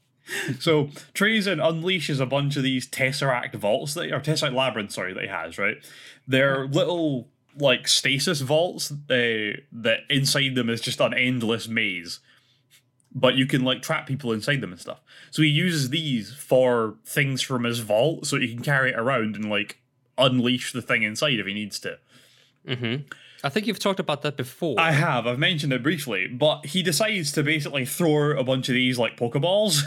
so 0.60 0.86
Trazyn 1.14 1.62
unleashes 1.62 2.20
a 2.20 2.26
bunch 2.26 2.56
of 2.56 2.62
these 2.62 2.86
Tesseract 2.86 3.54
vaults 3.54 3.94
that 3.94 4.12
or 4.12 4.20
Tesseract 4.20 4.54
labyrinths, 4.54 4.96
sorry, 4.96 5.14
that 5.14 5.22
he 5.22 5.28
has, 5.28 5.56
right? 5.56 5.76
They're 6.28 6.66
little 6.66 7.28
like 7.56 7.88
stasis 7.88 8.40
vaults 8.42 8.90
uh, 8.90 8.96
that 9.72 10.00
inside 10.10 10.56
them 10.56 10.68
is 10.68 10.80
just 10.80 11.00
an 11.00 11.14
endless 11.14 11.68
maze 11.68 12.20
but 13.14 13.36
you 13.36 13.46
can 13.46 13.62
like 13.62 13.82
trap 13.82 14.06
people 14.06 14.32
inside 14.32 14.60
them 14.60 14.72
and 14.72 14.80
stuff. 14.80 15.00
So 15.30 15.42
he 15.42 15.48
uses 15.48 15.90
these 15.90 16.34
for 16.34 16.96
things 17.04 17.42
from 17.42 17.64
his 17.64 17.80
vault, 17.80 18.26
so 18.26 18.38
he 18.38 18.52
can 18.52 18.62
carry 18.62 18.90
it 18.90 18.98
around 18.98 19.36
and 19.36 19.48
like 19.48 19.78
unleash 20.18 20.72
the 20.72 20.82
thing 20.82 21.02
inside 21.02 21.38
if 21.38 21.46
he 21.46 21.54
needs 21.54 21.78
to. 21.80 21.98
Mm-hmm. 22.66 23.02
I 23.44 23.48
think 23.50 23.66
you've 23.66 23.78
talked 23.78 24.00
about 24.00 24.22
that 24.22 24.36
before. 24.36 24.80
I 24.80 24.92
have, 24.92 25.26
I've 25.26 25.38
mentioned 25.38 25.72
it 25.72 25.82
briefly, 25.82 26.26
but 26.26 26.66
he 26.66 26.82
decides 26.82 27.30
to 27.32 27.42
basically 27.42 27.84
throw 27.84 28.38
a 28.38 28.42
bunch 28.42 28.68
of 28.68 28.74
these 28.74 28.98
like 28.98 29.18
Pokeballs. 29.18 29.82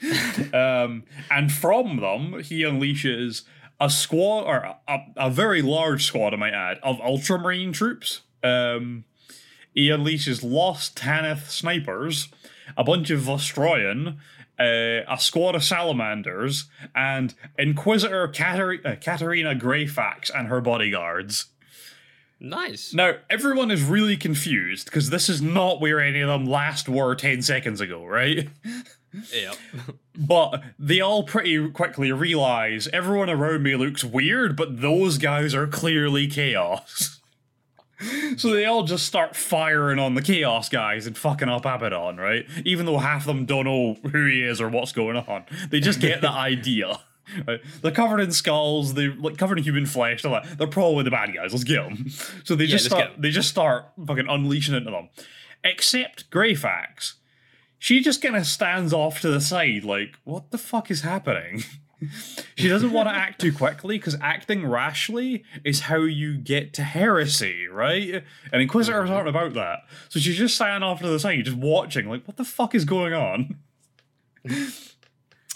um, 0.54 1.02
and 1.28 1.50
from 1.50 1.96
them, 1.96 2.40
he 2.40 2.62
unleashes 2.62 3.42
a 3.80 3.90
squad, 3.90 4.44
or 4.44 4.76
a, 4.86 4.98
a 5.16 5.30
very 5.30 5.60
large 5.60 6.04
squad, 6.04 6.32
I 6.32 6.36
might 6.36 6.54
add, 6.54 6.78
of 6.82 7.00
Ultramarine 7.00 7.72
troops. 7.72 8.20
Um, 8.44 9.04
he 9.74 9.88
unleashes 9.88 10.48
Lost 10.48 10.96
Tanith 10.96 11.50
snipers, 11.50 12.28
a 12.76 12.84
bunch 12.84 13.10
of 13.10 13.20
Vostroyan, 13.22 14.16
uh, 14.58 15.04
a 15.08 15.16
squad 15.18 15.54
of 15.54 15.62
salamanders, 15.64 16.66
and 16.94 17.34
Inquisitor 17.58 18.28
Katar- 18.28 18.84
uh, 18.84 18.96
Katarina 18.96 19.54
Greyfax 19.54 20.30
and 20.34 20.48
her 20.48 20.60
bodyguards. 20.60 21.46
nice. 22.40 22.92
Now, 22.94 23.14
everyone 23.30 23.70
is 23.70 23.82
really 23.82 24.16
confused 24.16 24.86
because 24.86 25.10
this 25.10 25.28
is 25.28 25.40
not 25.42 25.80
where 25.80 26.00
any 26.00 26.20
of 26.20 26.28
them 26.28 26.46
last 26.46 26.88
were 26.88 27.14
10 27.14 27.42
seconds 27.42 27.80
ago, 27.80 28.04
right? 28.04 28.48
Yeah. 29.32 29.54
But 30.20 30.62
they 30.80 31.00
all 31.00 31.22
pretty 31.22 31.70
quickly 31.70 32.10
realize 32.10 32.88
everyone 32.92 33.30
around 33.30 33.62
me 33.62 33.76
looks 33.76 34.02
weird, 34.02 34.56
but 34.56 34.80
those 34.80 35.16
guys 35.16 35.54
are 35.54 35.68
clearly 35.68 36.26
chaos. 36.26 37.14
so 38.36 38.52
they 38.52 38.64
all 38.64 38.84
just 38.84 39.06
start 39.06 39.34
firing 39.34 39.98
on 39.98 40.14
the 40.14 40.22
chaos 40.22 40.68
guys 40.68 41.06
and 41.06 41.16
fucking 41.16 41.48
up 41.48 41.64
Abaddon, 41.64 42.16
right? 42.16 42.46
Even 42.64 42.86
though 42.86 42.98
half 42.98 43.22
of 43.22 43.26
them 43.26 43.44
don't 43.46 43.64
know 43.64 43.94
who 44.10 44.26
he 44.26 44.42
is 44.42 44.60
or 44.60 44.68
what's 44.68 44.92
going 44.92 45.16
on. 45.16 45.44
They 45.70 45.80
just 45.80 46.00
get 46.00 46.20
the 46.20 46.30
idea. 46.30 47.00
Right? 47.46 47.60
They're 47.82 47.92
covered 47.92 48.20
in 48.20 48.32
skulls. 48.32 48.94
They're 48.94 49.14
like 49.14 49.36
covered 49.36 49.58
in 49.58 49.64
human 49.64 49.86
flesh. 49.86 50.22
They're, 50.22 50.32
like, 50.32 50.56
they're 50.56 50.66
probably 50.66 51.04
the 51.04 51.10
bad 51.10 51.34
guys. 51.34 51.52
Let's 51.52 51.64
get 51.64 51.82
them. 51.82 52.08
So 52.44 52.54
they 52.54 52.66
just 52.66 52.86
start. 52.86 53.10
They 53.18 53.30
just 53.30 53.48
start 53.48 53.86
fucking 54.06 54.28
unleashing 54.28 54.74
into 54.74 54.90
them. 54.90 55.08
Except 55.64 56.30
Greyfax, 56.30 57.14
she 57.78 58.00
just 58.00 58.22
kind 58.22 58.36
of 58.36 58.46
stands 58.46 58.92
off 58.92 59.20
to 59.20 59.28
the 59.28 59.40
side, 59.40 59.84
like, 59.84 60.16
what 60.24 60.50
the 60.52 60.58
fuck 60.58 60.90
is 60.90 61.02
happening? 61.02 61.64
she 62.54 62.68
doesn't 62.68 62.92
want 62.92 63.08
to 63.08 63.14
act 63.14 63.40
too 63.40 63.52
quickly 63.52 63.98
because 63.98 64.16
acting 64.20 64.66
rashly 64.66 65.44
is 65.64 65.80
how 65.80 66.02
you 66.02 66.36
get 66.38 66.72
to 66.74 66.82
heresy, 66.82 67.66
right? 67.66 68.22
And 68.52 68.62
Inquisitors 68.62 69.10
aren't 69.10 69.28
about 69.28 69.54
that. 69.54 69.80
So 70.08 70.20
she's 70.20 70.36
just 70.38 70.54
standing 70.54 70.88
off 70.88 71.00
to 71.00 71.08
the 71.08 71.18
side, 71.18 71.44
just 71.44 71.56
watching, 71.56 72.08
like, 72.08 72.26
what 72.26 72.36
the 72.36 72.44
fuck 72.44 72.74
is 72.74 72.84
going 72.84 73.14
on? 73.14 73.56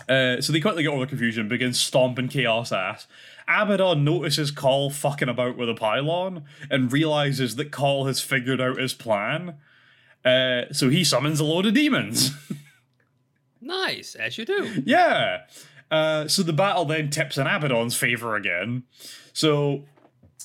Uh, 0.09 0.41
so 0.41 0.53
they 0.53 0.59
quickly 0.61 0.83
get 0.83 0.89
over 0.89 1.05
the 1.05 1.09
confusion, 1.09 1.49
begin 1.49 1.73
stomping 1.73 2.27
chaos 2.27 2.73
ass. 2.73 3.07
Abaddon 3.47 4.03
notices 4.03 4.51
Cawl 4.51 4.91
fucking 4.91 5.29
about 5.29 5.57
with 5.57 5.69
a 5.69 5.75
pylon 5.75 6.45
and 6.71 6.93
realizes 6.93 7.55
that 7.55 7.71
Cawl 7.71 8.07
has 8.07 8.21
figured 8.21 8.61
out 8.61 8.81
his 8.81 8.95
plan. 8.95 9.59
Uh, 10.25 10.63
so 10.73 10.89
he 10.89 11.05
summons 11.05 11.39
a 11.39 11.45
load 11.45 11.67
of 11.67 11.75
demons. 11.75 12.33
Nice, 13.65 14.17
as 14.17 14.37
you 14.39 14.45
do. 14.45 14.83
yeah. 14.85 15.43
Uh, 15.93 16.27
so 16.27 16.43
the 16.43 16.55
battle 16.55 16.87
then 16.87 17.11
tips 17.11 17.37
in 17.37 17.47
Abaddon's 17.47 17.95
favor 17.95 18.35
again. 18.35 18.85
So 19.35 19.85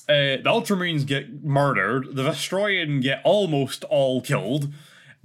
uh, 0.08 0.36
the 0.36 0.42
Ultramarines 0.44 1.06
get 1.06 1.42
murdered. 1.42 2.14
The 2.14 2.22
Vostroyan 2.22 3.00
get 3.00 3.22
almost 3.24 3.82
all 3.84 4.20
killed. 4.20 4.72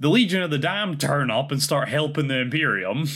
The 0.00 0.08
Legion 0.08 0.42
of 0.42 0.50
the 0.50 0.58
Damned 0.58 0.98
turn 0.98 1.30
up 1.30 1.52
and 1.52 1.62
start 1.62 1.88
helping 1.88 2.28
the 2.28 2.38
Imperium, 2.38 3.06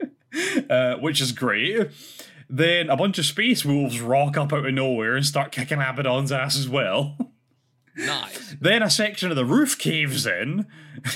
uh, 0.70 0.96
which 0.96 1.20
is 1.20 1.32
great. 1.32 1.88
Then 2.48 2.88
a 2.88 2.96
bunch 2.96 3.18
of 3.18 3.26
space 3.26 3.64
wolves 3.64 4.00
rock 4.00 4.36
up 4.36 4.52
out 4.52 4.66
of 4.66 4.74
nowhere 4.74 5.16
and 5.16 5.24
start 5.24 5.52
kicking 5.52 5.80
Abaddon's 5.80 6.32
ass 6.32 6.58
as 6.58 6.68
well. 6.68 7.16
Nice. 7.94 8.56
then 8.58 8.82
a 8.82 8.88
section 8.88 9.28
of 9.28 9.36
the 9.36 9.44
roof 9.44 9.78
caves 9.78 10.24
in. 10.24 10.66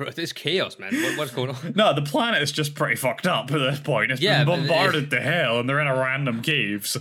Bro, 0.00 0.12
this 0.12 0.32
chaos, 0.32 0.78
man. 0.78 0.94
What, 0.94 1.18
what's 1.18 1.30
going 1.30 1.50
on? 1.50 1.72
No, 1.76 1.92
the 1.92 2.00
planet 2.00 2.40
is 2.40 2.52
just 2.52 2.74
pretty 2.74 2.96
fucked 2.96 3.26
up 3.26 3.50
at 3.52 3.58
this 3.58 3.80
point. 3.80 4.10
It's 4.10 4.22
Yeah, 4.22 4.44
been 4.44 4.60
bombarded 4.66 5.10
to 5.10 5.20
hell, 5.20 5.60
and 5.60 5.68
they're 5.68 5.78
in 5.78 5.86
a 5.86 5.94
random 5.94 6.40
cave. 6.40 6.86
So, 6.86 7.00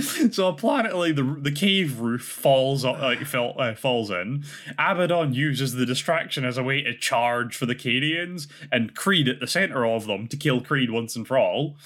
so 0.30 0.48
apparently, 0.48 1.12
the 1.12 1.22
the 1.38 1.52
cave 1.52 2.00
roof 2.00 2.22
falls 2.22 2.82
o- 2.82 2.92
like 2.92 3.26
fell, 3.26 3.52
uh, 3.58 3.74
falls 3.74 4.10
in. 4.10 4.42
Abaddon 4.78 5.34
uses 5.34 5.74
the 5.74 5.84
distraction 5.84 6.46
as 6.46 6.56
a 6.56 6.62
way 6.62 6.80
to 6.82 6.96
charge 6.96 7.54
for 7.54 7.66
the 7.66 7.74
Cadians, 7.74 8.46
and 8.72 8.94
Creed 8.96 9.28
at 9.28 9.38
the 9.40 9.46
center 9.46 9.84
of 9.84 10.06
them 10.06 10.28
to 10.28 10.38
kill 10.38 10.62
Creed 10.62 10.90
once 10.90 11.14
and 11.14 11.26
for 11.26 11.36
all. 11.36 11.76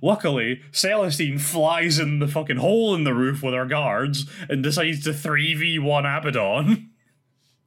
Luckily, 0.00 0.60
Celestine 0.70 1.40
flies 1.40 1.98
in 1.98 2.20
the 2.20 2.28
fucking 2.28 2.58
hole 2.58 2.94
in 2.94 3.02
the 3.02 3.12
roof 3.14 3.42
with 3.42 3.54
her 3.54 3.66
guards 3.66 4.30
and 4.48 4.62
decides 4.62 5.02
to 5.02 5.10
3v1 5.10 6.18
Abaddon. 6.18 6.90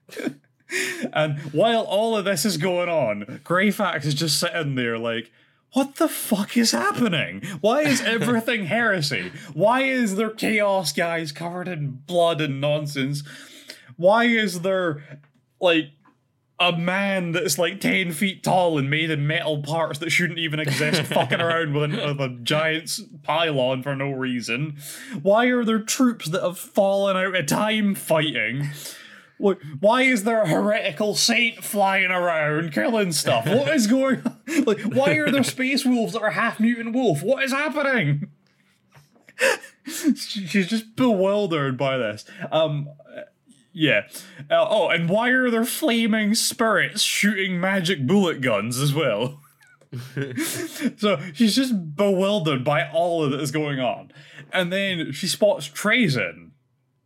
And 1.13 1.39
while 1.51 1.82
all 1.82 2.15
of 2.15 2.26
this 2.26 2.45
is 2.45 2.57
going 2.57 2.89
on, 2.89 3.41
Greyfax 3.43 4.05
is 4.05 4.13
just 4.13 4.39
sitting 4.39 4.76
there 4.76 4.97
like, 4.97 5.32
what 5.74 5.95
the 5.95 6.07
fuck 6.07 6.57
is 6.57 6.72
happening? 6.72 7.41
Why 7.61 7.82
is 7.82 8.01
everything 8.01 8.65
heresy? 8.67 9.32
Why 9.53 9.82
is 9.84 10.15
there 10.15 10.32
chaos 10.32 10.91
guys 10.91 11.32
covered 11.32 11.67
in 11.67 12.01
blood 12.07 12.41
and 12.41 12.59
nonsense? 12.59 13.24
Why 13.95 14.26
is 14.26 14.61
there 14.61 15.03
like 15.59 15.91
a 16.59 16.76
man 16.78 17.32
that's 17.32 17.57
like 17.57 17.80
10 17.80 18.11
feet 18.11 18.43
tall 18.43 18.78
and 18.78 18.89
made 18.89 19.09
in 19.11 19.26
metal 19.28 19.61
parts 19.61 19.99
that 19.99 20.09
shouldn't 20.09 20.39
even 20.39 20.59
exist 20.59 21.01
fucking 21.13 21.39
around 21.39 21.74
with, 21.74 21.84
an, 21.84 21.91
with 21.91 22.20
a 22.20 22.38
giant 22.43 22.99
pylon 23.24 23.84
for 23.84 23.95
no 23.95 24.11
reason? 24.11 24.78
Why 25.22 25.45
are 25.45 25.63
there 25.63 25.80
troops 25.80 26.28
that 26.30 26.41
have 26.41 26.57
fallen 26.57 27.15
out 27.15 27.36
of 27.36 27.45
time 27.45 27.95
fighting? 27.95 28.70
Wh- 29.41 29.81
Why 29.81 30.03
is 30.03 30.23
there 30.23 30.41
a 30.41 30.47
heretical 30.47 31.15
saint 31.15 31.63
flying 31.63 32.11
around 32.11 32.73
killing 32.73 33.11
stuff? 33.11 33.45
What 33.45 33.73
is 33.73 33.87
going 33.87 34.21
on? 34.25 34.35
Like, 34.65 34.81
why 34.81 35.11
are 35.11 35.29
there 35.29 35.43
space 35.43 35.85
wolves 35.85 36.13
that 36.13 36.23
are 36.23 36.31
half 36.31 36.59
mutant 36.59 36.95
wolf? 36.95 37.21
What 37.21 37.43
is 37.43 37.51
happening? 37.51 38.31
She's 39.85 40.67
just 40.67 40.95
bewildered 40.95 41.77
by 41.77 41.97
this. 41.97 42.25
Um, 42.51 42.89
yeah. 43.71 44.07
Uh, 44.49 44.65
oh, 44.67 44.89
and 44.89 45.07
why 45.07 45.29
are 45.29 45.51
there 45.51 45.65
flaming 45.65 46.33
spirits 46.33 47.01
shooting 47.01 47.59
magic 47.59 48.07
bullet 48.07 48.41
guns 48.41 48.79
as 48.79 48.93
well? 48.93 49.39
so 50.97 51.19
she's 51.33 51.55
just 51.55 51.95
bewildered 51.95 52.63
by 52.63 52.87
all 52.89 53.23
of 53.23 53.31
this 53.31 53.51
going 53.51 53.79
on. 53.79 54.11
And 54.51 54.71
then 54.71 55.11
she 55.11 55.27
spots 55.27 55.67
Trazyn 55.67 56.51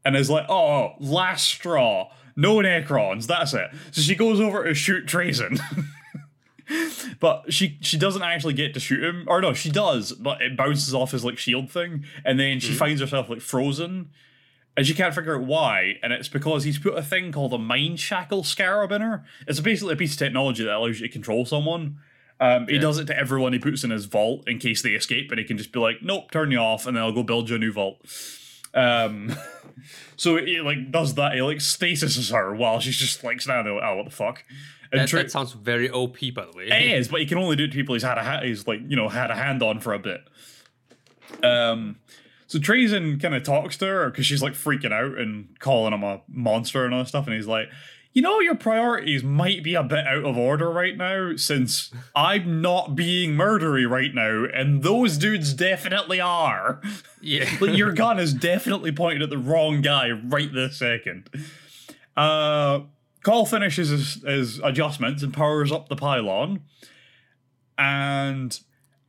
and 0.03 0.15
is 0.15 0.29
like, 0.29 0.49
oh, 0.49 0.93
last 0.99 1.45
straw. 1.45 2.09
No 2.36 2.55
Necrons, 2.57 3.27
that's 3.27 3.53
it. 3.53 3.69
So 3.91 4.01
she 4.01 4.15
goes 4.15 4.39
over 4.39 4.63
to 4.63 4.73
shoot 4.73 5.05
Trazyn. 5.05 5.59
but 7.19 7.51
she 7.51 7.77
she 7.81 7.97
doesn't 7.97 8.21
actually 8.21 8.53
get 8.53 8.73
to 8.73 8.79
shoot 8.79 9.03
him. 9.03 9.25
Or 9.27 9.41
no, 9.41 9.53
she 9.53 9.69
does, 9.69 10.13
but 10.13 10.41
it 10.41 10.57
bounces 10.57 10.93
off 10.93 11.11
his 11.11 11.23
like 11.23 11.38
shield 11.38 11.69
thing, 11.69 12.05
and 12.25 12.39
then 12.39 12.59
she 12.59 12.73
finds 12.73 13.01
herself 13.01 13.29
like 13.29 13.41
frozen. 13.41 14.09
And 14.75 14.88
she 14.88 14.95
can't 14.95 15.13
figure 15.13 15.36
out 15.36 15.43
why, 15.43 15.99
and 16.01 16.11
it's 16.11 16.27
because 16.27 16.63
he's 16.63 16.79
put 16.79 16.97
a 16.97 17.03
thing 17.03 17.31
called 17.31 17.53
a 17.53 17.59
mind 17.59 17.99
shackle 17.99 18.43
scarab 18.43 18.91
in 18.91 19.01
her. 19.01 19.23
It's 19.47 19.59
basically 19.59 19.93
a 19.93 19.97
piece 19.97 20.13
of 20.13 20.17
technology 20.17 20.63
that 20.63 20.73
allows 20.73 20.99
you 20.99 21.05
to 21.05 21.13
control 21.13 21.45
someone. 21.45 21.99
Um, 22.39 22.67
he 22.67 22.79
does 22.79 22.97
it 22.97 23.05
to 23.05 23.17
everyone 23.17 23.53
he 23.53 23.59
puts 23.59 23.84
in 23.84 23.91
his 23.91 24.05
vault 24.05 24.47
in 24.47 24.57
case 24.57 24.81
they 24.81 24.89
escape, 24.91 25.29
and 25.29 25.38
he 25.39 25.45
can 25.45 25.59
just 25.59 25.71
be 25.71 25.79
like, 25.79 26.01
"Nope, 26.01 26.31
turn 26.31 26.49
you 26.49 26.57
off," 26.57 26.88
and 26.88 26.97
then 26.97 27.03
I'll 27.03 27.11
go 27.11 27.21
build 27.21 27.51
you 27.51 27.55
a 27.55 27.59
new 27.59 27.71
vault. 27.71 28.01
Um, 28.73 29.36
so 30.15 30.38
he 30.38 30.61
like 30.61 30.91
does 30.91 31.15
that. 31.15 31.34
He 31.34 31.41
like 31.41 31.57
stasises 31.57 32.32
her 32.34 32.53
while 32.55 32.80
she's 32.80 32.97
just 32.97 33.24
like 33.24 33.41
standing 33.41 33.65
there. 33.65 33.76
Like, 33.76 33.84
oh, 33.91 33.97
what 33.97 34.05
the 34.05 34.11
fuck? 34.11 34.43
And 34.91 35.01
That, 35.01 35.09
that 35.11 35.32
sounds 35.32 35.53
very 35.53 35.89
OP, 35.89 36.17
by 36.36 36.45
the 36.45 36.51
way. 36.55 36.67
it 36.67 36.91
is, 36.99 37.07
but 37.07 37.19
he 37.19 37.26
can 37.26 37.38
only 37.39 37.55
do 37.55 37.63
it 37.63 37.69
to 37.69 37.74
people 37.74 37.95
he's 37.95 38.03
had 38.03 38.17
a 38.17 38.24
ha- 38.24 38.41
he's 38.43 38.67
like 38.67 38.80
you 38.88 38.95
know 38.95 39.09
had 39.09 39.32
a 39.32 39.36
hand 39.36 39.63
on 39.63 39.80
for 39.80 39.93
a 39.93 39.99
bit. 39.99 40.21
Um, 41.43 41.97
so 42.47 42.59
Trazyn 42.59 43.19
kind 43.21 43.34
of 43.34 43.43
talks 43.43 43.78
to 43.78 43.86
her 43.86 44.09
because 44.09 44.26
she's 44.26 44.43
like 44.43 44.53
freaking 44.53 44.91
out 44.93 45.17
and 45.17 45.57
calling 45.59 45.93
him 45.93 46.03
a 46.03 46.21
monster 46.28 46.86
and 46.86 46.93
all 46.93 47.01
that 47.01 47.09
stuff, 47.09 47.26
and 47.26 47.36
he's 47.36 47.47
like, 47.47 47.69
you 48.14 48.22
know, 48.22 48.39
your 48.39 48.55
priorities 48.55 49.24
might 49.24 49.64
be 49.64 49.74
a 49.74 49.84
bit 49.84 50.05
out 50.05 50.24
of 50.24 50.38
order 50.38 50.70
right 50.70 50.95
now 50.95 51.36
since 51.36 51.91
I'm 52.16 52.61
not 52.61 52.95
being 52.95 53.32
murdery 53.32 53.89
right 53.89 54.14
now, 54.14 54.45
and 54.53 54.84
those 54.84 55.18
dudes 55.18 55.53
definitely 55.53 56.22
are. 56.22 56.82
Yeah. 57.22 57.49
Like 57.61 57.78
your 57.78 57.93
gun 57.93 58.20
is 58.20 58.34
definitely 58.34 58.91
pointed 58.91 59.22
at 59.22 59.30
the 59.30 59.38
wrong 59.38 59.82
guy 59.82 60.11
right 60.11 60.51
this 60.53 60.78
second. 60.78 61.30
Uh, 62.18 62.82
Cawl 63.24 63.45
finishes 63.45 63.89
his, 63.89 64.24
his 64.24 64.59
adjustments 64.59 65.24
and 65.24 65.34
powers 65.34 65.72
up 65.72 65.88
the 65.88 65.95
pylon, 65.95 66.61
and 67.78 68.59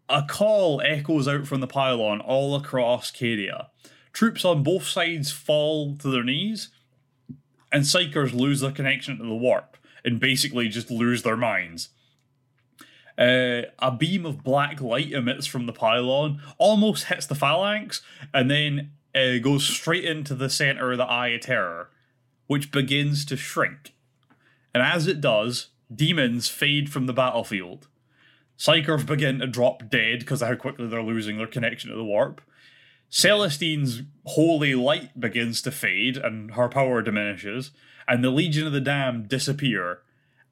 a 0.09 0.23
call 0.23 0.81
echoes 0.83 1.27
out 1.27 1.47
from 1.47 1.61
the 1.61 1.67
pylon 1.67 2.21
all 2.21 2.55
across 2.55 3.11
Cadia. 3.11 3.67
Troops 4.13 4.45
on 4.45 4.63
both 4.63 4.85
sides 4.85 5.33
fall 5.33 5.97
to 5.97 6.11
their 6.11 6.23
knees, 6.23 6.71
and 7.75 7.83
psykers 7.83 8.33
lose 8.33 8.61
their 8.61 8.70
connection 8.70 9.18
to 9.18 9.25
the 9.25 9.35
warp 9.35 9.77
and 10.05 10.20
basically 10.20 10.68
just 10.68 10.93
lose 10.93 11.25
their 11.25 11.37
minds. 11.37 11.89
Uh, 13.18 13.62
a 13.81 13.91
beam 13.91 14.25
of 14.25 14.45
black 14.45 14.81
light 14.81 15.11
emits 15.11 15.45
from 15.45 15.66
the 15.66 15.72
pylon, 15.72 16.41
almost 16.57 17.07
hits 17.07 17.27
the 17.27 17.35
phalanx, 17.35 18.01
and 18.33 18.49
then 18.49 18.93
uh, 19.12 19.39
goes 19.43 19.66
straight 19.66 20.05
into 20.05 20.37
the 20.37 20.49
center 20.49 20.93
of 20.93 20.99
the 20.99 21.05
Eye 21.05 21.29
of 21.29 21.41
Terror, 21.41 21.91
which 22.47 22.70
begins 22.70 23.25
to 23.25 23.37
shrink. 23.37 23.93
And 24.72 24.81
as 24.81 25.09
it 25.09 25.20
does, 25.20 25.68
demons 25.93 26.49
fade 26.49 26.93
from 26.93 27.07
the 27.07 27.12
battlefield. 27.12 27.89
Psykers 28.57 29.05
begin 29.05 29.41
to 29.41 29.49
drop 29.49 29.91
dead 29.91 30.20
because 30.20 30.43
of 30.43 30.49
how 30.49 30.55
quickly 30.55 30.87
they're 30.87 31.03
losing 31.03 31.39
their 31.39 31.49
connection 31.49 31.91
to 31.91 31.97
the 31.97 32.05
warp. 32.05 32.41
Celestine's 33.15 34.03
holy 34.25 34.75
light 34.75 35.21
begins 35.21 35.62
to 35.62 35.71
fade 35.71 36.17
and 36.17 36.55
her 36.55 36.69
power 36.69 37.01
diminishes, 37.01 37.71
and 38.09 38.25
the 38.25 38.31
Legion 38.31 38.67
of 38.67 38.73
the 38.73 38.81
Damned 38.81 39.29
disappear. 39.29 40.01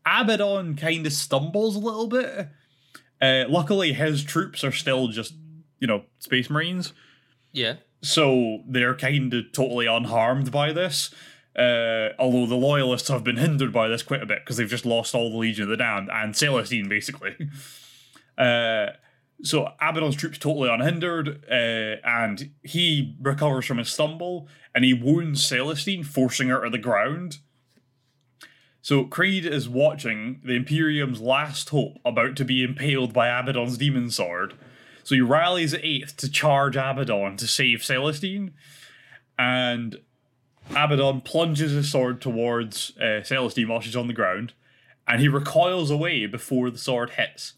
Abaddon 0.07 0.77
kind 0.77 1.05
of 1.05 1.13
stumbles 1.13 1.75
a 1.75 1.81
little 1.81 2.07
bit. 2.07 2.51
Uh, 3.21 3.47
luckily, 3.49 3.95
his 3.95 4.23
troops 4.23 4.63
are 4.63 4.71
still 4.71 5.09
just, 5.09 5.35
you 5.81 5.89
know, 5.89 6.05
Space 6.21 6.49
Marines, 6.49 6.93
yeah. 7.51 7.79
so 8.01 8.61
they're 8.69 8.95
kind 8.95 9.35
of 9.35 9.51
totally 9.51 9.87
unharmed 9.87 10.53
by 10.53 10.73
this. 10.73 11.13
Uh, 11.59 12.11
although 12.17 12.47
the 12.47 12.55
Loyalists 12.55 13.09
have 13.09 13.25
been 13.25 13.39
hindered 13.39 13.73
by 13.73 13.89
this 13.89 14.05
quite 14.05 14.23
a 14.23 14.27
bit 14.27 14.39
because 14.45 14.57
they've 14.57 14.69
just 14.69 14.87
lost 14.87 15.17
all 15.17 15.33
the 15.33 15.37
Legion 15.37 15.65
of 15.65 15.71
the 15.71 15.77
Damned 15.77 16.11
and 16.13 16.37
Celestine, 16.37 16.89
basically. 16.89 17.35
Uh, 18.39 18.87
so 19.43 19.73
Abaddon's 19.81 20.17
troops 20.17 20.39
totally 20.39 20.71
unhindered, 20.71 21.45
uh, 21.51 21.97
and 22.05 22.51
he 22.63 23.17
recovers 23.21 23.67
from 23.67 23.79
his 23.79 23.91
stumble, 23.91 24.49
and 24.75 24.85
he 24.85 24.95
wounds 24.95 25.45
Celestine, 25.45 26.05
forcing 26.05 26.49
her 26.49 26.65
to 26.65 26.71
the 26.71 26.79
ground. 26.79 27.39
So 28.81 29.05
Creed 29.05 29.45
is 29.45 29.69
watching 29.69 30.41
the 30.45 30.55
Imperium's 30.55 31.21
last 31.21 31.71
hope 31.71 31.99
about 32.05 32.37
to 32.37 32.45
be 32.45 32.63
impaled 32.63 33.13
by 33.13 33.29
Abaddon's 33.29 33.79
demon 33.79 34.11
sword. 34.11 34.55
So 35.05 35.15
he 35.15 35.21
rallies 35.21 35.75
at 35.75 35.85
eighth 35.85 36.17
to 36.19 36.31
charge 36.31 36.77
Abaddon 36.77 37.37
to 37.39 37.47
save 37.47 37.83
Celestine, 37.83 38.53
and 39.37 39.99
Abaddon 40.71 41.21
plunges 41.21 41.73
his 41.73 41.91
sword 41.91 42.21
towards 42.21 42.97
uh, 42.99 43.23
Celestine 43.25 43.69
while 43.69 43.81
she's 43.81 43.97
on 43.97 44.07
the 44.07 44.13
ground, 44.13 44.53
and 45.09 45.21
he 45.21 45.27
recoils 45.27 45.91
away 45.91 46.27
before 46.27 46.71
the 46.71 46.79
sword 46.79 47.11
hits 47.11 47.55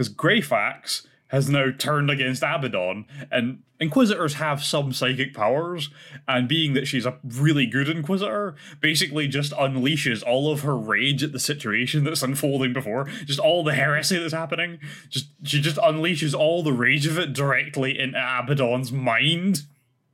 because 0.00 0.14
Greyfax 0.14 1.06
has 1.26 1.50
now 1.50 1.70
turned 1.76 2.10
against 2.10 2.42
Abaddon, 2.42 3.04
and 3.30 3.62
Inquisitors 3.78 4.34
have 4.34 4.64
some 4.64 4.94
psychic 4.94 5.34
powers, 5.34 5.90
and 6.26 6.48
being 6.48 6.72
that 6.72 6.88
she's 6.88 7.04
a 7.04 7.18
really 7.22 7.66
good 7.66 7.86
Inquisitor, 7.86 8.54
basically 8.80 9.28
just 9.28 9.52
unleashes 9.52 10.22
all 10.26 10.50
of 10.50 10.62
her 10.62 10.74
rage 10.74 11.22
at 11.22 11.32
the 11.32 11.38
situation 11.38 12.04
that's 12.04 12.22
unfolding 12.22 12.72
before, 12.72 13.10
just 13.26 13.38
all 13.38 13.62
the 13.62 13.74
heresy 13.74 14.18
that's 14.18 14.32
happening. 14.32 14.78
Just 15.10 15.28
she 15.42 15.60
just 15.60 15.76
unleashes 15.76 16.34
all 16.34 16.62
the 16.62 16.72
rage 16.72 17.06
of 17.06 17.18
it 17.18 17.34
directly 17.34 17.98
into 17.98 18.18
Abaddon's 18.18 18.90
mind 18.90 19.64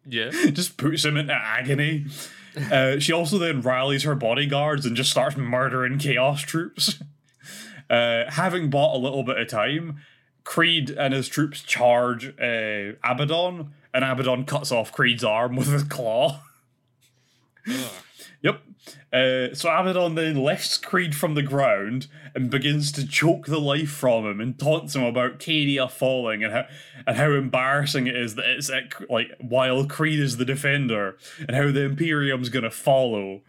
Yeah. 0.05 0.31
just 0.53 0.77
puts 0.77 1.05
him 1.05 1.17
into 1.17 1.33
agony. 1.33 2.07
Uh, 2.73 2.99
she 2.99 3.13
also 3.13 3.39
then 3.39 3.61
rallies 3.61 4.03
her 4.03 4.17
bodyguards 4.17 4.85
and 4.85 4.97
just 4.97 5.13
starts 5.13 5.37
murdering 5.37 5.99
chaos 5.99 6.41
troops. 6.41 6.99
Uh, 7.89 8.25
having 8.31 8.71
bought 8.71 8.97
a 8.97 8.99
little 8.99 9.23
bit 9.23 9.39
of 9.39 9.49
time, 9.49 9.99
Creed 10.45 10.91
and 10.91 11.13
his 11.13 11.29
troops 11.29 11.63
charge 11.63 12.29
uh, 12.39 12.93
Abaddon, 13.05 13.73
and 13.93 14.05
Abaddon 14.05 14.45
cuts 14.45 14.73
off 14.73 14.93
Creed's 14.93 15.25
arm 15.25 15.57
with 15.57 15.69
his 15.69 15.83
claw. 15.85 16.41
Yep. 18.43 18.63
Uh, 19.13 19.55
so 19.55 19.71
Abaddon 19.71 20.15
then 20.15 20.37
lifts 20.37 20.79
Creed 20.79 21.17
from 21.17 21.35
the 21.35 21.43
ground 21.43 22.07
and 22.35 22.51
begins 22.51 22.93
to 22.93 23.07
choke 23.07 23.47
the 23.47 23.61
life 23.61 23.91
from 23.91 24.27
him 24.27 24.41
and 24.41 24.59
taunts 24.59 24.95
him 24.95 25.03
about 25.03 25.41
Cadia 25.41 25.91
falling 25.91 26.45
and 26.45 26.53
how 26.53 26.67
and 27.07 27.17
how 27.17 27.33
embarrassing 27.33 28.07
it 28.07 28.15
is 28.15 28.35
that 28.35 28.47
it's 28.47 28.71
at, 28.71 29.11
like 29.11 29.33
while 29.41 29.85
Creed 29.87 30.21
is 30.21 30.37
the 30.37 30.45
defender 30.45 31.17
and 31.39 31.57
how 31.57 31.73
the 31.73 31.85
Imperium's 31.85 32.49
gonna 32.49 32.71
follow. 32.71 33.41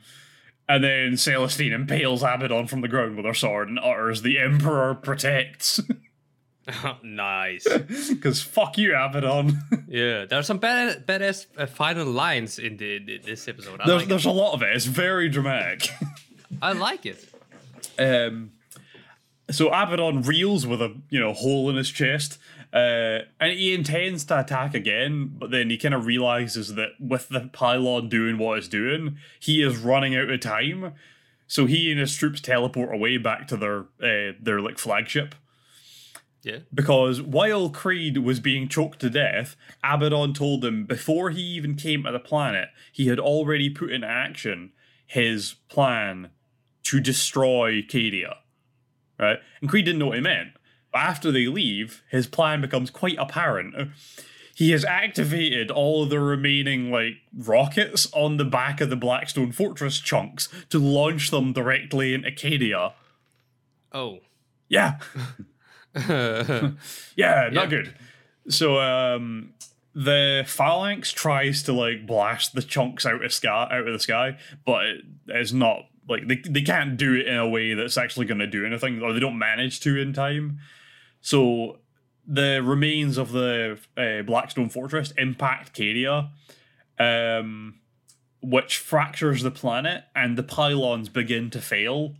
And 0.69 0.83
then 0.83 1.11
Celestine 1.17 1.71
impales 1.73 2.23
Abaddon 2.23 2.67
from 2.67 2.81
the 2.81 2.87
ground 2.89 3.15
with 3.15 3.25
her 3.25 3.33
sword 3.33 3.69
and 3.69 3.79
utters, 3.79 4.21
"The 4.21 4.37
Emperor 4.39 4.93
protects." 4.95 5.79
nice. 7.03 7.65
Because 8.09 8.41
fuck 8.41 8.77
you, 8.77 8.95
Abaddon. 8.95 9.61
Yeah, 9.87 10.25
there 10.25 10.39
are 10.39 10.43
some 10.43 10.57
bad, 10.57 11.07
badass 11.07 11.45
uh, 11.57 11.65
final 11.65 12.05
lines 12.05 12.59
in 12.59 12.75
the, 12.75 12.99
the- 12.99 13.19
this 13.19 13.47
episode. 13.47 13.79
I 13.79 13.87
there's 13.87 14.01
like 14.01 14.09
there's 14.09 14.25
a 14.25 14.31
lot 14.31 14.53
of 14.53 14.61
it. 14.61 14.75
It's 14.75 14.83
very 14.85 15.29
dramatic. 15.29 15.89
I 16.61 16.73
like 16.73 17.05
it. 17.05 17.25
Um, 17.97 18.51
so 19.49 19.67
Abaddon 19.69 20.23
reels 20.23 20.67
with 20.67 20.81
a 20.81 20.93
you 21.09 21.19
know 21.21 21.31
hole 21.31 21.69
in 21.69 21.77
his 21.77 21.89
chest, 21.89 22.37
uh, 22.73 23.19
and 23.39 23.53
he 23.53 23.73
intends 23.73 24.25
to 24.25 24.39
attack 24.39 24.73
again, 24.73 25.33
but 25.37 25.51
then 25.51 25.69
he 25.69 25.77
kind 25.77 25.93
of 25.93 26.05
realizes 26.05 26.75
that 26.75 26.89
with 26.99 27.29
the 27.29 27.49
pylon 27.53 28.09
doing 28.09 28.37
what 28.37 28.57
it's 28.57 28.67
doing, 28.67 29.17
he 29.39 29.61
is 29.61 29.77
running 29.77 30.15
out 30.15 30.29
of 30.29 30.39
time. 30.41 30.93
So 31.47 31.65
he 31.65 31.89
and 31.91 31.99
his 31.99 32.15
troops 32.15 32.41
teleport 32.41 32.93
away 32.93 33.17
back 33.17 33.47
to 33.47 33.57
their 33.57 33.85
uh, 34.01 34.33
their 34.41 34.59
like 34.59 34.77
flagship. 34.77 35.33
Yeah. 36.43 36.59
Because 36.73 37.21
while 37.21 37.69
Creed 37.69 38.19
was 38.19 38.39
being 38.39 38.67
choked 38.67 38.99
to 38.99 39.09
death, 39.09 39.55
Abaddon 39.83 40.33
told 40.33 40.63
him 40.63 40.85
before 40.85 41.29
he 41.29 41.41
even 41.41 41.75
came 41.75 42.03
to 42.03 42.11
the 42.11 42.19
planet, 42.19 42.69
he 42.91 43.07
had 43.07 43.19
already 43.19 43.69
put 43.69 43.91
in 43.91 44.03
action 44.03 44.71
his 45.05 45.55
plan 45.69 46.29
to 46.83 46.99
destroy 46.99 47.81
Cadia. 47.81 48.35
Right? 49.19 49.39
And 49.61 49.69
Creed 49.69 49.85
didn't 49.85 49.99
know 49.99 50.07
what 50.07 50.15
he 50.15 50.21
meant. 50.21 50.49
But 50.91 50.99
after 50.99 51.31
they 51.31 51.47
leave, 51.47 52.03
his 52.09 52.27
plan 52.27 52.61
becomes 52.61 52.89
quite 52.89 53.17
apparent. 53.19 53.91
He 54.55 54.71
has 54.71 54.83
activated 54.83 55.69
all 55.69 56.03
of 56.03 56.09
the 56.09 56.19
remaining 56.19 56.89
like 56.91 57.17
rockets 57.37 58.07
on 58.13 58.37
the 58.37 58.45
back 58.45 58.81
of 58.81 58.89
the 58.89 58.95
Blackstone 58.95 59.51
Fortress 59.51 59.99
chunks 59.99 60.49
to 60.69 60.79
launch 60.79 61.29
them 61.29 61.53
directly 61.53 62.13
into 62.15 62.31
Cadia. 62.31 62.93
Oh. 63.91 64.19
Yeah. 64.69 64.97
yeah, 65.95 66.73
not 67.51 67.53
Yeah. 67.53 67.65
good. 67.67 67.93
So 68.49 68.79
um 68.79 69.53
the 69.93 70.43
phalanx 70.47 71.11
tries 71.11 71.63
to 71.63 71.73
like 71.73 72.05
blast 72.05 72.53
the 72.53 72.61
chunks 72.61 73.05
out 73.05 73.23
of 73.23 73.33
sky 73.33 73.67
out 73.71 73.87
of 73.87 73.93
the 73.93 73.99
sky, 73.99 74.37
but 74.65 74.85
it, 74.85 75.01
it's 75.27 75.51
not 75.51 75.85
like 76.07 76.27
they, 76.27 76.35
they 76.49 76.61
can't 76.61 76.97
do 76.97 77.13
it 77.15 77.27
in 77.27 77.35
a 77.37 77.47
way 77.47 77.73
that's 77.73 77.97
actually 77.97 78.25
going 78.27 78.39
to 78.39 78.47
do 78.47 78.65
anything, 78.65 79.01
or 79.01 79.11
they 79.11 79.19
don't 79.19 79.37
manage 79.39 79.79
to 79.81 79.99
in 79.99 80.13
time. 80.13 80.59
So 81.21 81.79
the 82.25 82.61
remains 82.63 83.17
of 83.17 83.31
the 83.31 83.79
uh, 83.95 84.21
Blackstone 84.23 84.69
Fortress 84.69 85.11
impact 85.17 85.75
Cadia, 85.77 86.29
um, 86.99 87.75
which 88.41 88.77
fractures 88.77 89.43
the 89.43 89.51
planet, 89.51 90.03
and 90.15 90.37
the 90.37 90.43
pylons 90.43 91.09
begin 91.09 91.49
to 91.51 91.61
fail. 91.61 92.15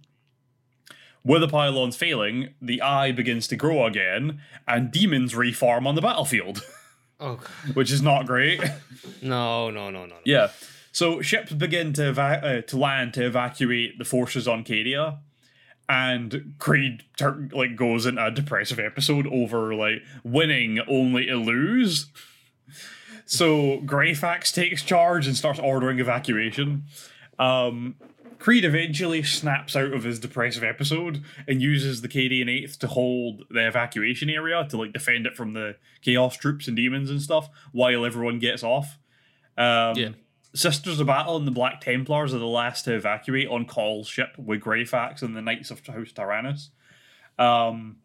With 1.24 1.42
the 1.42 1.48
pylons 1.50 1.98
failing, 1.98 2.54
the 2.62 2.82
eye 2.82 3.12
begins 3.12 3.48
to 3.50 3.56
grow 3.58 3.86
again, 3.86 4.40
and 4.68 4.92
demons 4.92 5.36
reform 5.36 5.86
on 5.86 5.96
the 5.96 6.02
battlefield, 6.02 6.62
Oh. 7.20 7.40
which 7.74 7.92
is 7.92 8.02
not 8.02 8.26
great. 8.28 8.62
No, 9.22 9.70
no, 9.72 9.90
no, 9.90 10.02
no. 10.02 10.06
no. 10.06 10.16
yeah. 10.24 10.50
So 10.92 11.22
ships 11.22 11.52
begin 11.52 11.92
to 11.94 12.10
eva- 12.10 12.42
uh, 12.44 12.62
to 12.62 12.78
land 12.78 13.14
to 13.16 13.26
evacuate 13.26 13.98
the 14.00 14.06
forces 14.06 14.48
on 14.48 14.64
Cadia, 14.64 15.18
and 15.90 16.54
Creed 16.60 17.04
like 17.52 17.76
goes 17.76 18.06
into 18.06 18.26
a 18.26 18.32
depressive 18.32 18.80
episode 18.80 19.28
over 19.28 19.74
like 19.74 20.02
winning 20.24 20.80
only 20.88 21.28
to 21.28 21.36
lose. 21.36 22.08
So 23.26 23.80
Greyfax 23.82 24.54
takes 24.54 24.84
charge 24.84 25.28
and 25.28 25.36
starts 25.36 25.60
ordering 25.60 26.00
evacuation. 26.00 26.84
Um, 27.40 27.96
Creed 28.40 28.66
eventually 28.66 29.24
snaps 29.24 29.76
out 29.76 29.94
of 29.94 30.04
his 30.04 30.20
depressive 30.20 30.64
episode 30.64 31.24
and 31.48 31.62
uses 31.62 32.02
the 32.02 32.08
Cadian 32.08 32.50
Eighth 32.50 32.78
to 32.80 32.88
hold 32.88 33.44
the 33.50 33.68
evacuation 33.68 34.30
area 34.30 34.66
to 34.70 34.78
like 34.78 34.94
defend 34.94 35.26
it 35.26 35.36
from 35.36 35.54
the 35.54 35.76
Chaos 36.02 36.38
troops 36.38 36.68
and 36.68 36.78
demons 36.78 37.10
and 37.10 37.22
stuff 37.22 37.50
while 37.72 38.06
everyone 38.06 38.40
gets 38.40 38.64
off. 38.64 38.98
Um, 39.58 39.96
Yeah. 39.98 40.10
Sisters 40.58 41.00
of 41.00 41.08
Battle 41.08 41.38
and 41.38 41.46
the 41.46 41.52
Black 41.52 41.82
Templars 41.82 42.34
are 42.34 42.40
the 42.40 42.46
last 42.46 42.84
to 42.86 42.96
evacuate 42.96 43.48
on 43.48 43.66
Cawl's 43.66 44.08
ship 44.08 44.30
with 44.38 44.62
Greyfax 44.62 45.22
and 45.22 45.36
the 45.36 45.42
Knights 45.42 45.72
of 45.72 45.86
House 45.86 46.12
Tyrannus. 46.12 46.72
Um, 47.38 47.98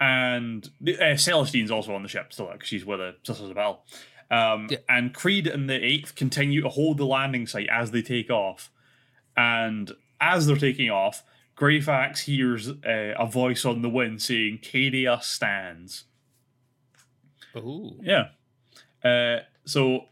and 0.00 0.68
uh, 0.86 1.16
Celestine's 1.16 1.70
also 1.70 1.94
on 1.94 2.02
the 2.02 2.08
ship 2.08 2.32
still 2.32 2.50
because 2.52 2.68
she's 2.68 2.84
with 2.84 2.98
the 2.98 3.14
Sisters 3.22 3.50
of 3.50 3.54
Battle. 3.54 3.84
Um, 4.30 4.68
Yeah. 4.70 4.78
And 4.88 5.14
Creed 5.14 5.46
and 5.46 5.70
the 5.70 5.82
Eighth 5.82 6.14
continue 6.14 6.60
to 6.62 6.68
hold 6.68 6.98
the 6.98 7.06
landing 7.06 7.46
site 7.46 7.68
as 7.70 7.90
they 7.92 8.02
take 8.02 8.30
off. 8.30 8.70
And 9.36 9.92
as 10.20 10.46
they're 10.46 10.56
taking 10.56 10.90
off, 10.90 11.22
Greyfax 11.56 12.20
hears 12.20 12.68
uh, 12.68 13.14
a 13.16 13.26
voice 13.26 13.64
on 13.64 13.82
the 13.82 13.88
wind 13.88 14.22
saying, 14.22 14.58
Cadia 14.62 15.22
stands. 15.22 16.04
Ooh. 17.56 18.00
Yeah. 18.02 18.28
Uh, 19.04 19.40
so 19.64 20.06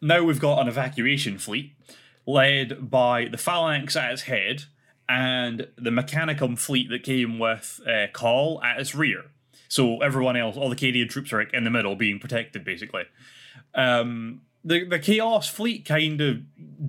now 0.00 0.22
we've 0.22 0.40
got 0.40 0.60
an 0.60 0.68
evacuation 0.68 1.38
fleet 1.38 1.72
led 2.26 2.90
by 2.90 3.26
the 3.26 3.38
Phalanx 3.38 3.96
at 3.96 4.12
its 4.12 4.22
head 4.22 4.64
and 5.08 5.68
the 5.76 5.90
Mechanicum 5.90 6.58
fleet 6.58 6.90
that 6.90 7.02
came 7.02 7.38
with 7.38 7.80
uh, 7.86 8.06
Cawl 8.12 8.60
at 8.62 8.80
its 8.80 8.94
rear. 8.94 9.26
So 9.68 10.00
everyone 10.00 10.36
else, 10.36 10.56
all 10.56 10.68
the 10.68 10.76
Cadian 10.76 11.08
troops 11.08 11.32
are 11.32 11.40
in 11.40 11.64
the 11.64 11.70
middle, 11.70 11.96
being 11.96 12.18
protected 12.18 12.64
basically. 12.64 13.04
Um, 13.74 14.42
the 14.64 14.84
the 14.84 14.98
Chaos 14.98 15.48
fleet 15.48 15.84
kind 15.84 16.20
of 16.20 16.38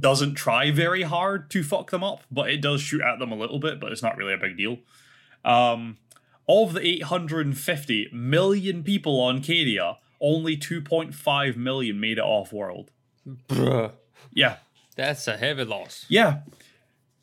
doesn't 0.02 0.36
try 0.36 0.72
very 0.72 1.04
hard 1.04 1.50
to 1.52 1.64
fuck 1.64 1.92
them 1.92 2.04
up, 2.04 2.24
but 2.32 2.50
it 2.50 2.62
does 2.62 2.82
shoot 2.82 3.02
at 3.02 3.20
them 3.20 3.32
a 3.32 3.36
little 3.36 3.60
bit, 3.60 3.80
but 3.80 3.92
it's 3.92 4.04
not 4.04 4.18
really 4.18 4.34
a 4.34 4.38
big 4.38 4.58
deal. 4.58 4.80
Um, 5.46 5.98
of 6.50 6.74
the 6.74 6.86
850 6.86 8.10
million 8.12 8.84
people 8.84 9.20
on 9.20 9.42
Cadia, 9.42 9.98
only 10.20 10.58
2.5 10.58 11.56
million 11.56 12.00
made 12.00 12.18
it 12.18 12.24
off 12.24 12.52
world. 12.52 12.92
Bruh. 13.48 13.92
Yeah. 14.34 14.58
That's 14.96 15.28
a 15.28 15.38
heavy 15.38 15.64
loss. 15.64 16.06
Yeah. 16.10 16.40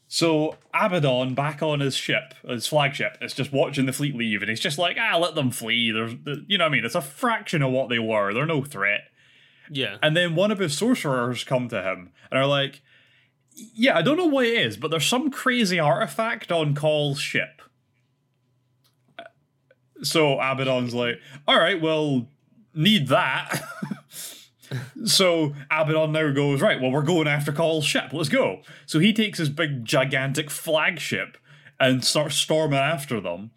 So 0.07 0.57
Abaddon 0.73 1.35
back 1.35 1.61
on 1.61 1.81
his 1.81 1.97
ship, 1.97 2.35
his 2.47 2.69
flagship, 2.69 3.19
is 3.21 3.35
just 3.35 3.53
watching 3.53 3.87
the 3.87 3.93
fleet 3.93 4.15
leave, 4.15 4.43
and 4.43 4.49
he's 4.49 4.61
just 4.61 4.79
like, 4.79 4.97
ah, 5.01 5.19
let 5.19 5.35
them 5.35 5.51
flee. 5.51 5.91
There's, 5.91 6.13
you 6.47 6.57
know 6.57 6.65
what 6.65 6.71
I 6.71 6.73
mean? 6.73 6.85
It's 6.85 6.95
a 6.95 7.01
fraction 7.01 7.63
of 7.63 7.73
what 7.73 7.89
they 7.89 7.99
were. 7.99 8.33
They're 8.33 8.47
no 8.47 8.63
threat. 8.63 9.09
Yeah. 9.69 9.97
And 10.03 10.17
then 10.17 10.37
one 10.37 10.53
of 10.53 10.61
his 10.61 10.77
sorcerers 10.77 11.43
come 11.43 11.69
to 11.69 11.83
him 11.83 12.13
and 12.31 12.39
are 12.39 12.47
like, 12.47 12.81
yeah, 13.75 13.99
I 13.99 14.03
don't 14.03 14.17
know 14.17 14.27
what 14.27 14.47
it 14.47 14.55
is, 14.55 14.77
but 14.77 14.93
there's 14.93 15.07
some 15.07 15.33
crazy 15.33 15.81
artifact 15.81 16.53
on 16.53 16.77
Cawl's 16.77 17.19
ship. 17.19 17.61
So 20.03 20.35
Abaddon's 20.35 20.95
like, 20.95 21.19
all 21.49 21.59
right, 21.59 21.81
well, 21.81 22.29
need 22.73 23.09
that. 23.09 23.63
so 25.05 25.55
Abaddon 25.71 26.13
now 26.13 26.31
goes, 26.33 26.61
right, 26.61 26.81
well, 26.81 26.91
we're 26.91 27.03
going 27.03 27.29
after 27.29 27.53
Cawl's 27.53 27.85
ship. 27.85 28.13
Let's 28.13 28.29
go. 28.29 28.63
So 28.87 28.99
he 28.99 29.13
takes 29.13 29.39
his 29.39 29.49
big, 29.49 29.85
gigantic 29.85 30.51
flagship 30.51 31.37
and 31.79 32.05
starts 32.05 32.37
storming 32.37 32.79
after 32.79 33.21
them. 33.21 33.51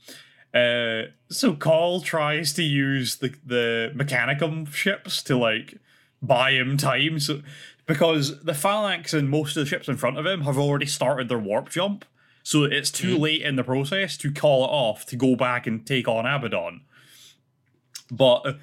Uh, 0.54 1.12
so 1.30 1.54
Cawl 1.54 2.02
tries 2.02 2.54
to 2.54 2.64
use 2.64 3.18
the 3.18 3.34
the 3.46 3.92
Mechanicum 3.96 4.74
ships 4.74 5.22
to 5.24 5.38
like 5.38 5.78
buy 6.22 6.52
him 6.52 6.78
time, 6.78 7.20
so 7.20 7.42
because 7.86 8.42
the 8.44 8.54
Phalanx 8.54 9.14
and 9.14 9.30
most 9.30 9.56
of 9.56 9.64
the 9.64 9.70
ships 9.70 9.88
in 9.88 9.98
front 9.98 10.18
of 10.18 10.26
him 10.26 10.42
have 10.42 10.58
already 10.58 10.86
started 10.86 11.30
their 11.30 11.38
warp 11.38 11.70
jump, 11.70 12.06
so 12.44 12.64
it's 12.64 12.90
too 12.90 13.18
late 13.18 13.42
in 13.42 13.56
the 13.56 13.64
process 13.64 14.18
to 14.18 14.32
call 14.32 14.64
it 14.64 14.70
off 14.70 15.06
to 15.08 15.16
go 15.16 15.36
back 15.36 15.68
and 15.68 15.86
take 15.86 16.08
on 16.08 16.26
Abaddon. 16.26 16.82
But 18.10 18.46
uh, 18.46 18.54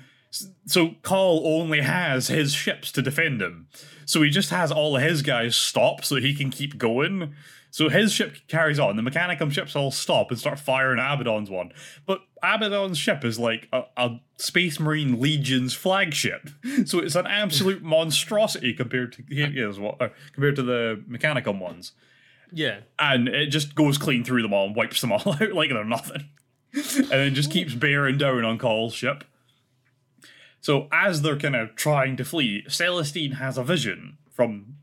so 0.67 0.91
Cawl 1.03 1.43
only 1.47 1.81
has 1.81 2.29
his 2.29 2.53
ships 2.53 2.91
to 2.93 3.03
defend 3.03 3.41
him, 3.43 3.69
so 4.07 4.23
he 4.23 4.31
just 4.31 4.51
has 4.51 4.71
all 4.73 4.97
of 4.97 5.03
his 5.03 5.23
guys 5.23 5.57
stop 5.57 6.05
so 6.05 6.17
he 6.17 6.35
can 6.35 6.51
keep 6.51 6.79
going. 6.79 7.35
So 7.71 7.89
his 7.89 8.13
ship 8.13 8.37
carries 8.47 8.79
on. 8.79 8.95
The 8.95 9.03
Mechanicum 9.03 9.51
ships 9.51 9.75
all 9.75 9.91
stop 9.91 10.31
and 10.31 10.39
start 10.39 10.61
firing 10.61 11.01
Abaddon's 11.01 11.51
one. 11.51 11.73
But 12.07 12.21
Abaddon's 12.41 12.99
ship 12.99 13.25
is 13.25 13.37
like 13.37 13.67
a, 13.73 13.83
a 13.97 14.21
Space 14.37 14.79
Marine 14.79 15.21
Legion's 15.21 15.75
flagship. 15.75 16.51
So 16.87 17.01
it's 17.01 17.17
an 17.17 17.27
absolute 17.27 17.83
monstrosity 18.15 18.75
compared 18.75 19.13
to 19.15 19.73
one- 19.81 19.97
uh, 19.99 20.11
compared 20.33 20.55
to 20.55 20.63
the 20.63 21.03
Mechanicum 21.09 21.59
ones. 21.59 21.93
Yeah. 22.53 22.81
And 23.01 23.27
it 23.27 23.47
just 23.47 23.75
goes 23.75 23.99
clean 23.99 24.23
through 24.23 24.43
them 24.43 24.53
all 24.53 24.67
and 24.67 24.77
wipes 24.77 25.01
them 25.01 25.11
all 25.11 25.33
out 25.41 25.53
like 25.53 25.71
they're 25.71 25.85
nothing. 25.85 26.29
and 26.75 27.09
then 27.11 27.35
just 27.35 27.51
keeps 27.51 27.75
bearing 27.75 28.19
down 28.19 28.45
on 28.45 28.57
Cawl's 28.59 28.95
ship. 28.95 29.25
So 30.65 30.89
as 30.91 31.21
they're 31.21 31.37
kind 31.37 31.57
of 31.57 31.77
trying 31.77 32.17
to 32.17 32.25
flee, 32.25 32.65
Celestine 32.71 33.33
has 33.33 33.59
a 33.59 33.63
vision 33.63 34.17
from 34.31 34.77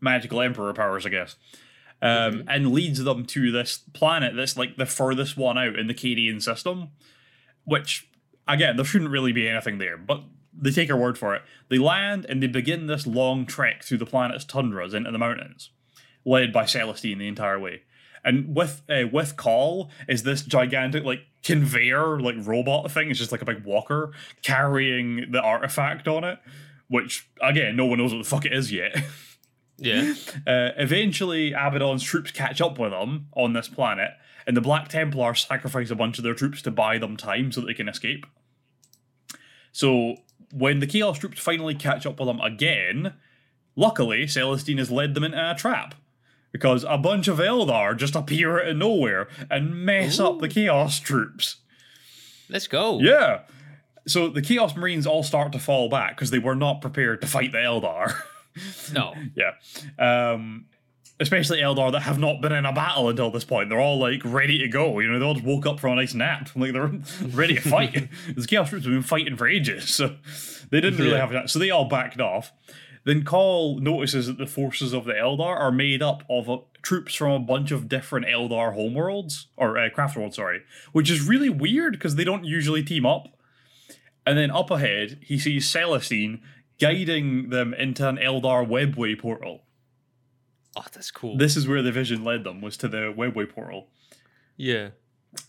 magical 0.00 0.40
emperor 0.40 0.72
powers, 0.72 1.04
I 1.04 1.10
guess, 1.10 1.36
um, 2.00 2.44
and 2.48 2.72
leads 2.72 3.04
them 3.04 3.26
to 3.26 3.52
this 3.52 3.76
planet 3.92 4.34
that's 4.34 4.56
like 4.56 4.78
the 4.78 4.86
furthest 4.86 5.36
one 5.36 5.58
out 5.58 5.78
in 5.78 5.86
the 5.86 5.92
Cadian 5.92 6.42
system. 6.42 6.92
Which, 7.64 8.08
again, 8.46 8.76
there 8.76 8.86
shouldn't 8.86 9.10
really 9.10 9.32
be 9.32 9.46
anything 9.46 9.76
there, 9.76 9.98
but 9.98 10.22
they 10.50 10.70
take 10.70 10.88
her 10.88 10.96
word 10.96 11.18
for 11.18 11.34
it. 11.34 11.42
They 11.68 11.76
land 11.76 12.24
and 12.26 12.42
they 12.42 12.46
begin 12.46 12.86
this 12.86 13.06
long 13.06 13.44
trek 13.44 13.84
through 13.84 13.98
the 13.98 14.06
planet's 14.06 14.46
tundras 14.46 14.94
into 14.94 15.10
the 15.10 15.18
mountains, 15.18 15.68
led 16.24 16.54
by 16.54 16.64
Celestine 16.64 17.18
the 17.18 17.28
entire 17.28 17.58
way. 17.58 17.82
And 18.24 18.54
with 18.54 18.82
uh, 18.88 19.06
with 19.12 19.36
Cawl 19.36 19.90
is 20.08 20.22
this 20.22 20.42
gigantic 20.42 21.04
like 21.04 21.20
conveyor 21.42 22.20
like 22.20 22.34
robot 22.38 22.90
thing. 22.90 23.10
It's 23.10 23.18
just 23.18 23.32
like 23.32 23.42
a 23.42 23.46
big 23.46 23.64
walker 23.64 24.12
carrying 24.42 25.30
the 25.30 25.40
artifact 25.40 26.08
on 26.08 26.24
it, 26.24 26.38
which 26.88 27.28
again 27.40 27.76
no 27.76 27.86
one 27.86 27.98
knows 27.98 28.12
what 28.12 28.22
the 28.22 28.28
fuck 28.28 28.44
it 28.44 28.52
is 28.52 28.72
yet. 28.72 28.96
Yeah. 29.78 30.14
Uh, 30.46 30.70
eventually, 30.76 31.52
Abaddon's 31.52 32.02
troops 32.02 32.30
catch 32.30 32.60
up 32.60 32.78
with 32.78 32.90
them 32.90 33.26
on 33.34 33.52
this 33.52 33.68
planet, 33.68 34.12
and 34.46 34.56
the 34.56 34.60
Black 34.60 34.88
Templars 34.88 35.46
sacrifice 35.46 35.90
a 35.90 35.94
bunch 35.94 36.18
of 36.18 36.24
their 36.24 36.34
troops 36.34 36.62
to 36.62 36.70
buy 36.70 36.98
them 36.98 37.16
time 37.16 37.52
so 37.52 37.60
that 37.60 37.66
they 37.66 37.74
can 37.74 37.88
escape. 37.88 38.26
So, 39.72 40.16
when 40.52 40.80
the 40.80 40.86
Chaos 40.86 41.18
troops 41.18 41.38
finally 41.38 41.74
catch 41.74 42.06
up 42.06 42.18
with 42.18 42.28
them 42.28 42.40
again, 42.40 43.14
luckily, 43.76 44.26
Celestine 44.26 44.78
has 44.78 44.90
led 44.90 45.14
them 45.14 45.24
into 45.24 45.50
a 45.50 45.54
trap. 45.54 45.94
Because 46.52 46.84
a 46.88 46.96
bunch 46.98 47.28
of 47.28 47.38
Eldar 47.38 47.96
just 47.96 48.14
appear 48.16 48.58
out 48.60 48.68
of 48.68 48.76
nowhere 48.76 49.28
and 49.50 49.84
mess 49.84 50.18
up 50.18 50.38
the 50.40 50.48
Chaos 50.48 50.98
troops. 50.98 51.56
Let's 52.48 52.66
go. 52.66 52.98
Yeah. 53.00 53.40
So 54.06 54.28
the 54.30 54.40
Chaos 54.40 54.74
Marines 54.74 55.06
all 55.06 55.22
start 55.22 55.52
to 55.52 55.58
fall 55.58 55.88
back 55.90 56.16
because 56.16 56.30
they 56.30 56.38
were 56.38 56.54
not 56.54 56.80
prepared 56.80 57.20
to 57.20 57.26
fight 57.26 57.52
the 57.52 57.58
Eldar. 57.58 58.14
No. 58.92 59.14
yeah. 59.36 59.52
Um, 60.32 60.66
especially 61.20 61.60
Eldar 61.60 61.92
that 61.92 62.00
have 62.00 62.18
not 62.18 62.40
been 62.40 62.50
in 62.50 62.66
a 62.66 62.72
battle 62.72 63.08
until 63.08 63.30
this 63.30 63.44
point. 63.44 63.68
They're 63.68 63.78
all 63.78 64.00
like 64.00 64.20
ready 64.24 64.58
to 64.58 64.66
go. 64.66 64.98
You 64.98 65.08
know, 65.12 65.18
they 65.20 65.24
all 65.24 65.34
just 65.34 65.46
woke 65.46 65.64
up 65.64 65.78
from 65.78 65.92
a 65.92 65.94
nice 65.96 66.12
nap. 66.12 66.48
Like 66.56 66.72
they're 66.72 66.90
ready 67.28 67.54
to 67.54 67.60
fight. 67.60 68.08
the 68.34 68.46
Chaos 68.46 68.70
Troops 68.70 68.84
have 68.84 68.92
been 68.92 69.02
fighting 69.02 69.36
for 69.36 69.46
ages, 69.46 69.94
so 69.94 70.16
they 70.70 70.80
didn't 70.80 70.98
really 70.98 71.12
Yeah. 71.12 71.18
have 71.20 71.30
that. 71.30 71.50
So 71.50 71.60
they 71.60 71.70
all 71.70 71.84
backed 71.84 72.20
off. 72.20 72.50
Then 73.08 73.24
Cawl 73.24 73.78
notices 73.78 74.26
that 74.26 74.36
the 74.36 74.46
forces 74.46 74.92
of 74.92 75.06
the 75.06 75.14
Eldar 75.14 75.58
are 75.58 75.72
made 75.72 76.02
up 76.02 76.24
of 76.28 76.64
troops 76.82 77.14
from 77.14 77.32
a 77.32 77.38
bunch 77.38 77.70
of 77.70 77.88
different 77.88 78.26
Eldar 78.26 78.76
homeworlds, 78.76 79.46
or 79.56 79.78
uh, 79.78 79.88
craft 79.88 80.14
worlds, 80.14 80.36
sorry, 80.36 80.60
which 80.92 81.10
is 81.10 81.26
really 81.26 81.48
weird 81.48 81.94
because 81.94 82.16
they 82.16 82.24
don't 82.24 82.44
usually 82.44 82.82
team 82.82 83.06
up. 83.06 83.28
And 84.26 84.36
then 84.36 84.50
up 84.50 84.70
ahead, 84.70 85.20
he 85.22 85.38
sees 85.38 85.66
Celestine 85.66 86.42
guiding 86.78 87.48
them 87.48 87.72
into 87.72 88.06
an 88.06 88.18
Eldar 88.18 88.68
webway 88.68 89.18
portal. 89.18 89.62
Oh, 90.76 90.84
that's 90.92 91.10
cool. 91.10 91.38
This 91.38 91.56
is 91.56 91.66
where 91.66 91.80
the 91.80 91.92
vision 91.92 92.24
led 92.24 92.44
them, 92.44 92.60
was 92.60 92.76
to 92.76 92.88
the 92.88 93.14
webway 93.16 93.48
portal. 93.48 93.88
yeah. 94.58 94.90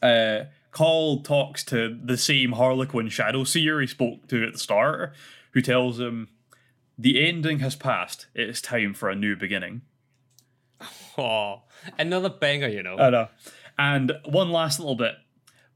Uh, 0.02 0.46
Cawl 0.72 1.24
talks 1.24 1.66
to 1.66 2.00
the 2.02 2.18
same 2.18 2.54
Harlequin 2.54 3.10
Shadow 3.10 3.44
Seer 3.44 3.82
he 3.82 3.88
spoke 3.88 4.30
to 4.30 4.48
at 4.48 4.54
the 4.54 4.60
start, 4.60 5.14
who 5.52 5.62
tells 5.62 6.00
him, 6.00 6.30
The 7.02 7.26
ending 7.26 7.60
has 7.60 7.76
passed. 7.78 8.28
It 8.36 8.50
is 8.50 8.62
time 8.62 8.94
for 8.94 9.10
a 9.10 9.16
new 9.16 9.36
beginning. 9.38 9.82
Oh, 11.18 11.64
another 11.98 12.30
banger, 12.30 12.68
you 12.68 12.84
know. 12.84 12.98
I 12.98 13.10
know. 13.10 13.28
And 13.78 14.12
one 14.26 14.52
last 14.52 14.80
little 14.80 14.96
bit. 14.96 15.16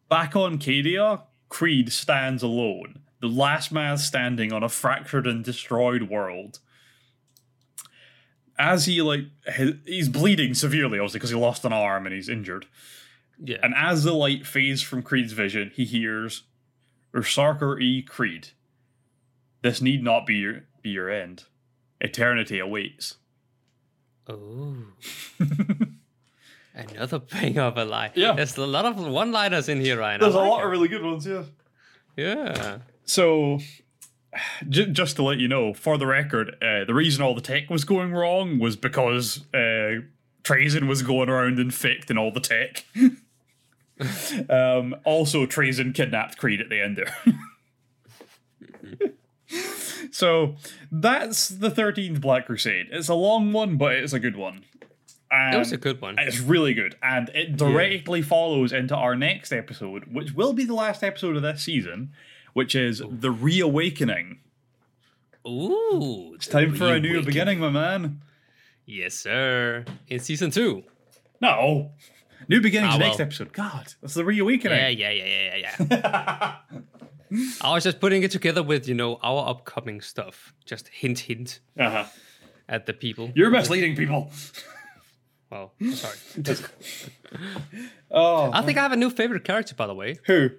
Back 0.10 0.36
on 0.36 0.58
Cadia, 0.60 1.22
Creed 1.50 1.92
stands 1.94 2.44
alone, 2.44 3.00
the 3.22 3.28
last 3.30 3.72
man 3.72 3.98
standing 3.98 4.52
on 4.52 4.64
a 4.64 4.70
fractured 4.70 5.26
and 5.26 5.44
destroyed 5.44 6.04
world. 6.04 6.60
As 8.60 8.86
he 8.86 9.02
like 9.02 9.26
he- 9.56 9.80
he's 9.86 10.10
bleeding 10.10 10.54
severely, 10.54 11.00
obviously, 11.00 11.20
because 11.20 11.30
he 11.32 11.36
lost 11.36 11.66
an 11.66 11.74
arm 11.74 12.06
and 12.06 12.14
he's 12.14 12.30
injured. 12.30 12.68
yeah. 13.44 13.58
And 13.64 13.74
as 13.76 14.04
the 14.04 14.14
light 14.14 14.46
fades 14.46 14.82
from 14.82 15.02
Creed's 15.02 15.34
vision, 15.34 15.72
he 15.74 15.86
hears 15.86 16.44
Ursarkar 17.14 17.82
E. 17.82 18.02
Creed. 18.04 18.50
This 19.62 19.82
need 19.82 20.04
not 20.04 20.26
be 20.28 20.36
your 20.36 20.64
be 20.84 20.90
your 20.92 21.10
end. 21.10 21.46
Eternity 22.00 22.60
awaits. 22.60 23.16
oh. 24.28 24.76
Another 26.76 27.20
banger 27.20 27.62
of 27.62 27.78
a 27.78 27.86
lie. 27.86 28.12
Yeah. 28.16 28.34
There's 28.34 28.58
a 28.58 28.66
lot 28.66 28.86
of 28.86 28.98
one-liners 28.98 29.70
in 29.70 29.80
here, 29.80 30.00
Ryan. 30.00 30.22
I 30.22 30.24
There's 30.24 30.34
a 30.34 30.40
like 30.40 30.50
lot 30.50 30.62
it. 30.62 30.66
of 30.66 30.72
really 30.72 30.88
good 30.88 31.04
ones, 31.04 31.26
yeah. 31.28 31.44
Yeah. 32.18 32.80
So, 33.06 33.60
j- 34.68 34.88
just 34.88 35.16
to 35.18 35.24
let 35.24 35.38
you 35.38 35.48
know, 35.48 35.76
for 35.76 36.00
the 36.00 36.08
record, 36.08 36.56
uh, 36.64 36.84
the 36.86 36.96
reason 36.96 37.22
all 37.24 37.36
the 37.36 37.42
tech 37.42 37.70
was 37.70 37.84
going 37.86 38.12
wrong 38.12 38.58
was 38.58 38.76
because 38.76 39.42
uh, 39.54 40.02
Trazyn 40.44 40.88
was 40.88 41.04
going 41.04 41.30
around 41.30 41.60
infecting 41.60 42.18
all 42.18 42.32
the 42.32 42.40
tech. 42.40 42.86
um, 44.50 44.96
also, 45.06 45.46
Trazyn 45.46 45.94
kidnapped 45.94 46.40
Creed 46.40 46.60
at 46.60 46.70
the 46.70 46.82
end 46.82 46.98
there. 46.98 47.16
so, 50.14 50.56
that's 50.92 51.50
the 51.50 51.70
13th 51.70 52.22
Black 52.22 52.46
Crusade. 52.46 52.88
It's 52.92 53.10
a 53.10 53.14
long 53.16 53.52
one, 53.52 53.78
but 53.78 53.94
it's 53.94 54.14
a 54.14 54.20
good 54.20 54.36
one. 54.38 54.64
That 55.32 55.58
was 55.58 55.72
a 55.72 55.78
good 55.78 56.00
one. 56.00 56.16
it's 56.20 56.40
really 56.40 56.76
good, 56.76 56.96
and 57.02 57.30
it 57.30 57.58
directly 57.58 58.22
follows 58.22 58.72
into 58.72 58.96
our 58.96 59.16
next 59.16 59.52
episode, 59.52 60.06
which 60.14 60.34
will 60.34 60.54
be 60.54 60.64
the 60.64 60.76
last 60.76 61.04
episode 61.04 61.36
of 61.36 61.42
this 61.42 61.64
season, 61.64 62.12
which 62.54 62.76
is 62.76 63.02
the 63.10 63.32
reawakening. 63.32 64.42
Ooh. 65.48 66.34
It's 66.36 66.46
time 66.48 66.76
for 66.76 66.86
a 66.86 67.00
new 67.00 67.24
beginning, 67.24 67.60
my 67.60 67.70
man. 67.72 68.22
Yes, 68.86 69.16
sir. 69.16 69.86
In 70.08 70.20
season 70.20 70.52
two. 70.52 70.84
No, 71.42 71.92
new 72.48 72.62
beginning's 72.62 72.94
Ah, 72.96 72.98
next 73.00 73.20
episode. 73.20 73.54
God, 73.54 73.94
that's 74.02 74.14
the 74.14 74.24
reawakening. 74.24 74.78
Yeah, 74.78 74.88
yeah, 74.90 75.10
yeah, 75.10 75.26
yeah, 75.26 75.56
yeah, 75.90 76.56
yeah. 76.72 76.80
I 77.62 77.74
was 77.74 77.84
just 77.84 78.00
putting 78.00 78.24
it 78.24 78.32
together 78.32 78.62
with, 78.64 78.88
you 78.88 78.94
know, 78.96 79.20
our 79.24 79.50
upcoming 79.50 80.02
stuff. 80.02 80.54
Just 80.66 80.88
hint, 80.90 81.20
hint 81.20 81.60
Uh-huh. 81.80 82.06
at 82.70 82.86
the 82.86 82.94
people. 82.94 83.32
You're 83.36 83.50
misleading 83.50 83.96
people. 83.96 84.32
Well, 85.50 85.74
sorry. 85.94 86.18
Oh, 88.12 88.52
I 88.54 88.62
think 88.62 88.78
I 88.78 88.82
have 88.82 88.92
a 88.92 88.96
new 88.98 89.10
favorite 89.10 89.44
character, 89.44 89.76
by 89.76 89.88
the 89.88 89.96
way. 89.96 90.20
who? 90.26 90.50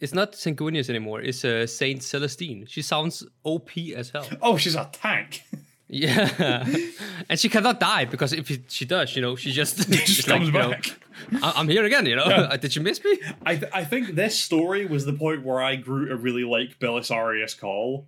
It's 0.00 0.14
not 0.14 0.32
Sanguinius 0.32 0.88
anymore. 0.88 1.20
It's 1.20 1.44
uh, 1.44 1.66
Saint 1.66 2.00
Celestine. 2.02 2.66
She 2.66 2.80
sounds 2.82 3.22
OP 3.44 3.70
as 3.94 4.10
hell. 4.10 4.26
Oh, 4.40 4.56
she's 4.56 4.74
a 4.74 4.88
tank. 4.92 5.42
Yeah, 5.88 6.64
and 7.28 7.38
she 7.38 7.48
cannot 7.48 7.80
die 7.80 8.04
because 8.04 8.32
if 8.32 8.48
she, 8.68 8.84
does, 8.84 9.14
you 9.16 9.20
know, 9.22 9.34
she 9.36 9.50
just, 9.50 9.92
She 10.06 10.22
like, 10.30 10.40
comes 10.40 10.52
know, 10.52 10.70
back. 10.70 10.86
I- 10.88 10.94
I'm 11.42 11.68
here 11.68 11.84
again. 11.84 12.06
You 12.06 12.16
know, 12.16 12.48
did 12.60 12.76
you 12.76 12.82
miss 12.82 13.02
me? 13.04 13.20
I, 13.44 13.56
th- 13.56 13.72
I 13.72 13.84
think 13.84 14.14
this 14.14 14.38
story 14.38 14.86
was 14.86 15.04
the 15.04 15.12
point 15.12 15.44
where 15.44 15.62
I 15.62 15.76
grew 15.76 16.08
to 16.08 16.16
really 16.16 16.44
like 16.44 16.78
Belisarius 16.78 17.58
Cawl. 17.58 18.06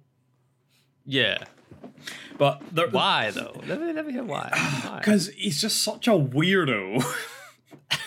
Yeah. 1.04 1.44
But 2.38 2.62
there, 2.72 2.88
Why 2.88 3.30
though? 3.30 3.60
Let 3.66 3.80
me 3.80 3.92
let 3.92 4.06
me 4.06 4.12
hear 4.12 4.24
why. 4.24 4.50
Why? 4.52 4.96
Because 4.98 5.28
he's 5.36 5.60
just 5.60 5.82
such 5.82 6.06
a 6.06 6.12
weirdo. 6.12 7.04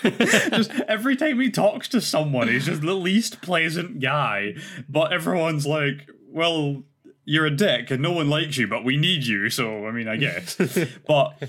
just 0.49 0.71
every 0.87 1.15
time 1.15 1.39
he 1.39 1.51
talks 1.51 1.87
to 1.89 2.01
someone, 2.01 2.47
he's 2.47 2.65
just 2.65 2.81
the 2.81 2.93
least 2.93 3.41
pleasant 3.41 3.99
guy. 3.99 4.55
But 4.87 5.11
everyone's 5.11 5.65
like, 5.65 6.09
well, 6.29 6.83
you're 7.25 7.45
a 7.45 7.55
dick 7.55 7.91
and 7.91 8.01
no 8.01 8.11
one 8.11 8.29
likes 8.29 8.57
you, 8.57 8.67
but 8.67 8.83
we 8.83 8.97
need 8.97 9.25
you. 9.25 9.49
So, 9.49 9.87
I 9.87 9.91
mean, 9.91 10.07
I 10.07 10.15
guess. 10.17 10.55
but 11.07 11.39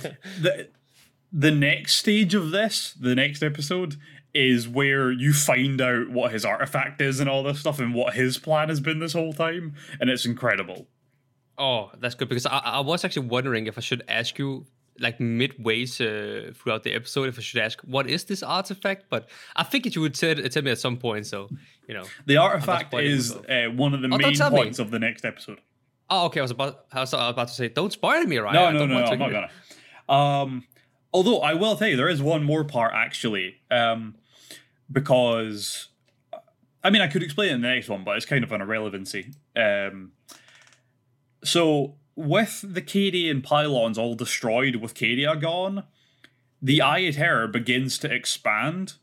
the, 0.41 0.69
the 1.39 1.51
next 1.51 1.97
stage 1.97 2.35
of 2.35 2.51
this, 2.51 2.95
the 2.99 3.15
next 3.15 3.43
episode, 3.43 3.97
is 4.35 4.67
where 4.67 5.11
you 5.13 5.33
find 5.33 5.81
out 5.81 6.09
what 6.11 6.33
his 6.33 6.45
artifact 6.45 7.01
is 7.01 7.21
and 7.21 7.29
all 7.29 7.43
this 7.43 7.61
stuff 7.61 7.79
and 7.79 7.95
what 7.95 8.15
his 8.15 8.39
plan 8.39 8.69
has 8.71 8.81
been 8.81 8.99
this 9.01 9.13
whole 9.13 9.33
time. 9.35 9.75
And 10.01 10.09
it's 10.09 10.25
incredible. 10.25 10.87
Oh, 11.59 11.91
that's 12.01 12.15
good 12.15 12.29
because 12.29 12.47
I, 12.47 12.59
I 12.59 12.81
was 12.81 13.05
actually 13.05 13.29
wondering 13.29 13.67
if 13.67 13.77
I 13.79 13.81
should 13.83 14.03
ask 14.09 14.39
you 14.39 14.67
like 14.99 15.21
midway 15.21 15.83
uh, 15.85 16.53
throughout 16.55 16.83
the 16.83 16.93
episode 16.95 17.29
if 17.29 17.39
I 17.39 17.43
should 17.43 17.61
ask 17.61 17.81
what 17.83 18.09
is 18.09 18.25
this 18.25 18.43
artifact, 18.43 19.05
but 19.11 19.29
I 19.55 19.65
figured 19.65 19.95
you 19.95 20.01
would 20.03 20.15
tell, 20.15 20.35
tell 20.35 20.63
me 20.63 20.71
at 20.71 20.79
some 20.79 20.97
point. 20.97 21.27
So 21.27 21.49
you 21.87 21.95
know. 21.95 22.05
The 22.27 22.39
artifact 22.39 22.95
is 22.95 23.33
uh, 23.35 23.69
one 23.75 23.93
of 23.95 24.01
the 24.03 24.09
Oh, 24.11 24.17
main 24.19 24.35
tell 24.35 24.51
me. 24.51 24.57
points 24.57 24.79
of 24.79 24.91
the 24.91 24.99
next 24.99 25.25
episode. 25.27 25.61
Oh, 26.09 26.27
okay. 26.27 26.41
I 26.41 26.43
was 26.43 26.51
about 26.51 26.87
I 26.93 27.01
was 27.01 27.13
about 27.13 27.49
to 27.49 27.55
say 27.55 27.69
don't 27.69 27.93
spoil 27.93 28.23
me, 28.25 28.39
right? 28.39 28.55
No, 28.55 28.65
I 28.67 28.73
no, 28.73 28.79
don't 28.81 28.89
no, 28.89 28.95
want 28.97 29.05
no, 29.07 29.17
to 29.17 29.25
I'm 29.25 29.33
not 29.33 29.49
gonna. 30.09 30.43
Um, 30.43 30.65
although 31.17 31.39
I 31.39 31.55
will 31.55 31.77
tell 31.77 31.89
you, 31.89 31.97
there 31.97 32.11
is 32.11 32.21
one 32.21 32.45
more 32.45 32.63
part 32.63 32.93
actually, 32.95 33.57
um, 33.71 34.17
because 34.93 35.89
I 36.85 36.91
mean 36.91 37.01
I 37.01 37.09
could 37.09 37.23
explain 37.23 37.49
it 37.49 37.55
in 37.55 37.63
the 37.63 37.69
next 37.69 37.89
one, 37.89 38.05
but 38.05 38.19
it's 38.19 38.27
kind 38.27 38.45
of 38.45 38.53
an 38.53 38.61
irrelevancy. 38.61 39.33
Um, 39.57 40.13
so 41.43 41.95
with 42.15 42.63
the 42.63 42.83
Cadian 42.83 43.43
pylons 43.43 43.97
all 43.97 44.15
destroyed, 44.15 44.77
with 44.77 44.95
Cadia 44.95 45.41
gone, 45.41 45.85
the 46.61 46.83
Eye 46.83 46.99
of 46.99 47.15
Terror 47.15 47.49
begins 47.49 47.97
to 47.99 48.13
expand, 48.13 48.95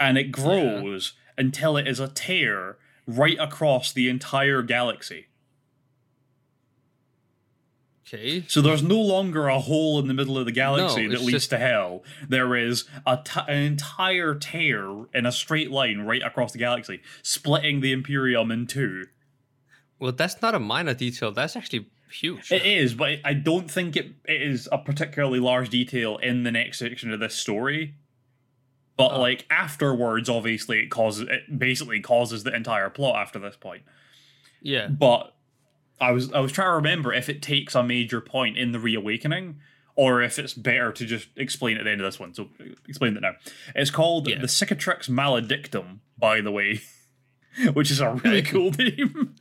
and 0.00 0.16
it 0.16 0.32
grows 0.32 1.12
until 1.36 1.76
it 1.76 1.86
is 1.86 2.00
a 2.00 2.08
tear 2.08 2.78
right 3.06 3.38
across 3.38 3.92
the 3.92 4.08
entire 4.08 4.62
galaxy. 4.62 5.26
Okay. 8.12 8.44
So 8.48 8.60
there's 8.60 8.82
no 8.82 9.00
longer 9.00 9.48
a 9.48 9.58
hole 9.58 9.98
in 9.98 10.06
the 10.06 10.14
middle 10.14 10.36
of 10.36 10.44
the 10.44 10.52
galaxy 10.52 11.04
No, 11.06 11.12
that 11.12 11.20
leads 11.20 11.30
just- 11.32 11.50
to 11.50 11.58
hell. 11.58 12.04
There 12.28 12.54
is 12.54 12.84
a 13.06 13.18
t- 13.24 13.40
an 13.48 13.56
entire 13.56 14.34
tear 14.34 15.04
in 15.14 15.24
a 15.24 15.32
straight 15.32 15.70
line 15.70 16.00
right 16.00 16.22
across 16.22 16.52
the 16.52 16.58
galaxy, 16.58 17.00
splitting 17.22 17.80
the 17.80 17.92
Imperium 17.92 18.50
in 18.50 18.66
two. 18.66 19.06
Well, 19.98 20.12
that's 20.12 20.42
not 20.42 20.54
a 20.54 20.58
minor 20.58 20.94
detail. 20.94 21.30
That's 21.32 21.56
actually 21.56 21.86
huge. 22.10 22.52
It 22.52 22.66
is, 22.66 22.92
but 22.94 23.20
I 23.24 23.32
don't 23.34 23.70
think 23.70 23.96
it, 23.96 24.08
it 24.26 24.42
is 24.42 24.68
a 24.70 24.78
particularly 24.78 25.40
large 25.40 25.70
detail 25.70 26.18
in 26.18 26.42
the 26.42 26.50
next 26.50 26.78
section 26.80 27.12
of 27.12 27.20
this 27.20 27.34
story. 27.34 27.94
But 28.96 29.12
Oh. 29.12 29.20
like 29.20 29.46
afterwards, 29.48 30.28
obviously, 30.28 30.80
it 30.80 30.90
causes 30.90 31.26
it 31.30 31.58
basically 31.58 32.00
causes 32.00 32.44
the 32.44 32.54
entire 32.54 32.90
plot 32.90 33.16
after 33.16 33.38
this 33.38 33.56
point. 33.56 33.82
yeah. 34.60 34.86
but 34.88 35.34
I 36.02 36.10
was 36.12 36.32
I 36.32 36.40
was 36.40 36.52
trying 36.52 36.68
to 36.68 36.74
remember 36.74 37.12
if 37.12 37.28
it 37.28 37.40
takes 37.42 37.74
a 37.74 37.82
major 37.82 38.20
point 38.20 38.58
in 38.58 38.72
the 38.72 38.78
reawakening 38.80 39.60
or 39.94 40.22
if 40.22 40.38
it's 40.38 40.54
better 40.54 40.90
to 40.92 41.04
just 41.06 41.28
explain 41.36 41.76
at 41.76 41.84
the 41.84 41.90
end 41.90 42.00
of 42.00 42.06
this 42.06 42.18
one. 42.18 42.34
So 42.34 42.48
explain 42.88 43.16
it 43.16 43.20
now. 43.20 43.32
It's 43.74 43.90
called 43.90 44.26
Yeah. 44.28 44.40
the 44.40 44.46
Cicatrix 44.46 45.08
Maledictum, 45.08 45.98
by 46.18 46.40
the 46.40 46.50
way, 46.50 46.80
which 47.74 47.90
is 47.90 48.00
a 48.00 48.12
really 48.12 48.42
cool 48.42 48.70
name. 48.78 49.34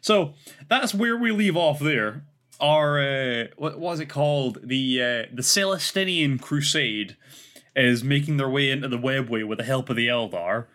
so 0.00 0.34
that's 0.68 0.94
where 0.94 1.16
we 1.16 1.30
leave 1.32 1.56
off 1.56 1.80
there. 1.80 2.24
Our 2.60 3.00
uh, 3.00 3.44
what 3.56 3.78
was 3.78 4.00
it 4.00 4.06
called? 4.06 4.58
The 4.64 5.00
uh, 5.02 5.34
the 5.34 5.42
Celestinian 5.42 6.40
Crusade 6.40 7.16
is 7.76 8.02
making 8.02 8.36
their 8.36 8.48
way 8.48 8.70
into 8.70 8.88
the 8.88 8.98
webway 8.98 9.46
with 9.46 9.58
the 9.58 9.64
help 9.64 9.88
of 9.90 9.96
the 9.96 10.08
Eldar. 10.08 10.66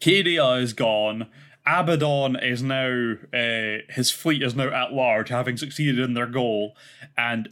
Cadia 0.00 0.60
is 0.60 0.72
gone. 0.74 1.28
Abaddon 1.66 2.36
is 2.36 2.62
now 2.62 3.14
uh, 3.32 3.78
his 3.88 4.10
fleet 4.10 4.42
is 4.42 4.54
now 4.54 4.68
at 4.68 4.92
large, 4.92 5.30
having 5.30 5.56
succeeded 5.56 5.98
in 5.98 6.14
their 6.14 6.26
goal, 6.26 6.76
and 7.16 7.48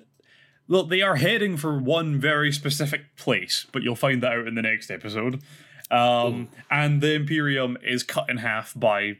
look, 0.68 0.88
they 0.90 1.02
are 1.02 1.16
heading 1.16 1.56
for 1.56 1.78
one 1.78 2.20
very 2.20 2.52
specific 2.52 3.16
place, 3.16 3.66
but 3.72 3.82
you'll 3.82 3.96
find 3.96 4.22
that 4.22 4.32
out 4.32 4.46
in 4.46 4.54
the 4.54 4.62
next 4.62 4.90
episode. 4.90 5.42
Um, 5.90 6.48
and 6.70 7.00
the 7.02 7.14
Imperium 7.14 7.76
is 7.82 8.02
cut 8.02 8.30
in 8.30 8.38
half 8.38 8.72
by, 8.74 9.18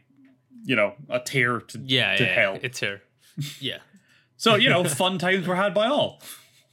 you 0.63 0.75
know, 0.75 0.93
a 1.09 1.19
tear 1.19 1.59
to, 1.59 1.77
Yeah, 1.79 2.15
to 2.15 2.23
yeah, 2.23 2.33
hell. 2.33 2.59
it's 2.63 2.79
here. 2.79 3.01
Yeah. 3.59 3.77
So 4.37 4.55
you 4.55 4.69
know, 4.69 4.83
fun 4.85 5.17
times 5.19 5.45
were 5.47 5.55
had 5.55 5.73
by 5.73 5.87
all. 5.87 6.21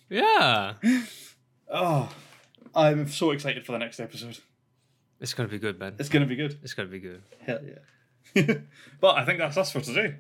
Yeah. 0.09 0.75
Oh, 1.73 2.11
I'm 2.75 3.09
so 3.09 3.31
excited 3.31 3.65
for 3.67 3.73
the 3.73 3.79
next 3.79 4.01
episode. 4.01 4.39
It's 5.21 5.35
gonna 5.35 5.49
be 5.49 5.59
good, 5.59 5.79
man. 5.79 5.95
It's 5.99 6.09
gonna 6.09 6.27
be 6.27 6.37
good. 6.37 6.59
It's 6.63 6.75
gonna 6.75 6.89
be 6.89 6.99
good. 7.01 7.23
Hell 7.45 7.61
yeah. 7.65 7.75
but 8.35 9.17
I 9.17 9.25
think 9.25 9.39
that's 9.39 9.57
us 9.57 9.73
for 9.73 9.81
today. 9.81 10.17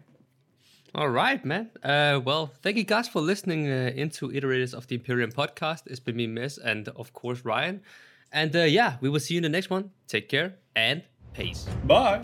All 0.94 1.08
right, 1.08 1.44
man. 1.44 1.70
Uh, 1.82 2.20
well, 2.24 2.50
thank 2.62 2.76
you 2.76 2.84
guys 2.84 3.08
for 3.08 3.20
listening 3.20 3.68
uh, 3.68 3.92
into 3.94 4.28
Iterators 4.30 4.74
of 4.74 4.88
the 4.88 4.96
Imperium 4.96 5.30
podcast. 5.30 5.82
It's 5.86 6.00
been 6.00 6.16
me, 6.16 6.26
Mez, 6.26 6.58
and 6.58 6.88
of 6.88 7.12
course 7.12 7.44
Ryan. 7.44 7.80
And 8.32 8.54
uh, 8.54 8.62
yeah, 8.62 8.96
we 9.00 9.08
will 9.08 9.20
see 9.20 9.34
you 9.34 9.38
in 9.38 9.42
the 9.44 9.48
next 9.48 9.70
one. 9.70 9.90
Take 10.08 10.28
care 10.28 10.56
and 10.74 11.02
peace. 11.32 11.66
Bye. 11.84 12.22